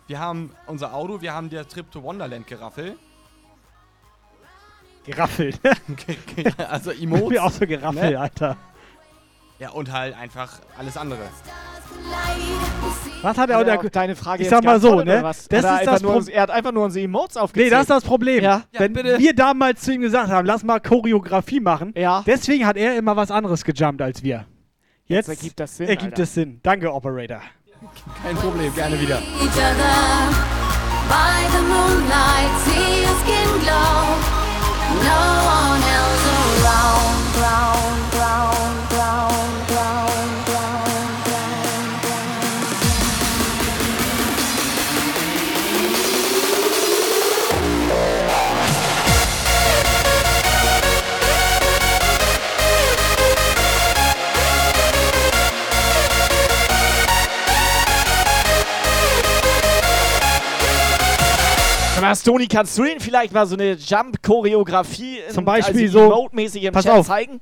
Wir 0.08 0.22
haben 0.22 0.56
unser 0.68 0.94
Auto, 0.94 1.20
wir 1.20 1.34
haben 1.34 1.50
der 1.50 1.68
Trip 1.68 1.92
to 1.92 2.02
Wonderland 2.02 2.48
Geraffel. 2.48 2.96
Geraffelt. 5.06 5.60
also 6.70 6.92
Emotes. 6.92 7.30
Mir 7.30 7.44
auch 7.44 7.52
so 7.52 7.66
geraffelt, 7.66 8.12
ne? 8.12 8.20
Alter. 8.20 8.58
Ja, 9.60 9.72
und 9.72 9.92
halt 9.92 10.16
einfach 10.16 10.60
alles 10.78 10.96
andere. 10.96 11.20
Was 13.22 13.38
hat 13.38 13.50
er 13.50 13.68
er 13.68 13.80
auch 13.80 13.90
deine 13.90 14.16
Frage 14.16 14.44
Ich 14.44 14.50
sag 14.50 14.64
mal 14.64 14.80
so, 14.80 14.96
ne? 14.96 15.02
oder? 15.02 15.22
Das 15.22 15.48
Oder 15.50 15.80
ist 15.82 15.88
das 15.88 16.02
nur, 16.02 16.14
Problem. 16.14 16.36
Er 16.36 16.42
hat 16.44 16.52
einfach 16.52 16.72
nur 16.72 16.86
unsere 16.86 17.04
Emotes 17.04 17.36
Nee, 17.36 17.42
aufgezählt. 17.42 17.72
das 17.74 17.82
ist 17.82 17.90
das 17.90 18.04
Problem. 18.04 18.44
Ja. 18.44 18.64
Wenn 18.72 18.96
wir 18.96 19.36
damals 19.36 19.82
zu 19.82 19.92
ihm 19.94 20.02
gesagt 20.02 20.30
haben, 20.30 20.46
lass 20.46 20.64
mal 20.64 20.80
Choreografie 20.80 21.60
machen, 21.60 21.94
deswegen 22.26 22.66
hat 22.66 22.78
er 22.78 22.96
immer 22.98 23.16
was 23.18 23.32
anderes 23.32 23.64
gejumpt 23.66 24.02
als 24.02 24.24
wir. 24.24 24.46
Jetzt, 25.06 25.28
Jetzt 25.28 25.40
ergibt 25.40 25.60
das 25.60 25.76
Sinn, 25.76 25.88
Ergibt 25.90 26.14
Alter. 26.14 26.24
es 26.24 26.34
Sinn. 26.36 26.60
Danke, 26.62 26.94
Operator. 26.94 27.42
Kein 28.24 28.36
Problem, 28.36 28.74
gerne 28.76 29.00
wieder. 29.02 29.18
each 29.18 29.58
other 29.58 30.30
by 31.08 31.48
the 31.52 31.64
moonlight. 31.64 32.52
See 32.66 33.04
your 33.04 33.16
skin 33.24 33.60
glow. 33.64 34.39
No 34.98 35.20
one 35.46 35.84
else 35.84 36.09
Mal, 62.10 62.16
Stony, 62.16 62.48
kannst 62.48 62.78
du 62.78 62.84
ihnen 62.84 63.00
vielleicht 63.00 63.34
mal 63.34 63.46
so 63.46 63.56
eine 63.56 63.74
Jump-Choreografie 63.74 65.20
Zum 65.34 65.46
Beispiel 65.46 65.84
also 65.88 66.00
so. 66.00 66.06
Emote-mäßig 66.14 66.64
im 66.64 66.74
Pass 66.74 66.86
Chat 66.86 66.94
auf. 66.94 67.08
zeigen? 67.08 67.40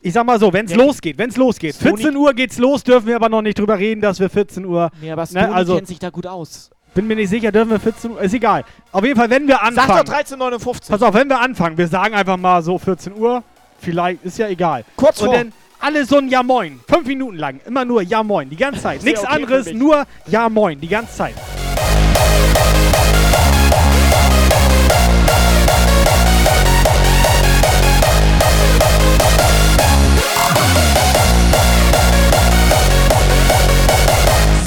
Ich 0.00 0.12
sag 0.12 0.26
mal 0.26 0.38
so, 0.38 0.52
wenn's 0.52 0.70
Nee. 0.70 0.76
losgeht, 0.76 1.16
wenn's 1.18 1.36
losgeht. 1.36 1.74
Stony- 1.76 1.96
14 2.02 2.16
Uhr 2.16 2.34
geht's 2.34 2.58
los, 2.58 2.82
dürfen 2.84 3.06
wir 3.06 3.16
aber 3.16 3.28
noch 3.28 3.40
nicht 3.42 3.58
drüber 3.58 3.78
reden, 3.78 4.00
dass 4.02 4.20
wir 4.20 4.28
14 4.28 4.64
Uhr. 4.66 4.90
Nee, 5.00 5.10
aber 5.10 5.24
Stony 5.26 5.46
ne, 5.46 5.54
also, 5.54 5.76
kennt 5.76 5.88
sich 5.88 5.98
da 5.98 6.10
gut 6.10 6.26
aus. 6.26 6.70
bin 6.94 7.06
mir 7.06 7.16
nicht 7.16 7.30
sicher, 7.30 7.50
dürfen 7.50 7.70
wir 7.70 7.80
14 7.80 8.10
Uhr. 8.12 8.20
Ist 8.20 8.34
egal. 8.34 8.64
Auf 8.92 9.02
jeden 9.02 9.16
Fall, 9.18 9.30
wenn 9.30 9.48
wir 9.48 9.62
anfangen. 9.62 9.88
Sag 9.88 10.06
doch 10.06 10.12
13,59. 10.12 10.90
Pass 10.90 11.02
auf, 11.02 11.14
wenn 11.14 11.28
wir 11.28 11.40
anfangen, 11.40 11.78
wir 11.78 11.88
sagen 11.88 12.14
einfach 12.14 12.36
mal 12.36 12.62
so 12.62 12.78
14 12.78 13.14
Uhr. 13.16 13.42
Vielleicht, 13.78 14.24
ist 14.24 14.38
ja 14.38 14.48
egal. 14.48 14.84
Kurz 14.96 15.20
Und 15.20 15.26
vor. 15.28 15.34
dann 15.36 15.52
alle 15.80 16.04
so 16.04 16.18
ein 16.18 16.28
Ja 16.28 16.42
Moin. 16.42 16.80
Fünf 16.86 17.06
Minuten 17.06 17.36
lang. 17.36 17.60
Immer 17.66 17.84
nur 17.84 18.02
Ja 18.02 18.22
Moin. 18.22 18.48
Die 18.50 18.56
ganze 18.56 18.80
Zeit. 18.82 18.98
Ja 19.00 19.04
Nichts 19.04 19.24
okay 19.24 19.32
anderes, 19.34 19.72
nur 19.72 20.04
Ja 20.26 20.48
Moin. 20.48 20.80
Die 20.80 20.88
ganze 20.88 21.14
Zeit. 21.16 21.34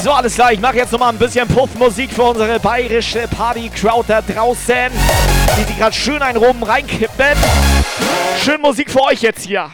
So, 0.02 0.12
alles 0.12 0.34
klar, 0.36 0.52
ich 0.52 0.60
mache 0.60 0.76
jetzt 0.76 0.92
nochmal 0.92 1.12
ein 1.12 1.18
bisschen 1.18 1.48
Puffmusik 1.48 2.12
für 2.12 2.22
unsere 2.22 2.60
bayerische 2.60 3.26
Party-Crowd 3.36 4.04
da 4.06 4.22
draußen, 4.22 4.92
die 5.56 5.64
sich 5.64 5.76
gerade 5.76 5.92
schön 5.92 6.22
einen 6.22 6.38
Rum 6.38 6.62
reinkippen. 6.62 7.36
Schön 8.40 8.60
Musik 8.60 8.90
für 8.90 9.02
euch 9.02 9.22
jetzt 9.22 9.44
hier. 9.44 9.70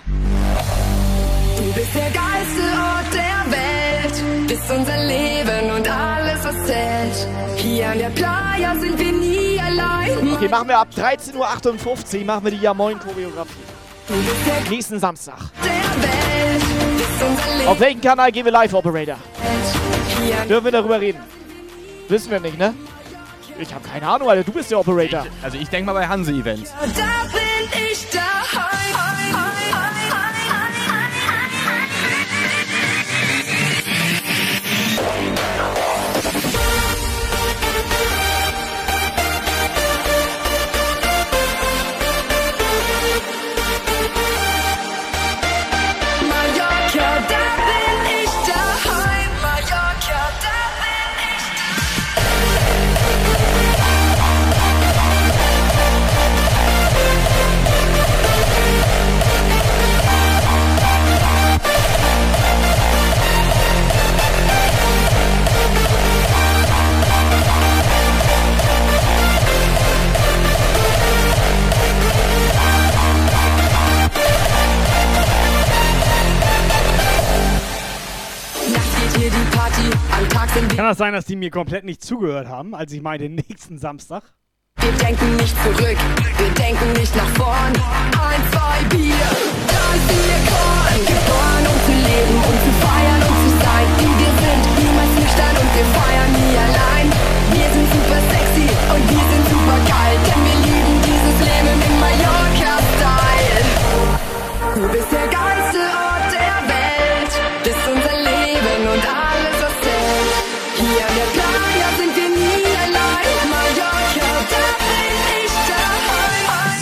Du 1.59 1.73
bist 1.75 1.95
der 1.95 2.11
geilste 2.11 2.63
Ort 2.73 3.13
der 3.13 3.53
Welt, 3.53 4.49
bist 4.49 4.71
unser 4.71 4.97
Leben 5.05 5.71
und 5.77 5.91
alles, 5.91 6.43
was 6.43 6.67
zählt. 6.67 7.29
Hier 7.57 7.91
an 7.91 7.99
der 7.99 8.11
Playa 8.11 8.75
sind 8.81 8.99
wir 8.99 9.13
nie 9.13 9.61
allein. 9.61 10.33
Okay, 10.35 10.49
machen 10.49 10.69
wir 10.69 10.79
ab 10.79 10.89
13.58 10.97 12.21
Uhr, 12.21 12.25
machen 12.25 12.45
wir 12.45 12.51
die 12.51 12.61
Ja 12.61 12.73
Moin 12.73 12.99
Choreografie. 12.99 13.53
Nächsten 14.71 14.99
Samstag. 14.99 15.39
Auf 17.67 17.79
welchen 17.79 18.01
Kanal 18.01 18.33
gehen 18.33 18.45
wir 18.47 18.53
live, 18.53 18.73
Operator? 18.73 19.17
Dürfen 20.49 20.65
wir 20.65 20.73
darüber 20.73 21.01
reden? 21.01 21.21
Wissen 22.09 22.31
wir 22.31 22.41
nicht, 22.41 22.59
ne? 22.59 22.75
Ich 23.59 23.73
habe 23.73 23.87
keine 23.87 24.07
Ahnung, 24.09 24.29
Alter. 24.29 24.45
Du 24.45 24.53
bist 24.53 24.71
der 24.71 24.79
Operator. 24.79 25.27
Also 25.43 25.59
ich 25.59 25.69
denke 25.69 25.87
mal 25.87 25.93
bei 25.93 26.07
Hanse 26.07 26.33
Kann 80.77 80.87
das 80.87 80.99
sein, 80.99 81.13
dass 81.13 81.25
die 81.25 81.37
mir 81.37 81.51
komplett 81.51 81.85
nicht 81.85 82.03
zugehört 82.03 82.49
haben, 82.49 82.75
als 82.75 82.93
ich 82.93 83.03
meinte 83.03 83.29
nächsten 83.29 83.79
Samstag? 83.79 84.23
Wir 84.81 84.93
denken 84.93 85.37
nicht 85.37 85.55
zurück, 85.63 85.99
wir 86.39 86.51
denken 86.51 86.93
nicht 86.93 87.15
nach 87.17 87.29
vorn. 87.39 87.73
Ein, 88.19 88.43
zwei 88.51 88.85
Bier, 88.91 89.15
dann 89.71 90.01
wir 90.09 90.35
geboren. 90.35 90.99
Geboren, 91.07 91.65
um 91.71 91.79
zu 91.87 91.95
leben, 91.95 92.37
um 92.43 92.57
zu 92.59 92.73
feiern, 92.83 93.23
um 93.23 93.37
zu 93.45 93.51
sein. 93.63 93.87
Die 93.99 94.13
wir 94.19 94.33
sind, 94.35 94.63
niemals 94.83 95.13
nüchtern 95.15 95.55
und 95.63 95.71
wir 95.75 95.87
feiern 95.95 96.31
nie 96.39 96.55
allein. 96.59 97.07
Wir 97.55 97.69
sind 97.71 97.87
super 97.95 98.21
sexy 98.31 98.67
und 98.67 99.03
wir 99.11 99.25
sind 99.31 99.45
super 99.49 99.79
geil, 99.89 100.17
denn 100.27 100.41
wir 100.45 100.59
lieben 100.67 100.97
dieses 101.07 101.39
Leben 101.39 101.79
in 101.81 101.95
Mallorca-Style. 102.03 103.63
Du 104.75 104.89
bist 104.91 105.11
der 105.13 105.29
geilste 105.31 106.04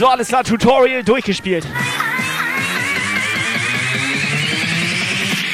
So, 0.02 0.08
alles 0.08 0.26
klar, 0.26 0.42
Tutorial 0.42 1.04
durchgespielt. 1.04 1.64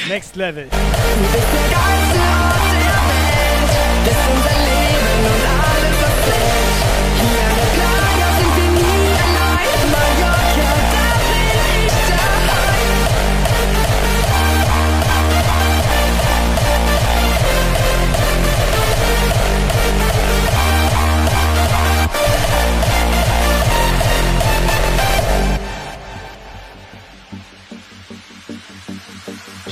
Next 0.08 0.36
Level. 0.36 0.66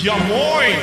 Ja 0.06 0.14
moin! 0.28 0.76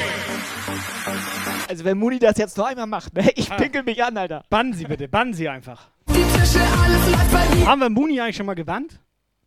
Also 1.69 1.85
wenn 1.85 1.97
Muni 1.97 2.19
das 2.19 2.37
jetzt 2.37 2.57
noch 2.57 2.65
einmal 2.65 2.87
macht, 2.87 3.13
ne? 3.13 3.31
Ich 3.35 3.49
pinkel 3.49 3.83
mich 3.83 4.03
an, 4.03 4.17
Alter. 4.17 4.43
Bannen 4.49 4.73
Sie 4.73 4.83
bitte, 4.83 5.07
bannen 5.07 5.33
Sie 5.33 5.47
einfach. 5.47 5.87
Die 6.09 6.15
Tische, 6.15 6.59
alles 6.59 7.09
läuft 7.09 7.31
bei 7.31 7.55
dir. 7.55 7.65
Haben 7.65 7.79
wir 7.79 7.89
Muni 7.89 8.19
eigentlich 8.19 8.35
schon 8.35 8.47
mal 8.47 8.53
gebannt? 8.53 8.99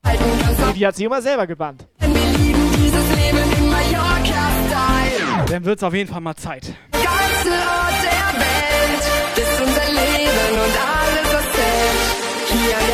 Nee, 0.02 0.16
die 0.76 0.86
hat 0.86 0.96
sich 0.96 1.04
immer 1.04 1.20
selber 1.20 1.46
gebannt. 1.46 1.86
Wir 1.98 2.08
lieben 2.08 2.72
dieses 2.72 3.16
Leben 3.16 3.36
in 3.36 3.68
Mallorca-Style. 3.68 5.44
Dann 5.50 5.64
wird's 5.66 5.82
auf 5.82 5.92
jeden 5.92 6.08
Fall 6.10 6.22
mal 6.22 6.36
Zeit. 6.36 6.72
Geilste 6.92 7.50
Ort 7.50 8.02
der 8.02 8.32
Welt, 8.40 9.04
bist 9.34 9.60
unser 9.60 9.88
Leben 9.92 10.52
und 10.54 10.74
alles, 10.88 11.34
was 11.34 11.52
zählt. 11.52 12.00
Hier 12.48 12.85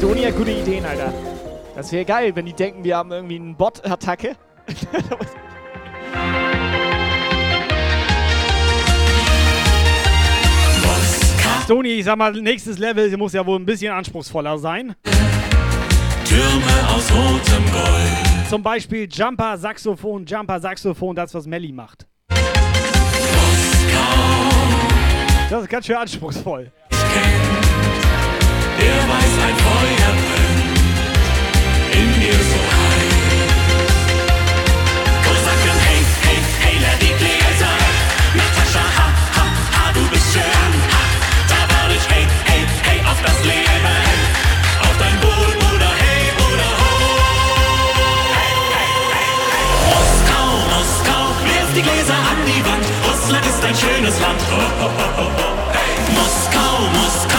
Stoni 0.00 0.22
hat 0.22 0.34
gute 0.34 0.52
Ideen, 0.52 0.82
Alter. 0.86 1.12
Das 1.76 1.92
wäre 1.92 2.06
geil, 2.06 2.34
wenn 2.34 2.46
die 2.46 2.54
denken, 2.54 2.82
wir 2.82 2.96
haben 2.96 3.12
irgendwie 3.12 3.36
eine 3.36 3.52
Bot-Attacke. 3.52 4.34
Stoni, 11.64 11.90
ich 11.90 12.06
sag 12.06 12.16
mal, 12.16 12.32
nächstes 12.32 12.78
Level 12.78 13.14
muss 13.18 13.34
ja 13.34 13.44
wohl 13.44 13.60
ein 13.60 13.66
bisschen 13.66 13.92
anspruchsvoller 13.92 14.56
sein. 14.56 14.96
Türme 16.24 16.88
aus 16.88 17.12
rotem 17.12 17.70
Gold. 17.70 18.48
Zum 18.48 18.62
Beispiel 18.62 19.06
Jumper, 19.06 19.58
Saxophon, 19.58 20.24
Jumper, 20.24 20.60
Saxophon, 20.60 21.14
das, 21.14 21.34
was 21.34 21.46
Melly 21.46 21.72
macht. 21.72 22.06
Das 25.50 25.60
ist 25.60 25.68
ganz 25.68 25.84
schön 25.84 25.96
anspruchsvoll. 25.96 26.72
Der 28.80 28.98
weiß 29.10 29.34
ein 29.46 29.56
Feuer 29.66 30.12
in 32.00 32.08
mir 32.18 32.38
so 32.50 32.60
heiß. 32.76 33.14
Kosaken, 35.24 35.78
hey, 35.86 36.00
hey, 36.24 36.38
hey, 36.62 36.76
let 36.84 36.98
die 37.02 37.14
Gläser. 37.20 37.74
Natascha, 38.38 38.84
ha, 38.98 39.06
ha, 39.36 39.44
ha, 39.74 39.84
du 39.92 40.02
bist 40.10 40.28
schön. 40.32 40.72
Ha, 40.92 41.02
da 41.50 41.58
warte 41.70 41.94
ich, 41.94 42.06
hey, 42.08 42.24
hey, 42.46 42.62
hey, 42.86 42.98
auf 43.10 43.20
das 43.26 43.38
Leben. 43.44 43.84
Auf 44.86 44.96
dein 44.98 45.16
Wohl, 45.22 45.50
Bruder, 45.60 45.92
hey, 46.02 46.22
Bruder, 46.38 46.70
ho. 46.80 46.92
Moskau, 49.90 50.46
Moskau, 50.72 51.22
wirf 51.44 51.70
die 51.76 51.82
Gläser 51.82 52.20
an 52.32 52.40
die 52.46 52.62
Wand. 52.64 52.86
Russland 53.06 53.44
ist 53.44 53.62
ein 53.62 53.76
schönes 53.76 54.16
Land. 54.20 54.40
Ho, 54.50 54.62
ho, 54.80 54.88
ho, 55.18 55.26
ho. 55.38 55.48
Hey. 55.72 55.92
Moskau, 56.16 56.74
Moskau, 56.98 57.29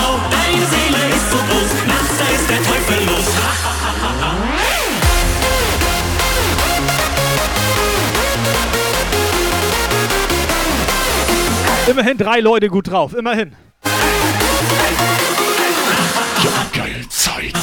so 1.31 1.37
da 1.37 2.29
ist 2.35 2.49
der 2.49 2.57
Teufel 2.57 3.05
los. 3.05 3.25
Immerhin 11.87 12.17
drei 12.17 12.39
Leute 12.39 12.67
gut 12.67 12.89
drauf, 12.89 13.13
immerhin. 13.15 13.53
Ja, 16.43 16.65
geil, 16.73 17.05
Zeit. 17.09 17.53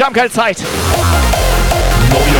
Wir 0.00 0.06
haben 0.06 0.14
keine 0.14 0.30
Zeit. 0.30 0.58
You 0.58 2.39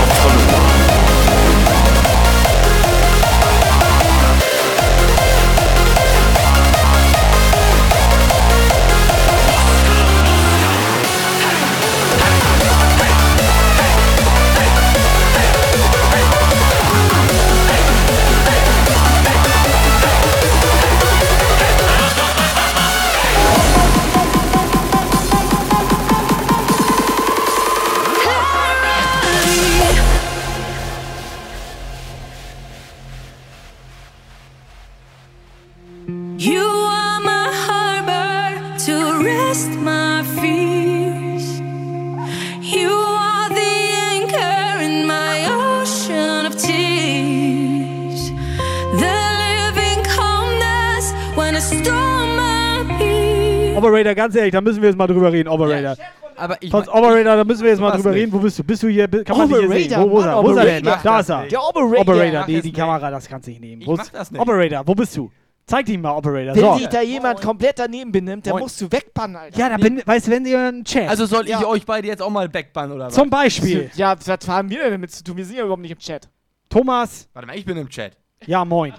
Operator, 53.76 54.14
ganz 54.14 54.34
ehrlich, 54.36 54.52
da 54.52 54.60
müssen 54.60 54.82
wir 54.82 54.88
jetzt 54.90 54.98
mal 54.98 55.06
drüber 55.06 55.32
reden, 55.32 55.48
Operator. 55.48 55.96
Aber 56.36 56.56
ich 56.60 56.70
Trotz 56.70 56.86
mein- 56.86 56.96
Operator, 56.96 57.36
da 57.36 57.44
müssen 57.44 57.62
wir 57.62 57.70
jetzt 57.70 57.80
mal 57.80 57.90
drüber 57.92 58.10
nicht? 58.10 58.20
reden. 58.20 58.32
Wo 58.32 58.38
bist 58.38 58.58
du? 58.58 58.64
Bist 58.64 58.82
du 58.82 58.88
hier? 58.88 59.06
Kann 59.08 59.36
man 59.36 59.48
dich 59.48 59.58
hier 59.58 59.68
sehen? 59.68 59.92
Operator, 59.94 60.10
Wo, 60.10 60.10
wo 60.10 60.18
ist 60.20 60.24
er? 60.26 60.34
Mann, 60.34 60.44
Wo 60.44 60.50
ist 60.50 60.56
er? 60.56 60.62
Operator. 60.62 61.00
Da 61.02 61.20
ist 61.20 61.28
er. 61.30 61.46
Der 61.48 61.62
Operator. 61.62 62.00
Operator, 62.00 62.40
Mach 62.40 62.46
die. 62.46 62.72
Kamera, 62.72 63.10
das 63.10 63.28
kannst 63.28 63.46
du 63.46 63.50
nicht 63.50 63.60
nehmen. 63.60 63.82
Ich 63.82 63.88
Wo 63.88 63.92
mach 63.96 64.02
ist- 64.04 64.14
das 64.14 64.30
nicht. 64.30 64.40
Operator, 64.40 64.82
wo 64.86 64.94
bist 64.94 65.16
du? 65.16 65.30
Zeig 65.70 65.86
dich 65.86 65.96
mal, 65.98 66.10
Operator. 66.16 66.56
Wenn 66.56 66.62
So. 66.64 66.74
sich 66.78 66.88
da 66.88 67.00
jemand 67.00 67.40
komplett 67.40 67.78
daneben 67.78 68.10
benimmt, 68.10 68.44
dann 68.44 68.54
Moin. 68.54 68.64
musst 68.64 68.80
du 68.80 68.90
wegbannen, 68.90 69.36
Alter. 69.36 69.56
Ja, 69.56 69.68
da 69.68 69.76
bin, 69.76 70.02
weißt 70.04 70.26
du, 70.26 70.30
wenn 70.32 70.44
ihr 70.44 70.58
einen 70.58 70.84
Chat. 70.84 71.08
Also 71.08 71.26
soll 71.26 71.44
ich 71.44 71.50
Ja. 71.52 71.64
euch 71.64 71.86
beide 71.86 72.08
jetzt 72.08 72.20
auch 72.20 72.28
mal 72.28 72.48
backbannen 72.48 72.96
oder 72.96 73.06
was? 73.06 73.14
Zum 73.14 73.30
Beispiel. 73.30 73.88
Ja, 73.94 74.16
was 74.26 74.48
haben 74.48 74.68
wir 74.68 74.82
denn 74.82 74.90
damit 74.90 75.12
zu 75.12 75.22
tun? 75.22 75.36
Wir 75.36 75.44
sind 75.44 75.54
ja 75.56 75.62
überhaupt 75.62 75.82
nicht 75.82 75.92
im 75.92 75.98
Chat. 75.98 76.28
Thomas. 76.68 77.28
Warte 77.34 77.46
mal, 77.46 77.56
ich 77.56 77.64
bin 77.64 77.76
im 77.76 77.88
Chat. 77.88 78.16
Ja, 78.46 78.64
moin. 78.64 78.92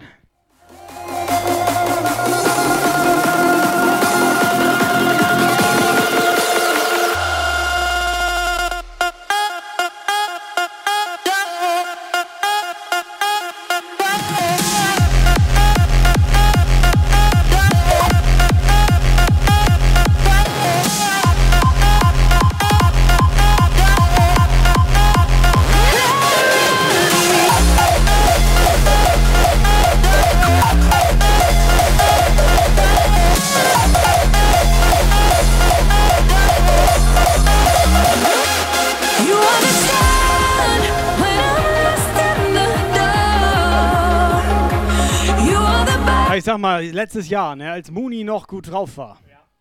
Ich 46.41 46.45
sag 46.45 46.57
mal, 46.57 46.83
letztes 46.83 47.29
Jahr, 47.29 47.55
ne, 47.55 47.71
als 47.71 47.91
Mooney 47.91 48.23
noch 48.23 48.47
gut 48.47 48.71
drauf 48.71 48.97
war. 48.97 49.19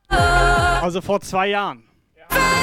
Also 0.09 1.02
vor 1.02 1.20
zwei 1.20 1.48
Jahren. 1.48 1.85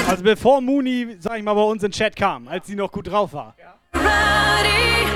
Also 0.08 0.24
bevor 0.24 0.60
Mooney, 0.60 1.18
sag 1.20 1.38
ich 1.38 1.44
mal, 1.44 1.54
bei 1.54 1.62
uns 1.62 1.84
in 1.84 1.92
Chat 1.92 2.16
kam, 2.16 2.48
als 2.48 2.66
sie 2.66 2.74
noch 2.74 2.90
gut 2.90 3.06
drauf 3.06 3.32
war. 3.32 3.54
body. 3.92 5.06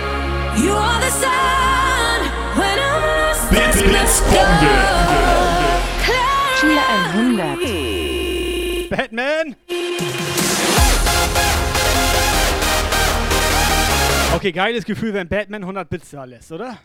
You 0.55 0.73
are 0.73 1.01
the 1.03 1.11
sun 1.11 2.31
when 2.55 2.79
I'm 2.79 3.01
lost 3.03 3.51
Blitz, 3.51 3.83
in 3.83 3.89
Blitz, 3.91 4.19
the 4.19 4.25
Bombe. 4.37 4.71
dark. 6.07 6.21
Tier 6.61 6.81
100. 7.13 8.89
Batman! 8.89 9.57
Okay, 14.37 14.53
geiles 14.53 14.85
Gefühl, 14.85 15.13
wenn 15.13 15.27
Batman 15.29 15.63
100 15.65 15.91
Bits 15.91 16.11
da 16.11 16.23
lässt, 16.23 16.53
oder? 16.53 16.79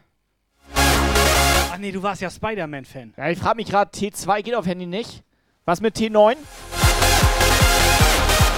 Ach 1.72 1.78
nee, 1.78 1.92
du 1.92 2.02
warst 2.02 2.22
ja 2.22 2.30
Spider-Man-Fan. 2.30 3.14
Ja, 3.18 3.30
ich 3.30 3.40
frage 3.40 3.58
mich 3.58 3.68
gerade, 3.68 3.92
T2 3.92 4.42
geht 4.42 4.56
auf 4.56 4.66
Handy 4.66 4.86
nicht. 4.86 5.24
Was 5.66 5.82
mit 5.82 5.96
T9? 5.96 6.36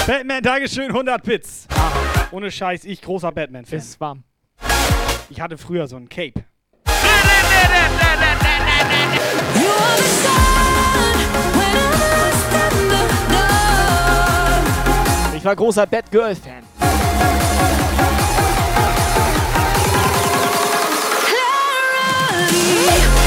Batman, 0.05 0.43
Dankeschön, 0.43 0.89
100 0.89 1.23
Bits. 1.23 1.67
Ohne 2.31 2.51
Scheiß, 2.51 2.85
ich 2.85 3.01
großer 3.01 3.31
Batman-Fan. 3.31 3.77
Ist 3.77 3.99
warm. 3.99 4.23
Ich 5.29 5.41
hatte 5.41 5.57
früher 5.57 5.87
so 5.87 5.95
ein 5.97 6.07
Cape. 6.07 6.45
Ich 15.35 15.45
war 15.45 15.55
großer 15.55 15.87
Batgirl-Fan. 15.87 16.68
So 22.59 23.18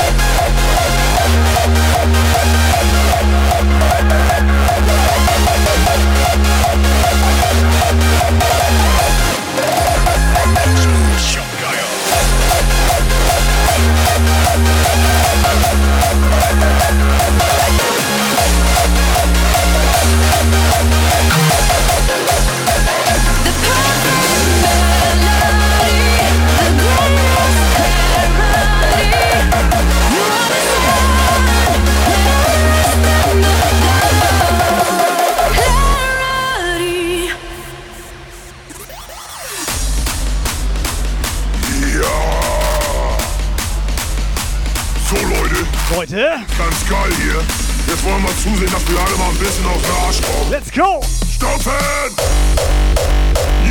Leute, 45.94 46.16
ganz 46.56 46.88
geil 46.88 47.10
hier. 47.16 47.42
Jetzt 47.86 48.02
wollen 48.04 48.22
wir 48.22 48.34
zusehen, 48.36 48.70
dass 48.72 48.88
wir 48.88 48.98
alle 48.98 49.14
mal 49.16 49.28
ein 49.28 49.36
bisschen 49.36 49.66
auf 49.66 49.82
den 49.82 49.92
Arsch 50.06 50.22
kommen. 50.22 50.50
let's 50.50 50.72
go! 50.72 51.02
Stoppen! 51.30 52.16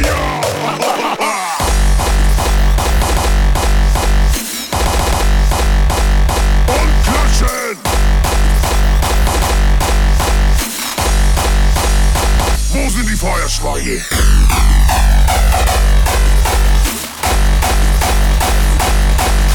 Ja! 0.03 0.11
Und 6.67 7.03
klatschen! 7.05 7.77
Wo 12.71 12.89
sind 12.89 13.09
die 13.09 13.15
Feuerschweine? 13.15 14.01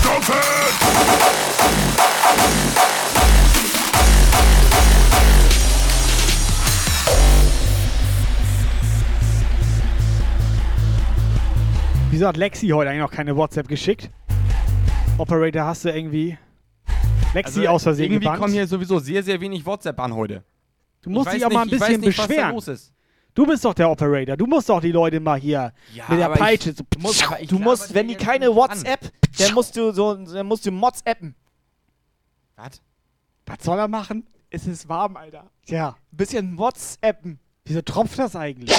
Stoppen! 0.00 1.55
Wieso 12.10 12.26
hat 12.28 12.36
Lexi 12.36 12.68
heute 12.68 12.90
eigentlich 12.90 13.02
noch 13.02 13.10
keine 13.10 13.36
WhatsApp 13.36 13.68
geschickt? 13.68 14.10
Operator, 15.18 15.64
hast 15.64 15.84
du 15.84 15.90
irgendwie 15.90 16.38
Lexi 17.34 17.66
aus 17.66 17.82
Versehen 17.82 18.04
Also 18.04 18.14
Irgendwie 18.14 18.18
gebannt? 18.20 18.40
kommen 18.40 18.52
hier 18.52 18.66
sowieso 18.66 18.98
sehr, 18.98 19.22
sehr 19.22 19.40
wenig 19.40 19.64
WhatsApp 19.66 19.98
an 20.00 20.14
heute. 20.14 20.42
Du 21.02 21.10
musst 21.10 21.28
Ich 21.28 21.34
dich 21.34 21.44
auch 21.46 21.50
mal 21.50 21.62
ein 21.62 21.70
bisschen 21.70 22.00
nicht, 22.00 22.16
beschweren. 22.16 22.60
Du 23.34 23.46
bist 23.46 23.64
doch 23.64 23.74
der 23.74 23.90
Operator. 23.90 24.36
Du 24.36 24.46
musst 24.46 24.68
doch 24.68 24.80
die 24.80 24.92
Leute 24.92 25.20
mal 25.20 25.38
hier 25.38 25.72
mit 26.08 26.18
der 26.18 26.26
aber 26.26 26.34
ich- 26.36 26.40
Peitsche. 26.40 26.72
so 26.72 26.84
du 26.88 26.98
musst- 27.00 27.24
Du 27.48 27.58
musst, 27.58 27.92
wenn 27.94 28.08
die 28.08 28.14
keine 28.14 28.54
WhatsApp, 28.54 29.10
dann 29.38 29.52
musst 29.54 29.76
du 29.76 29.92
so, 29.92 30.14
dann 30.14 30.46
musst 30.46 30.64
du 30.64 30.70
Mods 30.70 31.02
appen. 31.04 31.34
Was? 32.56 32.80
Was 33.44 33.58
soll 33.62 33.78
er 33.78 33.86
machen? 33.86 34.26
Es 34.48 34.66
ist 34.66 34.88
warm, 34.88 35.16
Alter. 35.16 35.50
Ja. 35.66 35.96
Bisschen 36.10 36.56
WhatsAppen. 36.56 37.38
Wieso 37.66 37.82
tropft 37.82 38.18
das 38.18 38.34
eigentlich? 38.34 38.70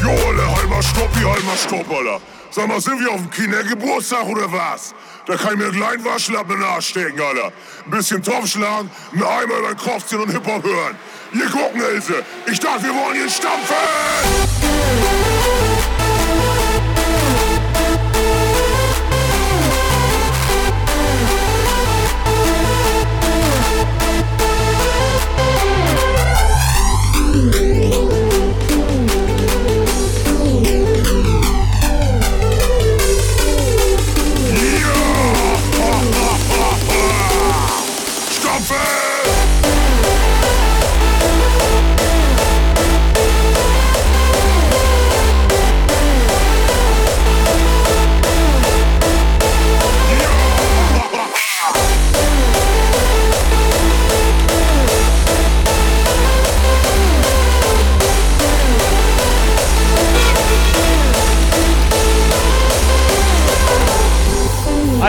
Jo, 0.00 0.10
Alter, 0.10 0.56
halt 0.56 0.70
mal 0.70 0.82
Stopp, 0.82 1.12
halt 1.12 1.44
mal 1.44 1.56
Stopp, 1.56 1.90
Alter. 1.90 2.20
Sag 2.52 2.68
mal, 2.68 2.80
sind 2.80 3.00
wir 3.00 3.10
auf 3.10 3.20
dem 3.20 3.30
Kindergeburtstag 3.30 4.26
oder 4.26 4.50
was? 4.52 4.94
Da 5.26 5.36
kann 5.36 5.52
ich 5.52 5.58
mir 5.58 5.64
einen 5.66 5.76
kleinen 5.76 6.04
Waschlappen 6.04 6.56
in 6.56 6.62
Alter. 6.62 7.52
Ein 7.84 7.90
bisschen 7.90 8.22
Topf 8.22 8.48
schlagen, 8.48 8.90
einen 9.12 9.22
Eimer 9.22 9.58
über 9.58 9.68
den 9.68 9.76
Kopf 9.76 10.06
ziehen 10.06 10.20
und 10.20 10.30
Hip-Hop 10.30 10.64
hören. 10.64 10.96
Hier 11.32 11.46
gucken, 11.46 11.80
Ilse. 11.80 12.24
Ich 12.50 12.58
dachte, 12.58 12.84
wir 12.84 12.94
wollen 12.94 13.14
hier 13.14 13.30
stampfen! 13.30 14.59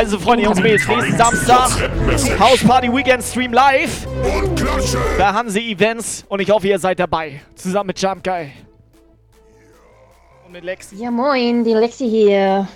Also, 0.01 0.17
Freunde, 0.17 0.45
Jungs, 0.45 0.59
Mädels, 0.59 0.87
nächsten 0.87 1.15
Samstag 1.15 1.69
House 2.39 2.63
Party 2.63 2.91
Weekend 2.91 3.23
Stream 3.23 3.53
live. 3.53 4.07
Da 5.19 5.31
haben 5.31 5.47
sie 5.47 5.71
Events 5.71 6.25
und 6.27 6.39
ich 6.39 6.49
hoffe, 6.49 6.69
ihr 6.69 6.79
seid 6.79 6.97
dabei. 6.97 7.39
Zusammen 7.53 7.85
mit 7.85 8.01
Jump 8.01 8.23
Guy. 8.23 8.51
Und 10.43 10.53
mit 10.53 10.63
Lexi. 10.63 10.95
Ja, 10.95 11.11
moin, 11.11 11.63
die 11.63 11.75
Lexi 11.75 12.09
hier. 12.09 12.67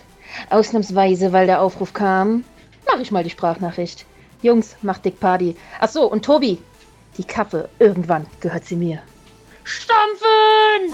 Ausnahmsweise, 0.52 1.34
weil 1.34 1.48
der 1.48 1.62
Aufruf 1.62 1.94
kam, 1.94 2.44
mache 2.86 3.02
ich 3.02 3.10
mal 3.10 3.24
die 3.24 3.32
Sprachnachricht. 3.32 4.06
Jungs, 4.44 4.76
macht 4.84 5.04
dick 5.04 5.20
Party. 5.20 5.56
Ach 5.80 5.90
so, 5.90 6.04
und 6.04 6.24
Tobi, 6.24 6.60
die 7.18 7.24
Kappe, 7.24 7.70
irgendwann 7.80 8.28
gehört 8.40 8.66
sie 8.66 8.76
mir. 8.76 9.00
Stampfen! 9.64 10.94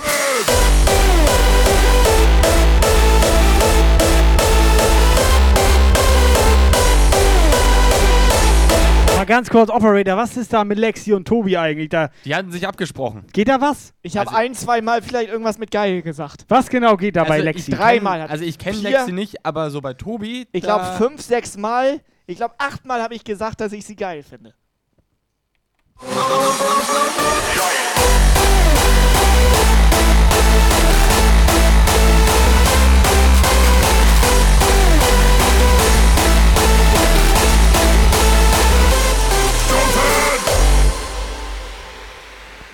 Mal 9.21 9.25
ganz 9.27 9.51
kurz, 9.51 9.69
Operator, 9.69 10.17
was 10.17 10.35
ist 10.35 10.51
da 10.51 10.63
mit 10.63 10.79
Lexi 10.79 11.13
und 11.13 11.27
Tobi 11.27 11.55
eigentlich? 11.55 11.89
Da, 11.89 12.09
Die 12.25 12.33
hatten 12.33 12.51
sich 12.51 12.67
abgesprochen. 12.67 13.27
geht 13.31 13.49
da 13.49 13.61
was? 13.61 13.93
Ich 14.01 14.17
habe 14.17 14.33
ein, 14.33 14.55
zwei 14.55 14.81
Mal 14.81 15.03
vielleicht 15.03 15.29
irgendwas 15.29 15.59
mit 15.59 15.69
Geil 15.69 16.01
gesagt. 16.01 16.45
Was 16.47 16.69
genau 16.69 16.97
geht 16.97 17.15
da 17.15 17.23
bei 17.25 17.35
Also 17.35 17.43
Lexi? 17.45 17.71
Ich 17.71 17.77
Dreimal 17.77 18.21
also 18.21 18.43
ich 18.43 18.57
kenne 18.57 18.77
Vier. 18.77 18.89
Lexi 18.89 19.11
nicht, 19.11 19.45
aber 19.45 19.69
so 19.69 19.79
bei 19.79 19.93
Tobi. 19.93 20.47
Ich 20.51 20.63
glaube 20.63 20.85
fünf, 20.97 21.21
sechs 21.21 21.55
Mal. 21.55 22.01
Ich 22.25 22.37
glaube 22.37 22.55
achtmal 22.57 23.03
habe 23.03 23.13
ich 23.13 23.23
gesagt, 23.23 23.61
dass 23.61 23.73
ich 23.73 23.85
sie 23.85 23.95
geil 23.95 24.23
finde. 24.23 24.55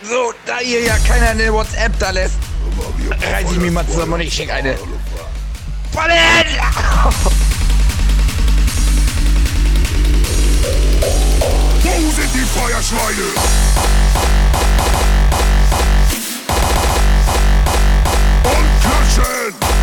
So, 0.03 0.31
da 0.45 0.59
ihr 0.61 0.83
ja 0.83 0.95
keiner 1.07 1.29
eine 1.29 1.51
WhatsApp 1.51 1.97
da 1.99 2.11
lässt, 2.11 2.35
reiß 3.31 3.51
ich 3.51 3.57
mich 3.57 3.71
mal 3.71 3.85
zusammen 3.87 4.13
und 4.13 4.21
ich 4.21 4.33
schicke 4.33 4.53
eine. 4.53 4.77
Ballen! 5.93 6.15
Wo 11.81 12.11
sind 12.11 12.33
die 12.33 12.45
Feuerschweine? 12.59 13.27
Und 18.43 18.81
klatschen! 18.81 19.76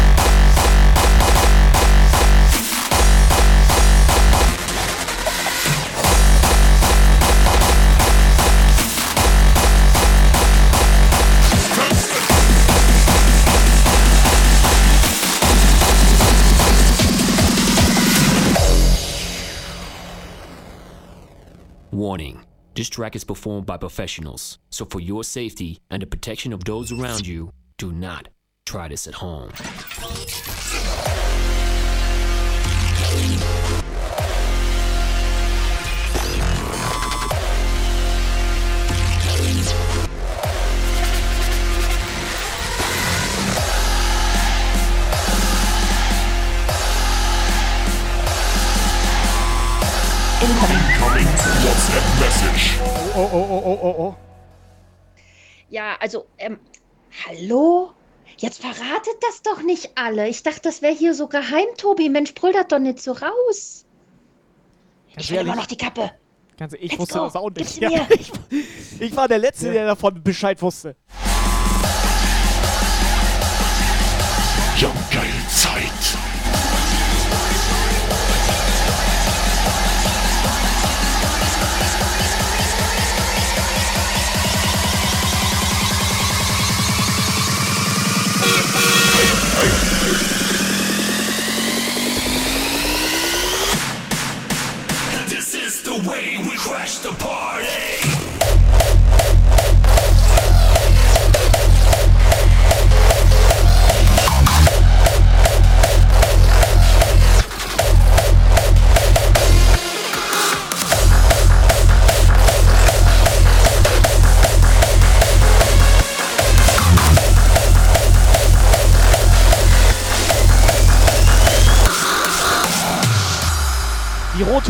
Warning 21.94 22.44
this 22.74 22.88
track 22.88 23.14
is 23.14 23.22
performed 23.22 23.66
by 23.66 23.76
professionals, 23.76 24.58
so 24.68 24.84
for 24.84 24.98
your 24.98 25.22
safety 25.22 25.78
and 25.92 26.02
the 26.02 26.08
protection 26.08 26.52
of 26.52 26.64
those 26.64 26.90
around 26.90 27.24
you, 27.24 27.52
do 27.78 27.92
not 27.92 28.30
try 28.66 28.88
this 28.88 29.06
at 29.06 29.14
home. 29.14 29.52
Incoming 50.44 50.76
WhatsApp 51.64 52.20
message. 52.20 52.78
Oh, 53.16 53.30
oh, 53.32 53.48
oh, 53.50 53.62
oh, 53.64 53.78
oh, 53.82 53.94
oh. 53.98 54.16
Ja, 55.70 55.96
also, 56.00 56.26
ähm, 56.36 56.58
hallo? 57.26 57.92
Jetzt 58.36 58.60
verratet 58.60 59.16
das 59.22 59.40
doch 59.40 59.62
nicht 59.62 59.92
alle. 59.94 60.28
Ich 60.28 60.42
dachte, 60.42 60.60
das 60.64 60.82
wäre 60.82 60.92
hier 60.92 61.14
so 61.14 61.28
geheim, 61.28 61.64
Tobi. 61.78 62.10
Mensch, 62.10 62.34
brüll 62.34 62.52
das 62.52 62.66
doch 62.68 62.78
nicht 62.78 63.00
so 63.00 63.12
raus. 63.12 63.86
Ich 65.16 65.30
will 65.30 65.38
immer 65.38 65.56
noch 65.56 65.66
die 65.66 65.78
Kappe. 65.78 66.10
Ganz 66.58 66.74
ehrlich, 66.74 66.92
ich 66.92 66.98
Let's 66.98 67.00
wusste 67.00 67.18
go. 67.20 67.24
das 67.24 67.36
auch 67.36 67.50
nicht. 67.50 67.80
mir. 67.80 68.06
ich, 68.10 69.00
ich 69.00 69.16
war 69.16 69.28
der 69.28 69.38
Letzte, 69.38 69.72
der 69.72 69.86
davon 69.86 70.22
Bescheid 70.22 70.60
wusste. 70.60 70.94
Jump 74.76 75.10
geil 75.10 75.33
This 89.54 89.83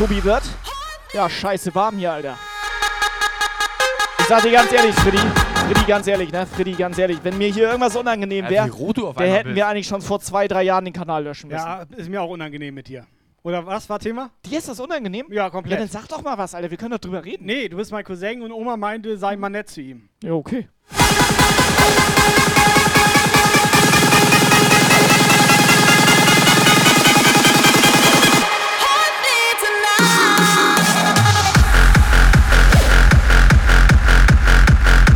Tobi 0.05 0.22
wird? 0.22 0.43
Ja, 1.14 1.31
scheiße 1.31 1.74
warm 1.74 1.97
hier, 1.97 2.12
Alter. 2.12 2.36
Ich 4.18 4.26
sag 4.26 4.43
dir 4.43 4.52
ganz 4.52 4.70
ehrlich, 4.70 4.94
Freddy, 4.97 5.16
Freddy, 5.16 5.86
ganz 5.86 6.06
ehrlich, 6.06 6.31
ne? 6.31 6.47
Freddy, 6.47 6.72
ganz 6.72 6.98
ehrlich, 6.98 7.20
wenn 7.22 7.39
mir 7.39 7.48
hier 7.51 7.68
irgendwas 7.68 7.97
unangenehm 7.97 8.44
Ja, 8.44 8.51
wäre, 8.51 8.68
der 8.68 8.74
einmal 8.74 9.28
hätten 9.31 9.44
bist. 9.44 9.56
wir 9.56 9.66
eigentlich 9.66 9.86
schon 9.86 10.02
vor 10.02 10.20
zwei, 10.20 10.47
drei 10.47 10.62
Jahren 10.64 10.85
den 10.85 10.93
Kanal 10.93 11.24
löschen 11.24 11.48
müssen. 11.48 11.64
Ja, 11.64 11.86
ist 11.97 12.10
mir 12.10 12.20
auch 12.20 12.28
unangenehm 12.28 12.74
mit 12.74 12.89
dir. 12.89 13.06
Oder 13.44 13.64
was 13.64 13.89
war 13.89 13.98
Thema? 13.98 14.28
Dir 14.44 14.59
ist 14.59 14.68
das 14.68 14.78
unangenehm? 14.78 15.24
Ja, 15.31 15.48
komplett. 15.48 15.78
Ja, 15.78 15.86
dann 15.86 15.89
sag 15.89 16.06
doch 16.09 16.20
mal 16.20 16.36
was, 16.36 16.55
Alter. 16.55 16.70
Wir 16.70 16.76
können 16.76 16.90
doch 16.90 16.98
drüber 16.98 17.24
reden. 17.24 17.47
Nee, 17.47 17.70
du 17.70 17.78
bist 17.78 17.90
mein 17.90 18.05
Cousin 18.05 18.43
und 18.43 18.52
Oma 18.52 18.76
meinte, 18.76 19.16
sei 19.16 19.36
mal 19.36 19.48
nett 19.48 19.70
zu 19.70 19.81
ihm. 19.81 20.10
Ja, 20.22 20.32
okay. 20.35 20.68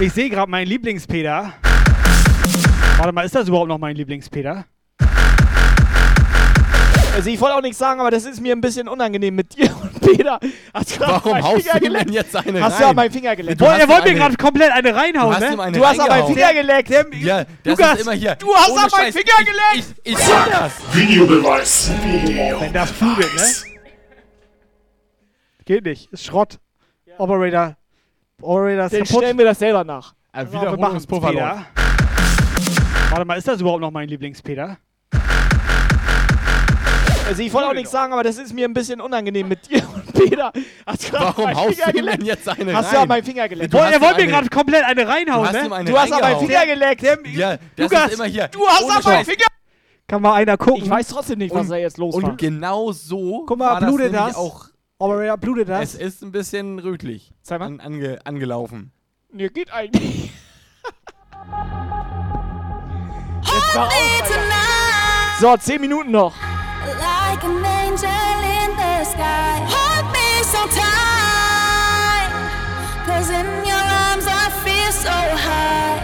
Ich 0.01 0.13
sehe 0.13 0.31
gerade 0.31 0.51
meinen 0.51 0.69
Lieblingspeter. 0.69 1.53
Warte 2.99 3.13
mal, 3.13 3.23
ist 3.25 3.35
das 3.35 3.49
überhaupt 3.49 3.69
noch 3.69 3.79
mein 3.79 3.97
Lieblingspeter? 3.97 4.65
Also 7.15 7.31
ich 7.31 7.41
wollte 7.41 7.57
auch 7.57 7.63
nichts 7.63 7.79
sagen, 7.79 7.99
aber 7.99 8.13
das 8.13 8.25
ist 8.25 8.41
mir 8.41 8.55
ein 8.55 8.61
bisschen 8.61 8.87
unangenehm 8.87 9.35
mit 9.35 9.57
dir 9.57 9.75
und 9.83 10.01
Peter. 10.01 10.39
Hast 10.73 10.95
du 10.97 11.01
Warum 11.01 11.43
haust 11.43 11.63
Finger 11.63 11.81
du 11.81 11.87
geleckt? 11.87 12.07
denn 12.07 12.13
jetzt 12.13 12.37
eine 12.37 12.63
Hast 12.63 12.81
du 12.81 12.87
an 12.87 12.95
meinen 12.95 13.11
Finger 13.11 13.35
geleckt? 13.35 13.59
Boah, 13.59 13.75
er 13.75 13.89
wollte 13.89 14.09
mir 14.09 14.15
gerade 14.15 14.37
komplett 14.37 14.71
eine 14.71 14.95
reinhauen, 14.95 15.31
Du 15.31 15.35
hast 15.47 15.57
ne? 15.57 15.63
eine 15.63 15.79
Du 15.79 15.85
hast 15.85 15.99
an 15.99 16.09
meinen. 16.09 16.27
Finger 16.29 16.55
geleckt. 16.55 16.91
Ja, 16.91 17.45
das 17.65 17.79
Lukas, 17.79 17.95
ist 17.95 18.03
immer 18.03 18.13
hier. 18.13 18.37
Du 18.37 18.55
hast 18.55 18.71
an 18.71 18.89
meinen 18.93 19.13
Finger 19.13 19.39
geleckt. 19.39 19.95
Ich, 20.05 20.13
ich 20.13 20.19
seh 20.19 20.33
das. 20.49 20.73
Videobeweis. 20.95 21.91
Wenn 22.61 22.73
das 22.73 22.97
tut, 22.97 23.19
ne? 23.19 23.43
Geht 25.65 25.85
nicht. 25.87 26.13
Ist 26.13 26.25
Schrott. 26.25 26.61
Operator. 27.19 27.77
Ist 28.41 28.45
Dann 28.47 28.89
kaputt. 28.91 29.07
stellen 29.09 29.37
wir 29.39 29.45
das 29.47 29.59
selber 29.59 29.83
nach. 29.83 30.15
Wir 30.33 30.53
Wiederholungspuffer 30.53 31.33
läuft. 31.33 31.45
Peter. 31.45 31.67
Warte 33.11 33.25
mal, 33.25 33.35
ist 33.37 33.49
das 33.49 33.61
überhaupt 33.61 33.81
noch 33.81 33.91
mein 33.91 34.09
Lieblingspeter? 34.09 34.77
Also 37.29 37.43
ich 37.43 37.53
wollte 37.53 37.69
auch 37.69 37.75
nichts 37.75 37.91
sagen, 37.91 38.13
aber 38.13 38.23
das 38.23 38.39
ist 38.39 38.55
mir 38.55 38.67
ein 38.67 38.73
bisschen 38.73 39.01
unangenehm 39.01 39.49
mit 39.49 39.69
dir 39.69 39.83
und 39.93 40.13
Peter. 40.15 40.53
Hast 40.87 41.13
Warum 41.13 41.45
meinen 41.45 41.57
haust 41.57 41.75
Finger 41.75 41.87
du 41.93 41.99
geleckt? 41.99 42.19
denn 42.21 42.27
jetzt 42.27 42.49
eine 42.49 42.73
Hast 42.75 42.87
rein? 42.87 42.95
du 42.95 43.01
an 43.01 43.09
meinen 43.09 43.25
Finger 43.25 43.49
geleckt? 43.49 43.75
Hast 43.75 43.93
er 43.93 44.01
wollte 44.01 44.21
mir 44.21 44.27
gerade 44.29 44.49
komplett 44.49 44.85
eine 44.85 45.07
reinhauen, 45.09 45.43
Du 45.43 45.47
hast 45.59 45.69
ne? 45.69 45.75
eine 45.77 45.91
Du 45.91 45.99
hast 45.99 46.13
an 46.13 46.21
meinen. 46.21 46.39
Finger 46.47 46.67
geleckt. 46.67 47.03
Ja, 47.35 47.57
das 47.77 47.91
Lukas, 47.91 48.07
ist 48.07 48.15
immer 48.15 48.25
hier. 48.27 48.49
Du 48.49 48.67
hast 48.67 48.89
an 48.89 49.03
meinen. 49.13 49.25
Finger... 49.25 49.47
Kann 50.07 50.23
mal 50.23 50.35
einer 50.35 50.57
gucken. 50.57 50.85
Ich 50.85 50.89
weiß 50.89 51.09
trotzdem 51.09 51.39
nicht, 51.41 51.53
was 51.53 51.63
Und- 51.63 51.71
da 51.71 51.77
jetzt 51.77 51.99
los 51.99 52.15
Und 52.15 52.23
war. 52.23 52.37
genau 52.37 52.93
so. 52.93 53.45
Guck 53.47 53.59
mal, 53.59 53.73
war 53.73 53.81
das 53.81 53.89
blutet 53.91 54.13
nämlich 54.13 54.29
das? 54.29 54.37
Auch, 54.37 54.67
Operator, 55.01 55.37
blutet 55.37 55.69
das? 55.69 55.95
es 55.95 56.01
ist 56.01 56.23
ein 56.23 56.33
bisschen 56.33 56.81
rötlich. 56.81 57.33
Zeig 57.43 57.61
mal. 57.61 57.67
An, 57.67 57.79
ange, 57.81 58.19
angelaufen. 58.25 58.91
Nee, 59.31 59.49
geht 59.49 59.73
eigentlich. 59.73 60.33
Jetzt 63.43 63.77
auf. 63.77 63.93
So, 65.41 65.57
10 65.57 65.81
Minuten 65.81 66.11
noch. 66.11 66.35
Like 66.85 67.45
an 67.45 67.65
angel 67.65 68.11
in 68.65 68.75
the 68.77 69.05
sky. 69.05 69.61
Hold 69.71 70.11
me 70.11 70.43
so 70.43 70.67
tight. 70.75 72.33
Cause 73.07 73.31
in 73.31 73.47
your 73.65 73.79
arms 73.79 74.27
I 74.27 74.51
feel 74.65 74.91
so 74.91 75.11
high. 75.11 76.01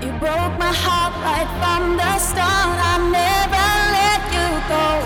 You 0.00 0.12
broke 0.18 0.58
my 0.58 0.72
heart 0.72 1.12
right 1.22 1.48
from 1.60 1.98
the 1.98 2.18
start. 2.18 2.78
I 2.80 2.96
never 3.10 3.68
let 3.92 4.22
you 4.32 4.48
go. 4.70 4.99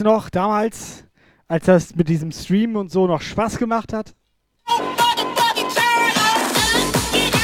It. 0.00 0.06
Weißt 0.06 0.06
du 0.06 0.14
noch, 0.14 0.30
damals, 0.30 1.04
als 1.46 1.66
das 1.66 1.94
mit 1.94 2.08
diesem 2.08 2.32
Stream 2.32 2.74
und 2.74 2.90
so 2.90 3.06
noch 3.06 3.20
Spaß 3.20 3.58
gemacht 3.58 3.92
hat? 3.92 4.14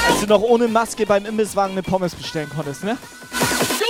Als 0.09 0.21
du 0.21 0.27
noch 0.27 0.41
ohne 0.41 0.67
Maske 0.67 1.05
beim 1.05 1.27
Imbisswagen 1.27 1.73
eine 1.73 1.83
Pommes 1.83 2.15
bestellen 2.15 2.49
konntest, 2.49 2.83
ne? 2.83 2.97
So, 3.79 3.85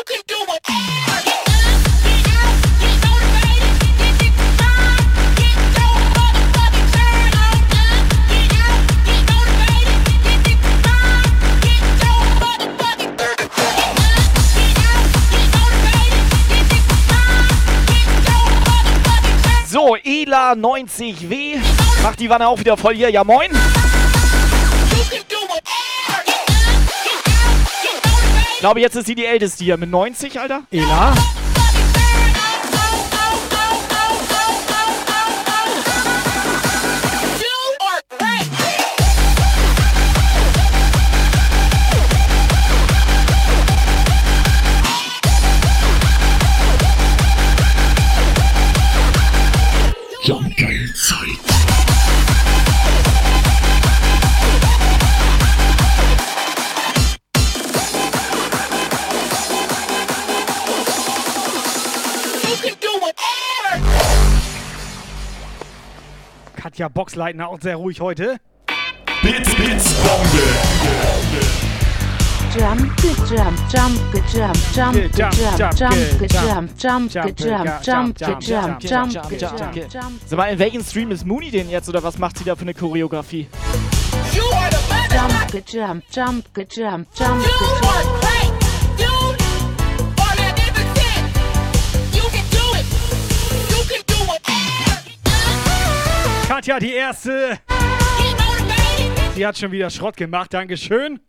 Ela 19.95 20.53
90W. 20.53 21.59
Macht 22.03 22.19
die 22.19 22.29
Wanne 22.29 22.49
auch 22.49 22.59
wieder 22.59 22.77
voll 22.77 22.97
hier. 22.97 23.11
Ja, 23.11 23.23
moin. 23.23 23.53
Ich 28.53 28.61
glaube, 28.61 28.81
jetzt 28.81 28.97
ist 28.97 29.07
sie 29.07 29.15
die 29.15 29.27
älteste 29.27 29.63
hier 29.63 29.77
mit 29.77 29.91
90, 29.91 30.41
Alter. 30.41 30.63
Ela? 30.73 31.15
Boxleitner 67.17 67.49
auch 67.49 67.61
sehr 67.63 67.77
ruhig 67.77 68.03
heute. 68.03 68.37
Bits, 69.23 69.55
Bits, 69.55 69.95
Bombe. 69.95 70.43
Jump, 72.55 72.93
jump, 73.31 73.57
jump, 73.73 73.97
jump, 74.23 74.57
jump, 74.75 74.97
jump, 75.17 75.35
jump, 75.35 75.57
jump, 75.57 76.79
jump, 76.79 77.09
jump, 77.83 78.19
jump, 78.19 78.19
jump, 78.21 78.83
jump, 78.83 78.83
jump, 78.83 79.93
jump, 79.93 80.13
Sag 80.27 80.37
mal, 80.37 80.53
in 80.53 80.59
welchem 80.59 80.83
Stream 80.83 81.11
ist 81.11 81.27
Mooney 81.27 81.51
denn 81.51 81.71
jetzt 81.71 81.89
oder 81.89 82.03
was 82.03 82.19
macht 82.19 82.37
sie 82.37 82.45
da 82.45 82.55
für 82.55 82.63
eine 82.63 82.75
Choreografie? 82.75 83.47
jump, 84.33 85.65
jump, 85.71 86.03
jump, 86.11 86.45
jump, 86.71 87.07
jump, 87.17 87.47
Katja, 96.67 96.81
die 96.81 96.95
erste. 96.95 97.61
Sie 99.37 99.47
hat 99.47 99.57
schon 99.57 99.71
wieder 99.71 99.89
Schrott 99.89 100.17
gemacht, 100.17 100.53
Dankeschön. 100.53 101.21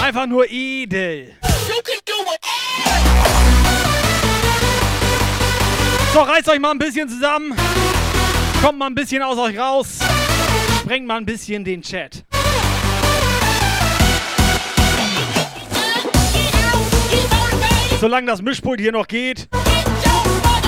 Einfach 0.00 0.26
nur 0.28 0.48
edel. 0.48 1.32
So, 6.12 6.20
reißt 6.20 6.48
euch 6.50 6.60
mal 6.60 6.70
ein 6.70 6.78
bisschen 6.78 7.08
zusammen. 7.08 7.52
Kommt 8.62 8.78
mal 8.78 8.86
ein 8.86 8.94
bisschen 8.94 9.20
aus 9.20 9.36
euch 9.36 9.58
raus. 9.58 9.98
Sprengt 10.82 11.08
mal 11.08 11.16
ein 11.16 11.26
bisschen 11.26 11.64
den 11.64 11.82
Chat. 11.82 12.24
Solange 17.98 18.28
das 18.28 18.40
Mischpult 18.40 18.78
hier 18.78 18.92
noch 18.92 19.08
geht, 19.08 19.48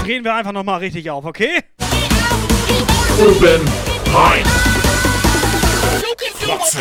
drehen 0.06 0.24
wir 0.24 0.34
einfach 0.34 0.52
noch 0.52 0.62
mal 0.62 0.76
richtig 0.76 1.10
auf, 1.10 1.24
okay? 1.24 1.62
Oben 3.18 3.60
rein. 4.14 4.44
Fotzen 6.38 6.80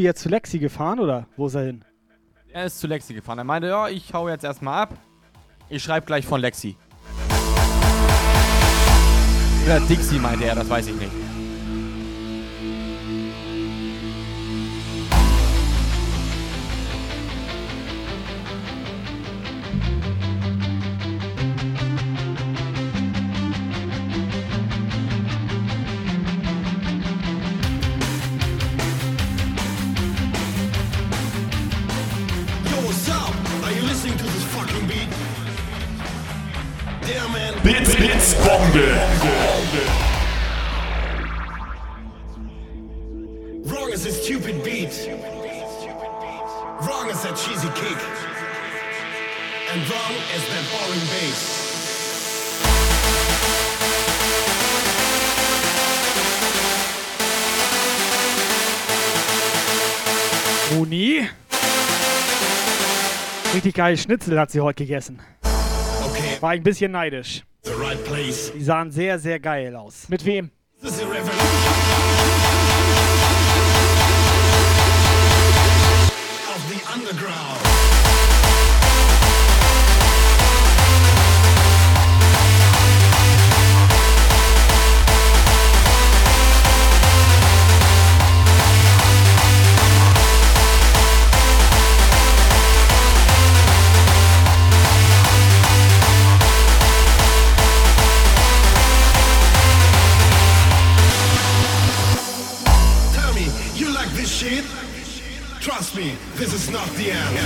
Tobi 0.00 0.06
jetzt 0.06 0.22
zu 0.22 0.28
Lexi 0.30 0.58
gefahren 0.58 0.98
oder 0.98 1.26
wo 1.36 1.46
ist 1.46 1.54
er 1.54 1.64
hin? 1.64 1.84
Er 2.52 2.64
ist 2.64 2.80
zu 2.80 2.86
Lexi 2.86 3.12
gefahren. 3.12 3.38
Er 3.38 3.44
meinte, 3.44 3.68
ja, 3.68 3.88
ich 3.88 4.14
hau 4.14 4.28
jetzt 4.30 4.44
erstmal 4.44 4.82
ab. 4.82 4.94
Ich 5.68 5.82
schreibe 5.82 6.06
gleich 6.06 6.26
von 6.26 6.40
Lexi. 6.40 6.76
Oder 9.66 9.80
Dixie 9.80 10.18
meinte 10.18 10.46
er, 10.46 10.54
das 10.54 10.68
weiß 10.70 10.86
ich 10.88 10.94
nicht. 10.94 11.12
Geil 63.90 63.98
Schnitzel 63.98 64.38
hat 64.38 64.52
sie 64.52 64.60
heute 64.60 64.84
gegessen. 64.84 65.18
Okay. 65.42 66.36
War 66.38 66.50
ein 66.50 66.62
bisschen 66.62 66.92
neidisch. 66.92 67.42
The 67.64 67.72
right 67.72 68.04
place. 68.04 68.52
Die 68.54 68.62
sahen 68.62 68.92
sehr, 68.92 69.18
sehr 69.18 69.40
geil 69.40 69.74
aus. 69.74 70.08
Mit 70.08 70.24
wem? 70.24 70.52
Of 70.80 70.92
the 76.68 76.78
underground. 76.94 77.49
Shit? 104.40 104.64
Trust 105.60 105.94
me, 105.94 106.16
this 106.36 106.54
is 106.54 106.70
not 106.70 106.88
the 106.96 107.10
end. 107.10 107.36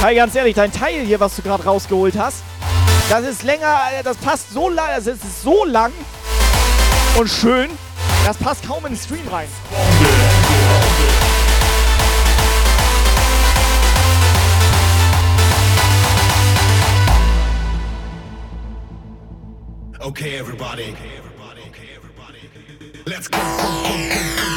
Kai, 0.00 0.14
ganz 0.14 0.34
ehrlich, 0.34 0.54
dein 0.54 0.70
Teil 0.70 1.00
hier, 1.06 1.18
was 1.18 1.36
du 1.36 1.40
gerade 1.40 1.64
rausgeholt 1.64 2.16
hast, 2.18 2.42
das 3.10 3.24
ist 3.24 3.42
länger, 3.42 3.78
das 4.02 4.16
passt 4.16 4.52
so 4.52 4.68
lang, 4.68 4.88
das 4.96 5.06
ist 5.06 5.42
so 5.42 5.64
lang 5.64 5.92
und 7.16 7.28
schön, 7.28 7.70
das 8.24 8.36
passt 8.36 8.66
kaum 8.66 8.84
in 8.86 8.92
den 8.92 8.98
Stream 8.98 9.26
rein. 9.28 9.48
Okay, 20.00 20.36
everybody. 20.36 20.94
Let's 23.06 23.28
go. 23.28 24.53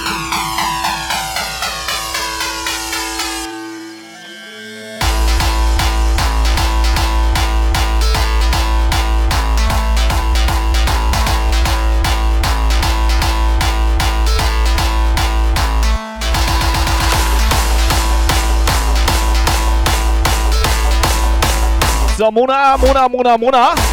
So, 22.18 22.32
Mona, 22.32 22.76
Mona, 22.80 23.08
Mona, 23.08 23.38
Mona. 23.38 23.87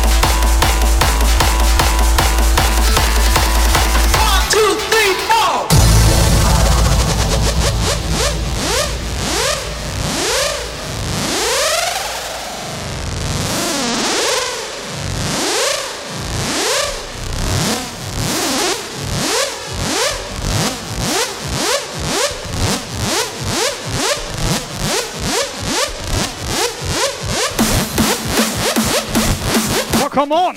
Come 30.24 30.32
on! 30.32 30.56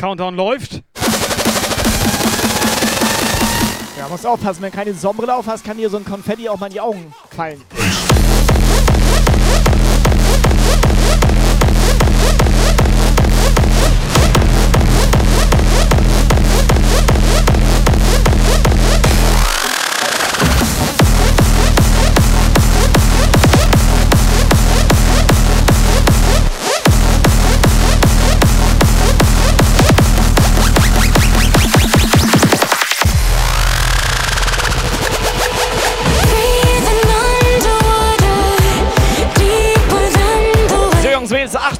Countdown 0.00 0.34
läuft. 0.34 0.82
Ja, 3.98 4.08
musst 4.08 4.26
aufpassen, 4.26 4.62
wenn 4.62 4.70
du 4.70 4.76
keine 4.76 4.94
Sonnenbrille 4.94 5.34
auf 5.34 5.46
hast, 5.46 5.64
kann 5.64 5.76
dir 5.76 5.90
so 5.90 5.98
ein 5.98 6.04
Konfetti 6.04 6.48
auch 6.48 6.58
mal 6.58 6.66
in 6.66 6.72
die 6.72 6.80
Augen 6.80 7.12
fallen. 7.30 7.62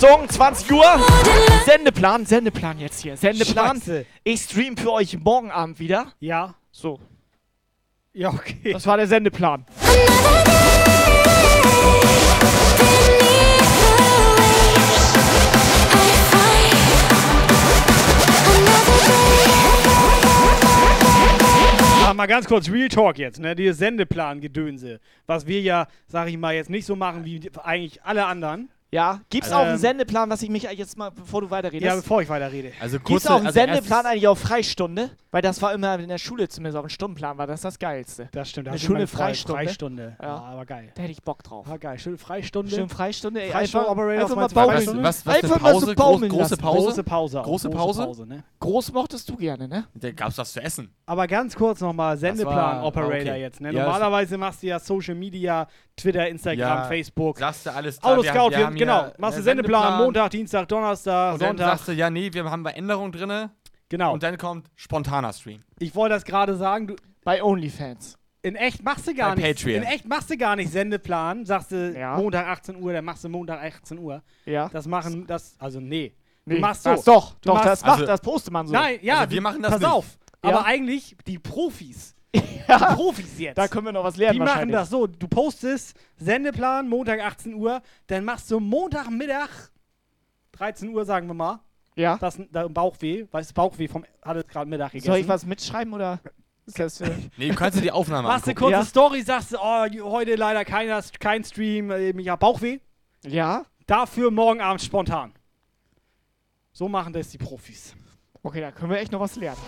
Achtung, 0.05 0.29
20 0.29 0.73
Uhr. 0.73 0.85
Sendeplan, 1.65 2.27
Sendeplan 2.27 2.79
jetzt 2.79 3.01
hier. 3.01 3.17
Sendeplan. 3.17 3.79
Scheiße. 3.79 4.05
Ich 4.23 4.43
stream 4.43 4.77
für 4.77 4.93
euch 4.93 5.19
morgen 5.19 5.51
Abend 5.51 5.79
wieder. 5.79 6.13
Ja. 6.21 6.55
So. 6.71 7.01
Ja, 8.13 8.29
okay. 8.29 8.73
Das 8.73 8.87
war 8.87 8.99
der 8.99 9.07
Sendeplan. 9.07 9.65
Aber 22.03 22.15
mal 22.15 22.27
ganz 22.27 22.47
kurz, 22.47 22.71
Real 22.71 22.89
Talk 22.89 23.17
jetzt, 23.17 23.41
ne? 23.41 23.55
Dieses 23.57 23.79
Sendeplan-Gedönse. 23.79 25.01
Was 25.27 25.47
wir 25.47 25.63
ja, 25.63 25.87
sag 26.09 26.29
ich 26.29 26.37
mal, 26.37 26.55
jetzt 26.55 26.69
nicht 26.69 26.85
so 26.85 26.95
machen 26.95 27.25
wie 27.25 27.51
eigentlich 27.63 28.03
alle 28.03 28.27
anderen. 28.27 28.69
Ja, 28.95 29.21
gibt's 29.29 29.49
Also, 29.49 29.59
auch 29.59 29.63
einen 29.65 29.73
ähm, 29.73 29.79
Sendeplan, 29.81 30.31
was 30.31 30.41
ich 30.43 30.49
mich 30.51 30.63
jetzt 30.63 30.97
mal, 30.97 31.11
bevor 31.11 31.41
du 31.41 31.51
weiterredest? 31.51 31.85
Ja, 31.85 31.97
bevor 31.97 32.23
ich 32.23 32.29
weiterrede. 32.29 32.71
Also 32.81 32.99
Gibt's 32.99 33.11
kurze, 33.11 33.31
auch 33.33 33.39
einen 33.39 33.47
also 33.49 33.59
Sendeplan 33.59 34.07
eigentlich 34.07 34.29
auf 34.29 34.39
Freistunde? 34.39 35.11
Weil 35.33 35.43
das 35.43 35.61
war 35.61 35.75
immer 35.75 35.99
in 35.99 36.09
der 36.09 36.19
Schule 36.19 36.49
zumindest 36.49 36.77
auf 36.77 36.85
dem 36.87 36.91
Stundenplan, 36.91 37.37
war 37.37 37.49
das 37.49 37.63
das 37.63 37.77
Geilste. 37.77 38.29
Das 38.31 38.49
stimmt. 38.49 38.69
da 38.69 38.71
Eine 38.71 38.79
frei- 38.79 39.07
Freistunde. 39.07 39.65
Freistunde. 39.65 40.17
Ja. 40.23 40.29
Ja, 40.29 40.37
aber 40.37 40.65
geil. 40.65 40.93
Da 40.95 41.03
hätte 41.03 41.11
ich 41.11 41.21
Bock 41.25 41.43
drauf. 41.43 41.67
War 41.67 41.77
geil. 41.81 41.99
Schön 41.99 42.17
Freistunde. 42.19 42.71
Schön 42.71 42.89
Freistunde, 42.89 43.43
ey. 43.43 43.51
Freistunde 43.51 43.89
einfach, 43.89 44.01
Operator 44.01 44.23
einfach 44.23 44.45
auf 44.45 44.55
mal 44.55 44.67
baumeln. 44.67 45.03
Was, 45.03 45.27
was 45.27 45.35
Einfach 45.43 45.61
mal 45.61 45.73
so 45.73 45.81
Pause? 45.81 45.87
Groß, 45.87 45.97
baumeln 45.97 46.31
große. 46.31 46.57
Pause? 46.57 46.85
Große 46.87 47.03
Pause. 47.03 47.43
Große 47.43 47.71
Pause? 47.71 48.03
Pause 48.05 48.27
ne? 48.29 48.45
Groß 48.61 48.93
mochtest 48.93 49.29
du 49.29 49.35
gerne, 49.37 49.67
ne? 49.67 49.89
Da 49.93 50.13
gab's 50.13 50.39
was 50.39 50.53
zu 50.53 50.63
essen. 50.63 50.95
Aber 51.05 51.27
ganz 51.27 51.57
kurz 51.57 51.81
nochmal, 51.81 52.17
Sendeplan 52.17 52.55
war- 52.57 52.85
Operator 52.85 53.11
okay. 53.33 53.41
jetzt. 53.41 53.61
Ne? 53.61 53.73
Normalerweise 53.73 54.39
machst 54.39 54.63
du 54.63 54.69
ja 54.69 54.79
Social 54.79 55.17
Media, 55.17 55.67
Twitter, 55.97 56.29
Instagram, 56.29 56.59
Ja, 56.59 56.85
Facebook. 56.85 57.39
Sagst 57.39 57.67
du 57.67 57.73
alles 57.73 57.99
da, 58.01 58.09
Autoscout, 58.09 58.51
wir 58.51 58.59
wir, 58.59 58.67
haben 58.67 58.75
genau. 58.77 59.05
hier 59.05 59.15
Machst 59.19 59.39
du 59.39 59.43
Sendeplan, 59.43 59.83
Sendeplan. 59.83 60.05
Montag, 60.05 60.31
Dienstag, 60.31 60.69
Donnerstag, 60.69 61.35
Und 61.35 61.43
dann 61.43 61.49
Sonntag. 61.51 61.67
sagst 61.79 61.89
du, 61.89 61.93
ja, 61.93 62.11
nee, 62.11 62.33
wir 62.33 62.45
haben 62.51 62.63
bei 62.63 62.73
Änderungen 62.73 63.13
drinne. 63.13 63.51
Genau. 63.89 64.13
Und 64.13 64.23
dann 64.23 64.37
kommt 64.39 64.67
spontaner 64.75 65.33
Stream. 65.33 65.63
Ich 65.79 65.95
wollte 65.95 66.15
das 66.15 66.25
gerade 66.25 66.57
sagen, 66.57 66.89
du, 66.89 66.97
Bei 67.23 67.43
OnlyFans. 67.43 68.19
in 68.43 68.57
echt 68.57 68.83
machst 68.83 69.07
du 69.07 69.15
gar 69.15 69.31
Bei 69.37 69.43
nicht. 69.43 69.59
Patreon. 69.63 69.83
In 69.83 69.89
echt 69.89 70.09
machst 70.09 70.31
du 70.31 70.37
gar 70.37 70.57
nicht 70.57 70.73
Sendeplan. 70.73 71.45
Sagst 71.47 71.71
du 71.71 71.93
Ja. 71.97 72.17
Montag 72.17 72.47
18 72.49 72.77
Uhr, 72.83 72.93
dann 72.93 73.05
machst 73.05 73.23
du 73.23 73.29
Montag 73.29 73.63
18 73.63 73.99
Uhr. 73.99 74.23
Ja. 74.47 74.69
Das 74.71 74.87
machen, 74.87 75.27
das, 75.27 75.55
also 75.59 75.79
nee. 75.81 76.15
Nee, 76.47 76.57
du 76.57 76.61
machst 76.61 76.83
so. 76.83 76.91
das 76.91 77.05
doch. 77.05 77.35
Du 77.35 77.49
doch, 77.49 77.55
machst- 77.55 77.67
das 77.69 77.83
macht, 77.83 77.93
Also- 77.93 78.07
das 78.07 78.21
postet 78.21 78.53
man 78.53 78.67
so. 78.67 78.73
Nein, 78.73 78.99
ja, 79.01 79.19
Also 79.21 79.31
wir 79.31 79.37
du- 79.37 79.43
machen 79.43 79.63
das 79.63 79.71
pass 79.73 79.81
nicht. 79.81 79.91
auf. 79.91 80.19
Ja. 80.45 80.51
Aber 80.51 80.65
eigentlich 80.67 81.17
die 81.27 81.39
Profis. 81.39 82.14
Die 82.69 82.95
Profis 82.95 83.39
jetzt. 83.39 83.59
Da 83.59 83.69
können 83.69 83.87
wir 83.87 83.93
noch 83.93 84.05
was 84.05 84.17
lernen 84.17 84.39
Die 84.39 84.45
machen 84.45 84.71
das 84.71 84.91
so. 84.91 85.07
Du 85.07 85.29
postest 85.29 85.97
Sendeplan 86.17 86.89
Montag 86.89 87.21
18 87.21 87.55
Uhr, 87.55 87.83
dann 88.07 88.25
machst 88.25 88.51
du 88.51 88.59
Montagmittag 88.61 89.49
13 90.53 90.89
Uhr, 90.91 91.05
sagen 91.05 91.27
wir 91.27 91.35
mal. 91.35 91.61
Ja. 91.97 92.17
Das 92.19 92.39
da 92.51 92.67
Bauchweh, 92.69 93.27
weißt 93.31 93.51
du, 93.51 93.55
Bauchweh 93.55 93.89
vom 93.89 94.05
hat 94.23 94.37
es 94.37 94.47
gerade 94.49 94.69
Mittag 94.69 94.93
gegessen. 94.93 95.07
Soll 95.07 95.19
ich 95.19 95.29
was 95.29 95.47
mitschreiben 95.47 95.93
oder 95.93 96.19
das 96.67 97.01
Nee, 97.37 97.49
du 97.49 97.55
kannst 97.55 97.79
dir 97.79 97.83
die 97.83 97.93
Aufnahme 97.93 98.29
Machst 98.29 98.47
du 98.47 98.51
angucken. 98.51 98.73
kurze 98.73 98.81
Ja. 98.81 98.85
Story, 98.85 99.23
sagst 99.23 99.53
du, 99.53 99.59
oh, 99.61 99.87
heute 100.11 100.35
leider 100.35 100.65
keiner, 100.65 101.03
kein 101.21 101.45
Stream, 101.45 101.91
äh, 101.91 102.11
ich 102.11 102.29
hab 102.29 102.41
Bauchweh. 102.41 102.79
Ja? 103.25 103.65
Dafür 103.87 104.31
morgen 104.31 104.61
Abend 104.61 104.83
spontan. 104.83 105.33
So 106.73 106.89
machen 106.89 107.13
das 107.13 107.29
die 107.29 107.39
Profis. 107.39 107.95
Okay, 108.43 108.61
da 108.61 108.73
können 108.73 108.91
wir 108.91 108.99
echt 108.99 109.13
noch 109.13 109.21
was 109.21 109.37
lernen. 109.37 109.59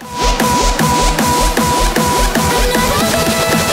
never 2.65 3.57
be 3.57 3.66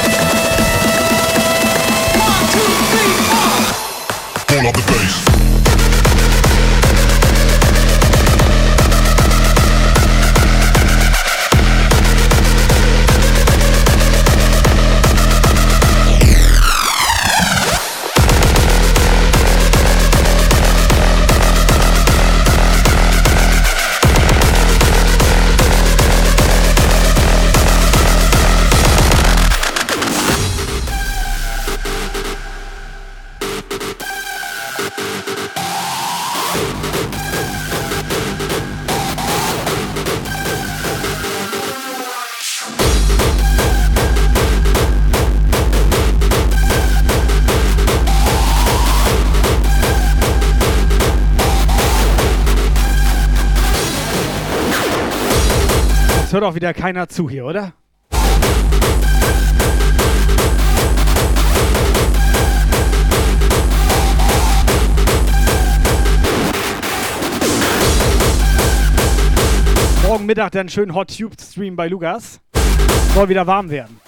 Hört 56.34 56.44
auch 56.46 56.56
wieder 56.56 56.74
keiner 56.74 57.08
zu 57.08 57.30
hier, 57.30 57.46
oder? 57.46 57.74
Morgen 70.02 70.26
Mittag 70.26 70.54
dann 70.54 70.70
schön 70.70 70.96
Hot 70.96 71.16
Tube 71.16 71.36
Stream 71.40 71.76
bei 71.76 71.88
Lukas. 71.88 72.40
Soll 73.14 73.30
wieder 73.30 73.46
warm 73.46 73.70
werden. 73.70 74.02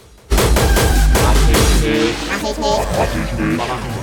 Give 3.38 3.95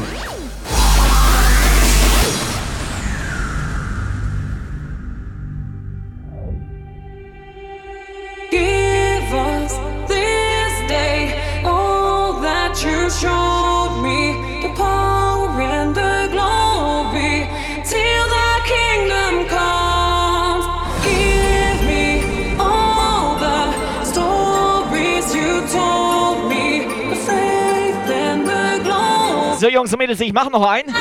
So, 29.63 29.69
Jungs 29.69 29.93
und 29.93 29.99
Mädels, 30.01 30.19
ich 30.19 30.33
mache 30.33 30.51
noch 30.51 30.69
einen. 30.69 30.93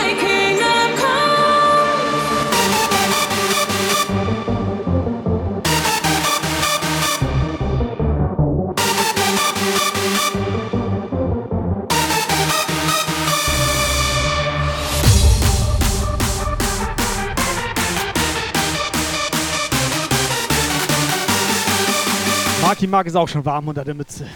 Marky 22.61 22.85
Mark 22.85 23.07
ist 23.07 23.15
auch 23.15 23.27
schon 23.27 23.43
warm 23.43 23.69
unter 23.69 23.83
der 23.83 23.95
Mütze. 23.95 24.27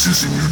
Noises 0.00 0.24
in 0.24 0.34
your 0.40 0.49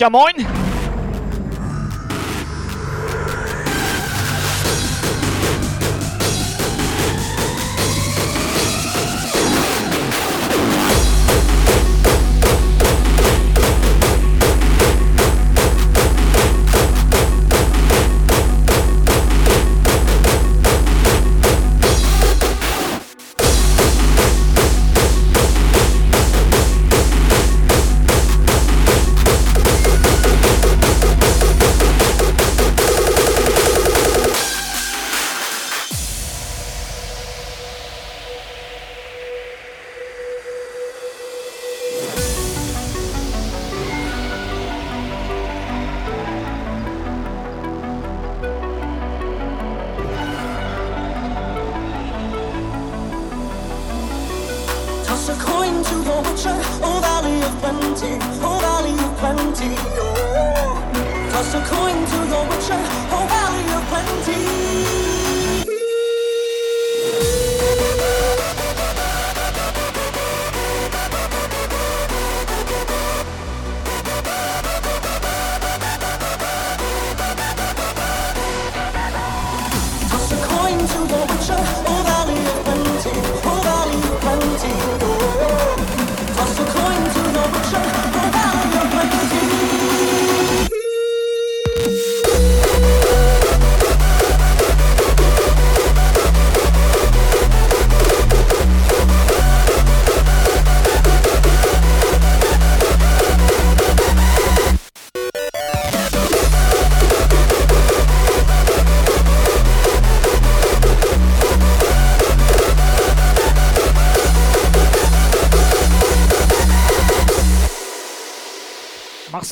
ja 0.00 0.08
moin. 0.10 0.59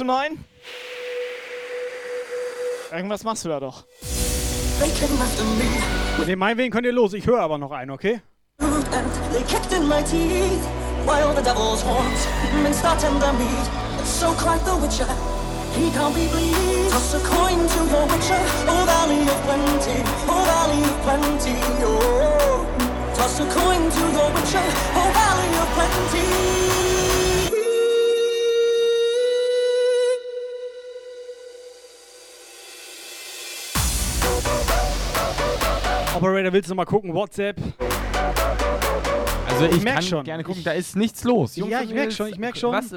Du 0.01 0.05
noch 0.05 0.19
einen? 0.19 0.45
Irgendwas 2.93 3.25
machst 3.25 3.45
du 3.45 3.49
da 3.49 3.61
doch. 3.61 3.85
Ne, 6.27 6.37
meinetwegen 6.37 6.73
könnt 6.73 6.87
ihr 6.87 6.93
los. 6.93 7.13
Ich 7.13 7.27
höre 7.27 7.41
aber 7.41 7.59
noch 7.59 7.71
einen, 7.71 7.91
okay? 7.91 8.21
he 15.79 15.91
can't 15.91 16.15
be 16.15 16.27
bleed. 16.29 16.91
Toss 16.91 17.15
a 17.15 17.21
coin 17.21 17.59
to 17.59 17.81
the 17.93 18.01
witcher, 18.11 18.41
oh 18.67 18.85
valley 18.87 19.23
of 19.23 19.39
plenty, 19.47 19.99
oh 20.27 20.43
valley 20.51 20.83
of 20.91 20.99
plenty, 21.07 21.57
oh. 21.87 22.67
Toss 23.15 23.41
a 23.41 23.47
coin 23.47 23.83
to 23.97 24.05
the 24.17 24.27
witcher, 24.35 24.67
oh 24.99 25.09
valley 25.17 25.51
of 25.63 25.69
plenty. 25.77 27.08
Operator, 36.19 36.53
willst 36.53 36.69
du 36.71 36.75
mal 36.75 36.85
gucken? 36.85 37.15
WhatsApp? 37.15 37.57
Also 39.49 39.65
ich, 39.67 39.77
Ich 39.77 39.83
merk 39.83 39.95
kann 39.97 40.03
schon. 40.05 40.25
gerne 40.25 40.43
gucken, 40.45 40.63
da 40.65 40.73
ist 40.73 40.97
nichts 40.97 41.23
los. 41.25 41.57
Ja, 41.57 41.65
und 41.65 41.71
ich 41.71 41.77
merk 41.77 41.89
Mädels, 41.95 42.17
schon, 42.17 42.27
ich 42.29 42.39
merk 42.39 42.57
schon. 42.57 42.73
Was, 42.73 42.93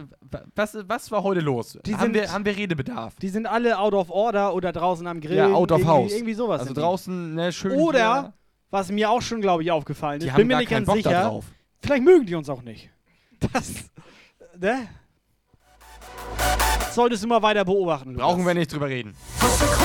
was, 0.55 0.77
was 0.87 1.11
war 1.11 1.23
heute 1.23 1.39
los? 1.41 1.77
Die 1.85 1.93
haben, 1.93 2.01
sind- 2.01 2.13
wir, 2.15 2.31
haben 2.31 2.45
wir 2.45 2.55
Redebedarf? 2.57 3.15
Die 3.17 3.29
sind 3.29 3.45
alle 3.45 3.77
out 3.79 3.93
of 3.93 4.09
order 4.09 4.53
oder 4.55 4.71
draußen 4.71 5.05
am 5.07 5.21
Grill. 5.21 5.37
Ja, 5.37 5.47
out 5.53 5.71
of 5.71 5.79
irgendwie, 5.79 5.91
house. 5.93 6.11
Irgendwie 6.13 6.33
sowas. 6.33 6.61
Also 6.61 6.73
draußen, 6.73 7.35
ne, 7.35 7.51
schön 7.51 7.79
Oder, 7.79 8.21
hier. 8.21 8.33
was 8.71 8.91
mir 8.91 9.09
auch 9.11 9.21
schon, 9.21 9.39
glaube 9.41 9.63
ich, 9.63 9.71
aufgefallen 9.71 10.19
ist, 10.21 10.27
Die 10.29 10.35
bin 10.35 10.47
mir 10.47 10.57
nicht 10.57 10.69
ganz 10.69 10.87
Bock 10.87 10.95
sicher. 10.97 11.23
drauf. 11.23 11.45
Vielleicht 11.81 12.03
mögen 12.03 12.25
die 12.25 12.35
uns 12.35 12.49
auch 12.49 12.61
nicht. 12.63 12.89
Das, 13.53 13.89
ne? 14.59 14.87
Solltest 16.93 17.23
du 17.23 17.27
mal 17.27 17.41
weiter 17.41 17.63
beobachten. 17.63 18.15
Brauchen 18.15 18.45
wir 18.45 18.53
nicht 18.53 18.71
drüber 18.71 18.87
reden. 18.87 19.15
Toss 19.39 19.61
a 19.61 19.81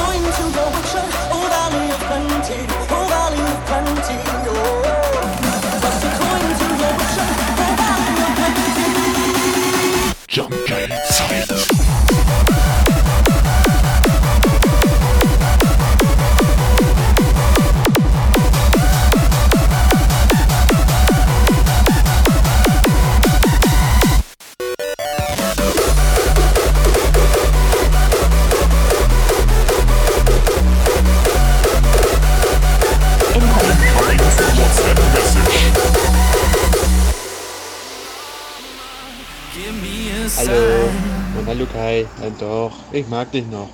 Hallo. 40.37 40.91
Und 41.39 41.47
hallo 41.47 41.67
Kai. 41.73 42.07
Ja, 42.23 42.31
doch, 42.39 42.73
ich 42.93 43.07
mag 43.09 43.31
dich 43.33 43.47
noch. 43.47 43.69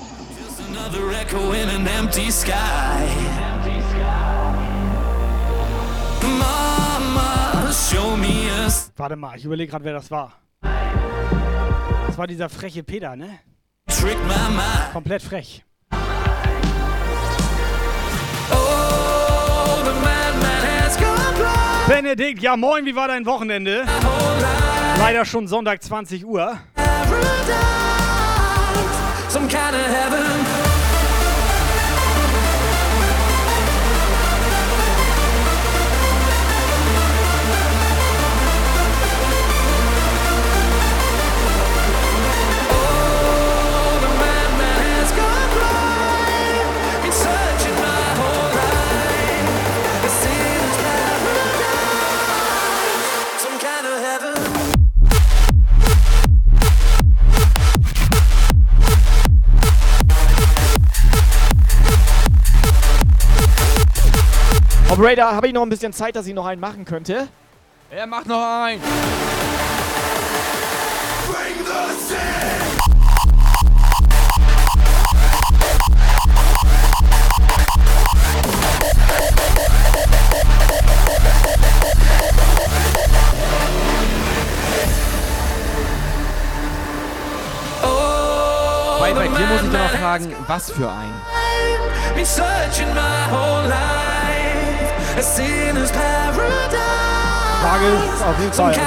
Another 0.69 1.21
echo 1.21 1.53
in 1.53 1.69
an 1.69 1.87
empty 1.87 2.31
sky. 2.31 2.53
Mama, 6.23 7.71
show 7.73 8.17
me 8.17 8.49
a 8.51 8.71
Warte 8.97 9.17
mal, 9.17 9.37
ich 9.37 9.45
überlege 9.45 9.71
gerade, 9.71 9.85
wer 9.85 9.95
das 9.95 10.11
war. 10.11 10.33
Das 12.07 12.17
war 12.19 12.27
dieser 12.27 12.49
freche 12.49 12.83
Peter, 12.83 13.17
ne? 13.17 13.41
trick 13.87 14.19
my 14.27 14.49
mind. 14.55 14.93
Komplett 14.93 15.23
frech. 15.23 15.65
Oh. 18.51 18.83
Benedikt, 21.89 22.41
ja 22.43 22.57
moin, 22.57 22.87
wie 22.87 22.95
war 22.95 23.09
dein 23.09 23.27
Wochenende? 23.27 23.85
Leider 24.99 25.25
schon 25.25 25.47
Sonntag 25.47 25.83
20 25.83 26.25
Uhr. 26.25 26.59
Some 29.29 29.49
kind 29.49 29.75
of 29.75 29.87
heaven. 29.87 30.72
Operator, 64.93 65.35
habe 65.35 65.47
ich 65.47 65.55
noch 65.55 65.63
ein 65.63 65.71
bisschen 65.71 65.95
Zeit, 65.95 66.17
dass 66.17 66.27
ich 66.27 66.35
noch 66.35 66.45
einen 66.45 66.61
machen 66.61 66.85
könnte? 66.85 67.27
Er 67.91 68.07
macht 68.07 68.27
noch 68.27 68.37
einen. 68.37 68.83
Bei, 89.01 89.15
bei 89.15 89.29
dir 89.29 89.47
muss 89.47 89.63
ich 89.63 89.71
doch 89.71 89.79
noch 89.79 89.91
fragen, 89.99 90.37
was 90.47 90.71
für 90.71 90.91
ein? 90.91 91.11
Frage 97.63 97.87
ist 97.87 98.23
auf 98.23 98.39
jeden 98.41 98.53
Fall. 98.53 98.67
Also, 98.67 98.79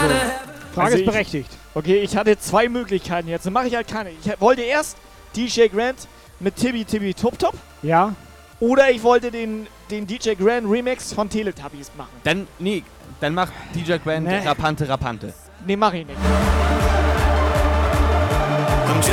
Frage 0.73 0.85
Also 0.85 0.95
ist 0.95 0.99
ich- 1.01 1.05
berechtigt. 1.05 1.49
Okay, 1.75 1.97
ich 1.97 2.15
hatte 2.17 2.37
zwei 2.39 2.67
Möglichkeiten 2.69 3.27
jetzt. 3.27 3.45
Dann 3.45 3.53
mache 3.53 3.67
ich 3.67 3.75
halt 3.75 3.87
keine. 3.87 4.09
Ich 4.11 4.41
wollte 4.41 4.61
erst 4.61 4.97
DJ 5.35 5.67
Grant 5.67 6.07
mit 6.39 6.55
Tibi 6.55 6.85
Tibi 6.85 7.13
Top 7.13 7.37
Top. 7.37 7.53
Ja. 7.81 8.13
Oder 8.59 8.89
ich 8.89 9.03
wollte 9.03 9.29
den, 9.31 9.67
den 9.91 10.07
DJ 10.07 10.33
Grant 10.35 10.69
Remix 10.69 11.13
von 11.13 11.29
Teletubbies 11.29 11.91
machen. 11.97 12.09
Dann, 12.23 12.47
nee, 12.59 12.83
dann 13.19 13.33
macht 13.33 13.51
DJ 13.75 13.97
Grant 14.03 14.25
Nee. 14.27 14.39
Rapante 14.39 14.87
Rapante. 14.87 15.33
Nee, 15.65 15.75
mach 15.75 15.93
ich 15.93 16.05
nicht. 16.07 16.17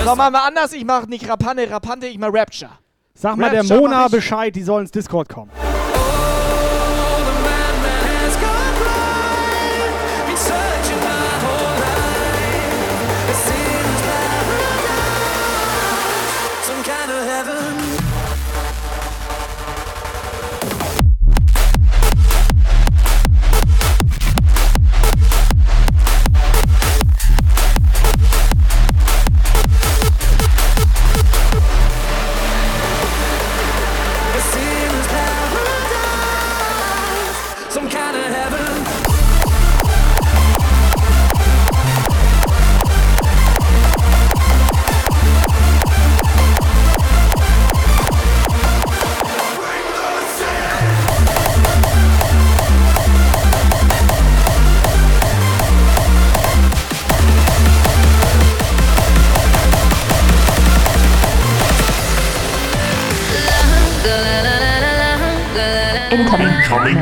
Sag 0.05 0.17
mal, 0.17 0.31
mal 0.31 0.47
anders, 0.47 0.73
ich 0.73 0.85
mach 0.85 1.07
nicht 1.07 1.29
Rapante 1.29 1.69
Rapante, 1.69 2.07
ich 2.07 2.19
mach 2.19 2.29
Rapture. 2.33 2.71
Sag 3.15 3.37
mal 3.37 3.51
der 3.51 3.61
Rapture 3.61 3.81
Mona 3.81 4.07
ich. 4.07 4.13
Bescheid, 4.13 4.55
die 4.55 4.63
soll 4.63 4.83
ins 4.83 4.91
Discord 4.91 5.29
kommen. 5.29 5.51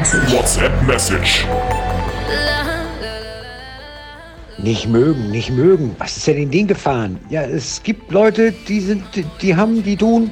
Incoming 0.01 0.33
WhatsApp 0.33 0.83
Message. 0.87 1.47
Nicht 4.57 4.89
mögen, 4.89 5.31
nicht 5.31 5.51
mögen. 5.51 5.95
Was 5.99 6.17
ist 6.17 6.27
denn 6.27 6.39
in 6.39 6.51
den 6.51 6.67
gefahren? 6.69 7.21
Ja, 7.29 7.43
es 7.43 7.83
gibt 7.83 8.11
Leute, 8.11 8.53
die 8.53 8.81
sind, 8.81 9.05
die 9.43 9.57
haben, 9.57 9.83
die 9.83 9.97
tun. 9.97 10.31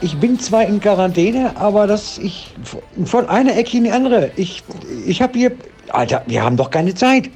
Ich 0.00 0.16
bin 0.18 0.38
zwar 0.38 0.64
in 0.64 0.80
Quarantäne, 0.80 1.56
aber 1.56 1.88
das 1.88 2.18
ich 2.18 2.54
von 3.04 3.28
einer 3.28 3.56
Ecke 3.56 3.78
in 3.78 3.84
die 3.84 3.90
andere. 3.90 4.30
Ich, 4.36 4.62
ich 5.04 5.20
habe 5.20 5.36
hier, 5.36 5.52
Alter, 5.88 6.22
wir 6.26 6.44
haben 6.44 6.56
doch 6.56 6.70
keine 6.70 6.94
Zeit. 6.94 7.30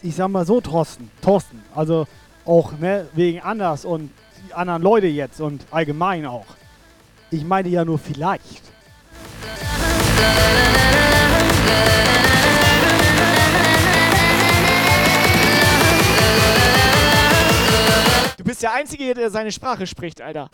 Ich 0.00 0.14
sag 0.14 0.28
mal 0.28 0.46
so, 0.46 0.60
Thorsten, 0.60 1.10
Thorsten, 1.22 1.60
also 1.74 2.06
auch 2.44 2.70
ne, 2.78 3.08
wegen 3.14 3.40
Anders 3.40 3.84
und 3.84 4.10
die 4.46 4.54
anderen 4.54 4.82
Leute 4.82 5.08
jetzt 5.08 5.40
und 5.40 5.66
allgemein 5.72 6.24
auch. 6.24 6.46
Ich 7.32 7.44
meine 7.44 7.68
ja 7.68 7.84
nur 7.84 7.98
vielleicht. 7.98 8.62
Du 18.36 18.44
bist 18.44 18.62
der 18.62 18.72
Einzige, 18.72 19.14
der 19.14 19.30
seine 19.30 19.50
Sprache 19.52 19.86
spricht, 19.86 20.20
Alter. 20.20 20.50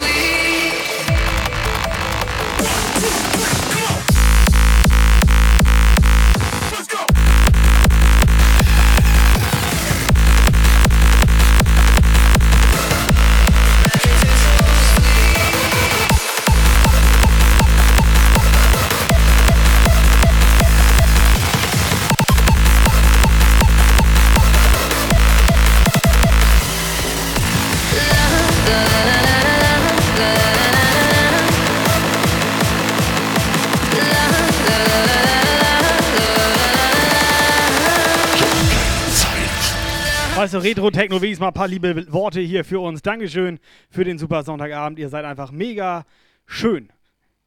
Weißt 40.41 40.55
du, 40.55 40.59
Retro 40.59 40.91
Techno, 40.91 41.21
wenigstens 41.21 41.41
mal 41.41 41.49
ein 41.49 41.53
paar 41.53 41.69
liebe 41.69 42.11
Worte 42.11 42.41
hier 42.41 42.65
für 42.65 42.81
uns. 42.81 43.03
Dankeschön 43.03 43.61
für 43.91 44.05
den 44.05 44.17
super 44.17 44.43
Sonntagabend. 44.43 44.99
Ihr 44.99 45.11
seid 45.11 45.27
einfach 45.27 45.51
mega 45.53 46.07
schön. 46.47 46.91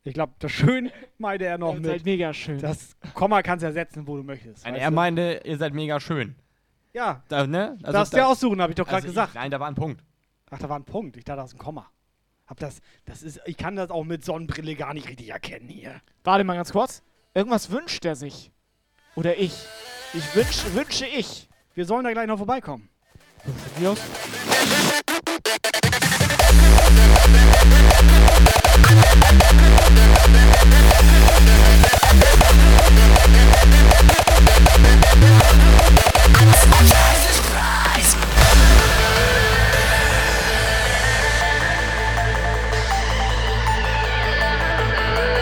Ich 0.03 0.13
glaube, 0.13 0.33
das 0.37 0.51
Schön 0.51 0.91
meinte 1.17 1.45
er 1.45 1.57
noch 1.57 1.73
Ihr 1.73 1.79
mit. 1.79 1.85
seid 1.89 2.05
mega 2.05 2.31
schön. 2.35 2.59
Das 2.59 2.95
Komma 3.15 3.41
kannst 3.41 3.63
du 3.63 3.65
ersetzen, 3.65 4.05
wo 4.05 4.15
du 4.15 4.21
möchtest. 4.21 4.63
Nein, 4.63 4.75
er 4.75 4.91
du? 4.91 4.95
meinte, 4.95 5.41
ihr 5.43 5.57
seid 5.57 5.73
mega 5.73 5.99
schön. 5.99 6.35
Ja. 6.93 7.23
Da, 7.29 7.47
ne? 7.47 7.79
Darfst 7.81 8.13
dir 8.13 8.27
aussuchen, 8.27 8.61
habe 8.61 8.73
ich 8.73 8.75
doch 8.75 8.85
gerade 8.85 8.97
also 8.97 9.07
gesagt. 9.07 9.29
Ich, 9.29 9.35
nein, 9.41 9.49
da 9.49 9.59
war 9.59 9.69
ein 9.69 9.75
Punkt. 9.75 10.03
Ach, 10.51 10.59
da 10.59 10.69
war 10.69 10.77
ein 10.77 10.85
Punkt. 10.85 11.17
Ich 11.17 11.23
dachte, 11.23 11.37
da 11.37 11.45
ist 11.45 11.55
ein 11.55 11.57
Komma. 11.57 11.89
Hab 12.45 12.59
das, 12.59 12.79
das 13.05 13.23
ist, 13.23 13.41
ich 13.47 13.57
kann 13.57 13.75
das 13.75 13.89
auch 13.89 14.03
mit 14.03 14.23
Sonnenbrille 14.23 14.75
gar 14.75 14.93
nicht 14.93 15.09
richtig 15.09 15.29
erkennen 15.29 15.67
hier. 15.67 15.99
Warte 16.23 16.43
mal 16.43 16.53
ganz 16.53 16.71
kurz. 16.71 17.01
Irgendwas 17.33 17.71
wünscht 17.71 18.05
er 18.05 18.15
sich. 18.15 18.51
Oder 19.15 19.39
ich. 19.39 19.65
Ich 20.13 20.35
wünsch, 20.35 20.63
wünsche 20.75 21.07
ich. 21.07 21.49
Wir 21.75 21.85
sollen 21.85 22.03
da 22.03 22.11
gleich 22.11 22.27
noch 22.27 22.37
vorbeikommen. 22.37 22.87
Aus? 23.83 23.97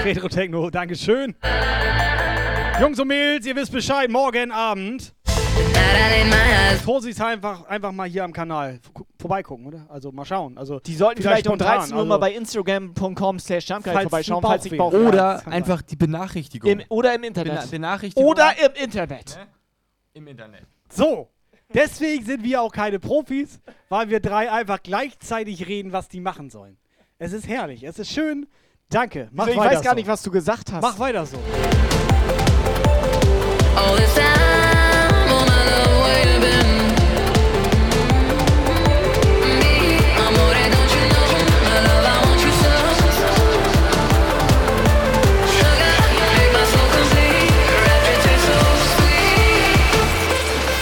Retro 0.04 0.30
Techno, 0.30 0.70
Dankeschön. 0.70 1.36
Jungs 2.80 3.00
und 3.00 3.08
Mädels, 3.10 3.46
ihr 3.46 3.56
wisst 3.56 3.74
Bescheid, 3.74 4.10
morgen 4.10 4.52
Abend. 4.52 5.14
Vorsichtshalber 6.84 7.50
einfach, 7.52 7.66
einfach 7.68 7.92
mal 7.92 8.08
hier 8.10 8.24
am 8.24 8.34
Kanal 8.34 8.80
gu- 8.94 9.04
vorbeigucken, 9.20 9.66
oder? 9.68 9.86
Also 9.90 10.12
mal 10.12 10.26
schauen. 10.26 10.58
Also 10.58 10.80
Die 10.80 10.96
sollten 10.96 11.22
vielleicht, 11.22 11.46
um 11.48 11.56
spontan, 11.56 11.78
13 11.80 11.94
Uhr 11.94 12.00
also- 12.00 12.10
mal 12.10 12.18
bei 12.18 12.34
Instagram.com 12.34 13.40
slash 13.40 13.68
vorbeischauen, 13.68 14.42
falls 14.42 14.66
ich 14.66 14.78
Bauch. 14.78 14.92
Oder 14.94 15.46
einfach 15.48 15.82
die 15.84 15.96
Benachrichtigung. 15.96 16.70
Im, 16.70 16.82
oder 16.90 17.14
im 17.16 17.24
Internet. 17.24 17.54
Bena 17.54 17.66
Benachrichtigung. 17.70 18.30
Oder 18.30 18.52
im 18.66 18.84
Internet. 18.84 19.40
Im 20.14 20.28
Internet. 20.28 20.64
So, 20.90 21.30
deswegen 21.74 22.26
sind 22.26 22.44
wir 22.44 22.62
auch 22.62 22.72
keine 22.72 23.00
Profis, 23.00 23.60
weil 23.90 24.10
wir 24.10 24.20
drei 24.20 24.52
einfach 24.52 24.82
gleichzeitig 24.82 25.68
reden, 25.68 25.94
was 25.94 26.08
die 26.10 26.20
machen 26.20 26.50
sollen. 26.50 26.78
Es 27.20 27.32
ist 27.32 27.48
herrlich, 27.48 27.84
es 27.84 28.00
ist 28.00 28.12
schön. 28.12 28.48
Danke. 28.90 29.30
Mach 29.32 29.46
Also 29.46 29.54
ich 29.54 29.60
weiter 29.60 29.76
weiß 29.78 29.84
gar 29.84 29.94
so. 29.94 29.98
nicht, 29.98 30.08
was 30.08 30.24
du 30.24 30.32
gesagt 30.32 30.72
hast. 30.74 30.82
Mach 30.82 30.98
weiter 31.00 31.26
so. 31.26 31.38
All 33.78 33.96
this 33.98 34.14
time, 34.16 34.61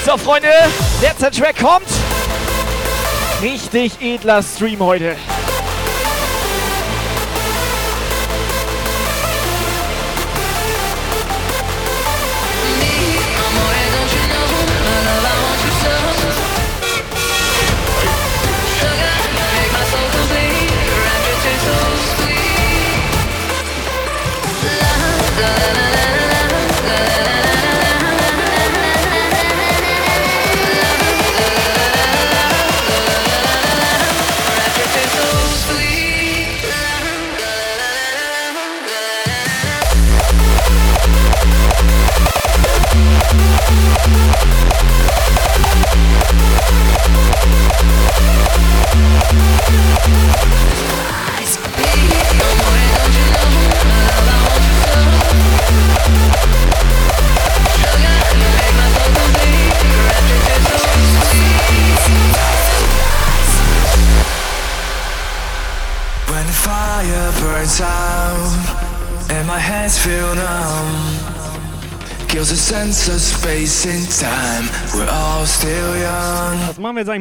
so 0.10 0.18
Freunde, 0.18 0.49
letzter 1.03 1.30
Track 1.30 1.60
kommt. 1.60 1.88
Richtig 3.44 4.02
edler 4.02 4.41
Stream 4.41 4.80
heute. 4.80 5.15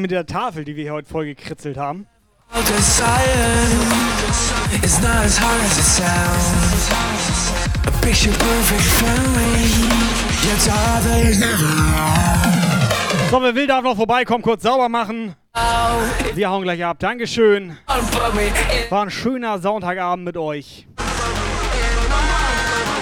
Mit 0.09 0.15
der 0.15 0.25
Tafel, 0.25 0.65
die 0.65 0.75
wir 0.75 0.85
hier 0.85 0.93
heute 0.95 1.07
voll 1.07 1.27
gekritzelt 1.27 1.77
haben? 1.77 2.07
So, 13.31 13.43
wer 13.43 13.55
will, 13.55 13.67
darf 13.67 13.83
noch 13.83 13.97
vorbeikommen, 13.97 14.43
kurz 14.43 14.63
sauber 14.63 14.89
machen. 14.89 15.35
Wir 16.35 16.49
hauen 16.49 16.63
gleich 16.63 16.83
ab. 16.83 16.99
Dankeschön. 17.01 17.77
War 18.89 19.03
ein 19.03 19.11
schöner 19.11 19.59
Sonntagabend 19.59 20.25
mit 20.25 20.39
euch. 20.39 20.89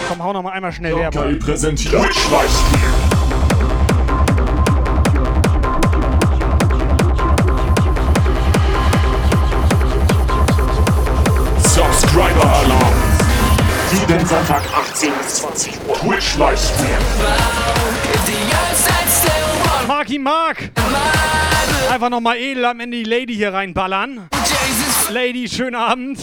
Komm, 0.09 0.25
hau 0.25 0.33
noch 0.33 0.43
mal 0.43 0.51
einmal 0.51 0.73
schnell 0.73 0.97
Werbung. 0.97 1.39
präsentiert 1.39 2.03
Sonntag 14.09 14.63
18 14.73 15.11
18 15.11 15.13
bis 15.21 15.35
20 15.35 15.73
Uhr. 15.89 15.95
Twitch 15.97 16.37
Livestream. 16.37 16.87
Marky 19.89 20.19
Mark! 20.21 20.71
Einfach 21.91 22.09
nochmal 22.11 22.37
edel 22.37 22.67
am 22.67 22.79
Ende 22.79 22.99
die 22.99 23.03
Lady 23.03 23.35
hier 23.35 23.53
reinballern. 23.53 24.29
Lady, 25.11 25.49
schönen 25.49 25.75
Abend. 25.75 26.21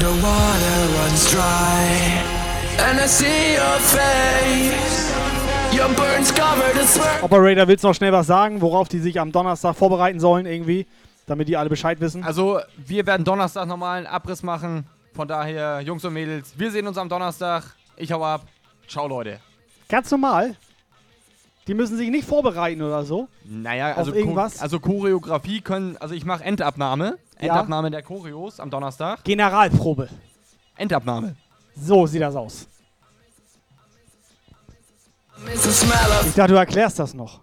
The 0.00 0.06
water 0.06 0.78
runs 0.98 1.30
dry 1.30 2.40
and 2.88 2.98
I 2.98 3.06
see 3.06 3.54
your 3.54 3.78
face, 3.80 5.12
your 5.72 5.88
burns 5.94 6.32
covered 6.32 6.74
in. 6.74 7.22
Operator, 7.22 7.68
willst 7.68 7.84
du 7.84 7.88
noch 7.88 7.94
schnell 7.94 8.12
was 8.12 8.26
sagen, 8.26 8.62
worauf 8.62 8.88
die 8.88 8.98
sich 8.98 9.20
am 9.20 9.30
Donnerstag 9.30 9.76
vorbereiten 9.76 10.18
sollen 10.18 10.46
irgendwie? 10.46 10.86
Damit 11.26 11.48
die 11.48 11.56
alle 11.56 11.68
Bescheid 11.68 12.00
wissen. 12.00 12.24
Also, 12.24 12.60
wir 12.76 13.06
werden 13.06 13.24
Donnerstag 13.24 13.68
nochmal 13.68 13.98
einen 13.98 14.06
Abriss 14.06 14.42
machen. 14.42 14.86
Von 15.14 15.28
daher, 15.28 15.80
Jungs 15.80 16.04
und 16.04 16.14
Mädels, 16.14 16.54
wir 16.56 16.70
sehen 16.70 16.86
uns 16.86 16.96
am 16.96 17.08
Donnerstag. 17.08 17.64
Ich 17.96 18.10
hau 18.10 18.24
ab. 18.24 18.46
Ciao, 18.88 19.06
Leute. 19.06 19.38
Ganz 19.88 20.10
normal. 20.10 20.56
Die 21.66 21.74
müssen 21.74 21.98
sich 21.98 22.08
nicht 22.10 22.26
vorbereiten 22.26 22.82
oder 22.82 23.04
so. 23.04 23.28
Naja, 23.44 23.92
also, 23.92 24.12
irgendwas? 24.14 24.60
Also 24.60 24.80
Choreografie 24.80 25.60
können. 25.60 25.96
Also, 26.00 26.14
ich 26.14 26.24
mache 26.24 26.42
Endabnahme. 26.42 27.18
Ja. 27.40 27.48
Endabnahme 27.48 27.90
der 27.90 28.02
Choreos 28.02 28.60
am 28.60 28.70
Donnerstag. 28.70 29.24
Generalprobe. 29.24 30.08
Endabnahme. 30.76 31.36
So 31.74 32.06
sieht 32.06 32.22
das 32.22 32.36
aus. 32.36 32.66
Ich 36.26 36.34
dachte, 36.34 36.52
du 36.52 36.58
erklärst 36.58 36.98
das 36.98 37.14
noch. 37.14 37.40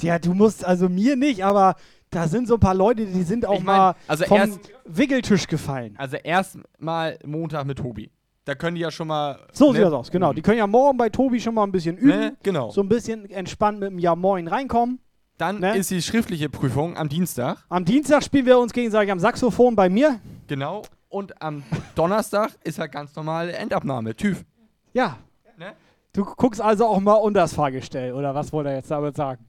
Ja, 0.00 0.18
du 0.18 0.34
musst, 0.34 0.64
also 0.64 0.88
mir 0.88 1.16
nicht, 1.16 1.44
aber 1.44 1.76
da 2.10 2.26
sind 2.26 2.48
so 2.48 2.54
ein 2.54 2.60
paar 2.60 2.74
Leute, 2.74 3.06
die 3.06 3.22
sind 3.22 3.46
auch 3.46 3.58
Ich 3.58 3.64
mein, 3.64 3.76
mal 3.76 3.94
also 4.06 4.24
vom 4.24 4.38
erst- 4.38 4.60
Wickeltisch 4.84 5.46
gefallen. 5.46 5.94
Also, 5.98 6.16
erstmal 6.16 7.18
Montag 7.24 7.66
mit 7.66 7.78
Tobi. 7.78 8.10
Da 8.44 8.54
können 8.54 8.76
die 8.76 8.80
ja 8.80 8.90
schon 8.90 9.08
mal. 9.08 9.38
So 9.52 9.68
ne? 9.68 9.74
sieht 9.74 9.86
das 9.86 9.92
aus, 9.92 10.10
genau. 10.10 10.32
Die 10.32 10.40
können 10.40 10.56
ja 10.58 10.66
morgen 10.66 10.96
bei 10.96 11.10
Tobi 11.10 11.38
schon 11.38 11.54
mal 11.54 11.64
ein 11.64 11.72
bisschen 11.72 11.98
üben. 11.98 12.18
Ne, 12.18 12.36
genau. 12.42 12.70
So 12.70 12.80
ein 12.80 12.88
bisschen 12.88 13.28
entspannt 13.30 13.78
mit 13.78 13.90
dem 13.90 13.98
Ja 13.98 14.16
Moin 14.16 14.48
reinkommen. 14.48 15.00
Dann 15.38 15.60
Ne? 15.60 15.76
ist 15.76 15.90
die 15.90 16.02
schriftliche 16.02 16.48
Prüfung 16.48 16.96
am 16.96 17.08
Dienstag. 17.08 17.64
Am 17.68 17.84
Dienstag 17.84 18.24
spielen 18.24 18.44
wir 18.44 18.58
uns 18.58 18.72
gegenseitig 18.72 19.12
am 19.12 19.20
Saxophon 19.20 19.76
bei 19.76 19.88
mir. 19.88 20.20
Genau. 20.48 20.82
Und 21.08 21.40
am 21.40 21.62
Donnerstag 21.94 22.50
ist 22.64 22.78
halt 22.78 22.92
ganz 22.92 23.14
normale 23.14 23.52
Endabnahme. 23.52 24.14
TÜV. 24.16 24.44
Ja. 24.92 25.16
Ne? 25.56 25.72
Du 26.12 26.24
guckst 26.24 26.60
also 26.60 26.86
auch 26.86 26.98
mal 27.00 27.14
unter 27.14 27.40
das 27.40 27.54
Fahrgestell, 27.54 28.12
oder 28.12 28.34
was 28.34 28.52
wollte 28.52 28.70
er 28.70 28.76
jetzt 28.76 28.90
damit 28.90 29.16
sagen? 29.16 29.44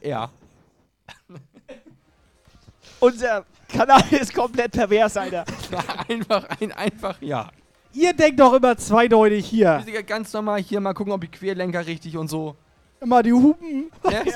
Ja. 0.00 0.30
Unser 3.00 3.44
Kanal 3.68 4.02
ist 4.12 4.32
komplett 4.32 4.72
pervers, 4.72 5.16
Alter. 5.16 5.44
einfach, 6.08 6.48
ein, 6.60 6.72
einfach 6.72 7.20
ja. 7.20 7.50
Ihr 7.92 8.12
denkt 8.12 8.40
doch 8.40 8.52
immer 8.54 8.76
zweideutig 8.76 9.46
hier. 9.46 9.84
Ganz 10.06 10.32
normal 10.32 10.60
hier 10.60 10.80
mal 10.80 10.94
gucken, 10.94 11.12
ob 11.12 11.20
die 11.20 11.28
Querlenker 11.28 11.86
richtig 11.86 12.16
und 12.16 12.28
so. 12.28 12.56
Immer 13.04 13.22
die 13.22 13.32
Hupen. 13.34 13.90
Ne? 14.02 14.24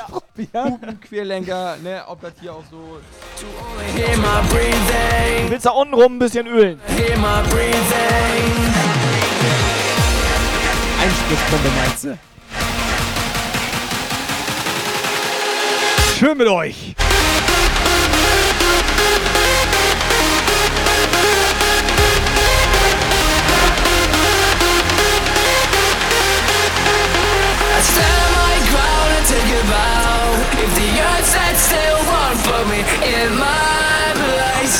Ja. 0.52 0.64
Hupen, 0.66 1.00
Querlenker, 1.00 1.78
ne, 1.82 2.02
ob 2.06 2.20
das 2.20 2.32
hier 2.40 2.52
auch 2.52 2.62
so. 2.70 2.98
Hear 3.96 4.16
my 4.18 4.46
breathing. 4.50 5.46
Du 5.46 5.50
willst 5.50 5.66
da 5.66 5.70
unten 5.70 5.94
rum 5.94 6.16
ein 6.16 6.18
bisschen 6.18 6.46
ölen. 6.46 6.78
Einspritzpumpe 11.00 11.70
meinst 11.76 12.04
du? 12.04 12.18
Schön 16.18 16.36
mit 16.36 16.46
euch. 16.48 16.94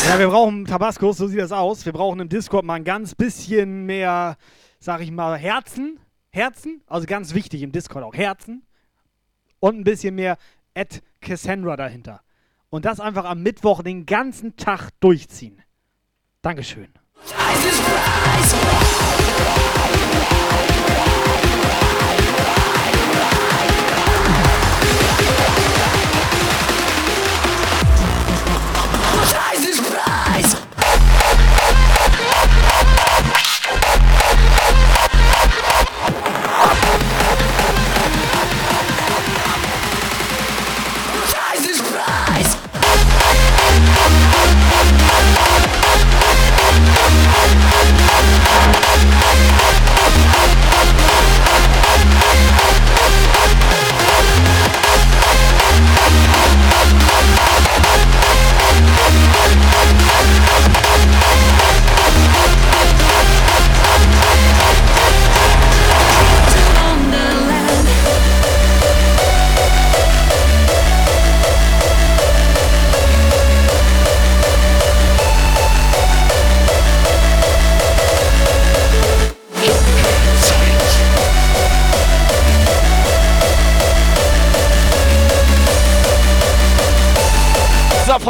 Ja, 0.07 0.19
wir 0.19 0.29
brauchen 0.29 0.65
Tabascos, 0.65 1.17
so 1.19 1.27
sieht 1.27 1.41
das 1.41 1.53
aus. 1.53 1.85
Wir 1.85 1.93
brauchen 1.93 2.21
im 2.21 2.29
Discord 2.29 2.65
mal 2.65 2.75
ein 2.75 2.85
ganz 2.85 3.15
bisschen 3.15 3.85
mehr, 3.85 4.37
sag 4.79 5.01
ich 5.01 5.11
mal, 5.11 5.37
Herzen. 5.37 5.99
Herzen, 6.31 6.83
also 6.87 7.07
ganz 7.07 7.35
wichtig 7.35 7.63
im 7.63 7.73
Discord 7.73 8.05
auch 8.05 8.15
Herzen. 8.15 8.65
Und 9.61 9.79
ein 9.79 9.85
bisschen 9.85 10.15
mehr 10.15 10.39
Ed 10.75 11.03
Cassandra 11.21 11.77
dahinter. 11.77 12.21
Und 12.71 12.85
das 12.85 13.01
einfach 13.01 13.25
am 13.25 13.43
Mittwoch 13.43 13.83
den 13.83 14.07
ganzen 14.07 14.57
Tag 14.57 14.91
durchziehen. 15.01 15.63
Dankeschön. 16.43 16.89
Jesus 17.25 18.88
Christ. 30.41 30.68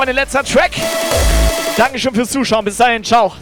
Freunde, 0.09 0.23
letzter 0.23 0.43
Track. 0.43 0.71
Dankeschön 1.77 2.15
fürs 2.15 2.31
Zuschauen. 2.31 2.65
Bis 2.65 2.79
dahin, 2.79 3.05
ciao. 3.05 3.35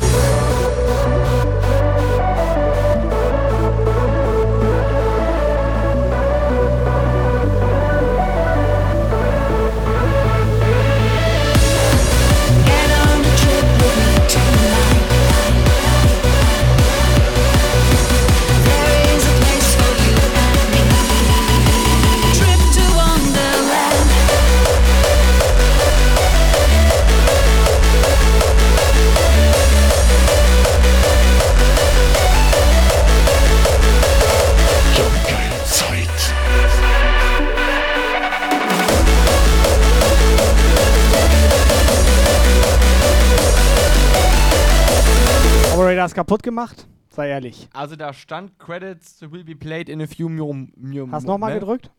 Ist 46.07 46.15
kaputt 46.15 46.45
gemacht. 46.45 46.87
Sei 47.09 47.29
ehrlich. 47.29 47.69
Also 47.73 47.97
da 47.97 48.13
stand 48.13 48.61
Credits 48.61 49.23
will 49.23 49.43
be 49.43 49.57
played 49.57 49.89
in 49.89 50.01
a 50.01 50.07
few 50.07 50.29
more. 50.29 50.69
Hast 51.11 51.25
du 51.25 51.33
nochmal 51.33 51.59
gedrückt? 51.59 51.91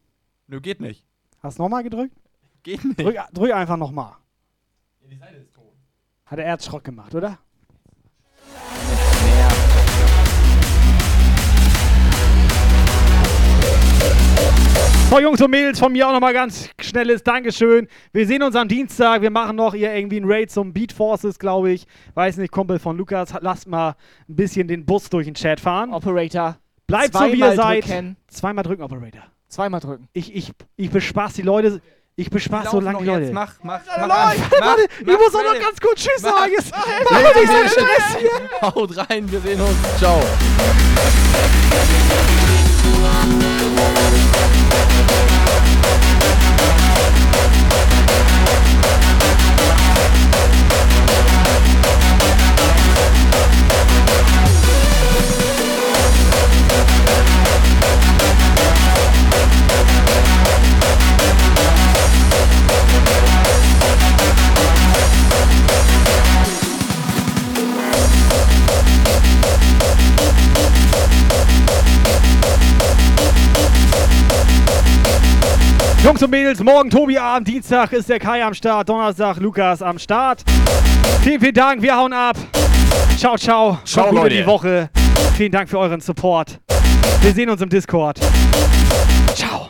Nö, 0.47 0.61
geht 0.61 0.79
nicht. 0.79 1.03
Hast 1.43 1.59
du 1.59 1.63
nochmal 1.63 1.83
gedrückt? 1.83 2.15
Geht 2.63 2.85
nicht. 2.85 2.99
Drück, 2.99 3.17
drück 3.33 3.51
einfach 3.51 3.75
nochmal. 3.75 4.13
Hat 6.25 6.39
er 6.39 6.45
Erzschrock 6.45 6.85
gemacht, 6.85 7.13
oder? 7.15 7.37
So, 15.09 15.19
Jungs 15.21 15.41
und 15.41 15.51
Mädels, 15.51 15.79
von 15.79 15.93
mir 15.93 16.05
auch 16.05 16.11
nochmal 16.11 16.33
ganz 16.33 16.69
schnelles 16.81 17.23
Dankeschön. 17.23 17.87
Wir 18.11 18.27
sehen 18.27 18.43
uns 18.43 18.57
am 18.57 18.67
Dienstag. 18.67 19.21
Wir 19.21 19.31
machen 19.31 19.55
noch 19.55 19.73
hier 19.73 19.95
irgendwie 19.95 20.17
einen 20.17 20.29
Raid 20.29 20.51
zum 20.51 20.73
Beat 20.73 20.91
Forces, 20.91 21.39
glaube 21.39 21.71
ich. 21.71 21.87
Weiß 22.13 22.35
nicht, 22.35 22.51
Kumpel 22.51 22.77
von 22.77 22.97
Lukas. 22.97 23.33
Lasst 23.39 23.67
mal 23.67 23.95
ein 24.27 24.35
bisschen 24.35 24.67
den 24.67 24.85
Bus 24.85 25.09
durch 25.09 25.25
den 25.25 25.33
Chat 25.33 25.61
fahren. 25.61 25.93
Operator. 25.93 26.57
Bleibt 26.87 27.13
so, 27.13 27.23
wie 27.31 27.39
ihr 27.39 27.55
seid. 27.55 27.87
drücken. 27.87 28.17
Zweimal 28.27 28.65
drücken, 28.65 28.83
Operator. 28.83 29.23
Zweimal 29.47 29.79
drücken. 29.79 30.09
Ich, 30.11 30.35
ich, 30.35 30.51
ich 30.75 30.89
bespaß 30.89 31.33
die 31.33 31.41
Leute. 31.41 31.81
Ich 32.17 32.29
bespaß 32.29 32.71
so 32.71 32.81
lange 32.81 32.99
die 32.99 33.05
Leute. 33.05 33.25
jetzt, 33.25 33.33
mach, 33.33 33.53
mach, 33.63 33.79
mach, 33.85 33.97
an. 33.97 34.07
mach, 34.09 34.35
warte, 34.59 34.87
ich 34.99 35.05
mach, 35.05 35.19
muss 35.19 35.35
auch 35.35 35.43
noch 35.43 35.59
ganz 35.59 35.79
kurz 35.79 36.03
Tschüss 36.03 36.21
Mach. 36.21 36.37
sagen. 36.37 36.51
Jetzt 36.51 36.71
Mach. 36.71 36.85
mach 37.11 37.33
so 37.33 37.53
einen 37.53 37.69
Stress 37.69 38.17
hier. 38.19 38.61
Haut 38.61 38.97
rein, 39.09 39.31
wir 39.31 39.39
sehen 39.39 39.61
uns. 39.61 39.97
Ciao. 39.99 40.21
Thank 43.77 45.31
you. 45.31 45.36
Jungs 76.07 76.23
und 76.23 76.31
Mädels, 76.31 76.63
morgen 76.63 76.89
Tobi 76.89 77.17
Abend, 77.17 77.49
Dienstag 77.49 77.91
ist 77.91 78.07
der 78.07 78.17
Kai 78.17 78.41
am 78.41 78.53
Start, 78.53 78.87
Donnerstag 78.87 79.41
Lukas 79.41 79.81
am 79.81 79.99
Start. 79.99 80.41
Vielen, 81.21 81.41
vielen 81.41 81.53
Dank, 81.53 81.81
wir 81.81 81.97
hauen 81.97 82.13
ab. 82.13 82.37
Ciao, 83.17 83.35
ciao. 83.35 83.77
Ciao, 83.83 84.09
Leute. 84.13 84.35
die 84.35 84.45
Woche. 84.45 84.89
Vielen 85.35 85.51
Dank 85.51 85.67
für 85.67 85.77
euren 85.77 85.99
Support. 85.99 86.61
Wir 87.19 87.33
sehen 87.33 87.49
uns 87.49 87.61
im 87.61 87.67
Discord. 87.67 88.21
Ciao. 89.35 89.69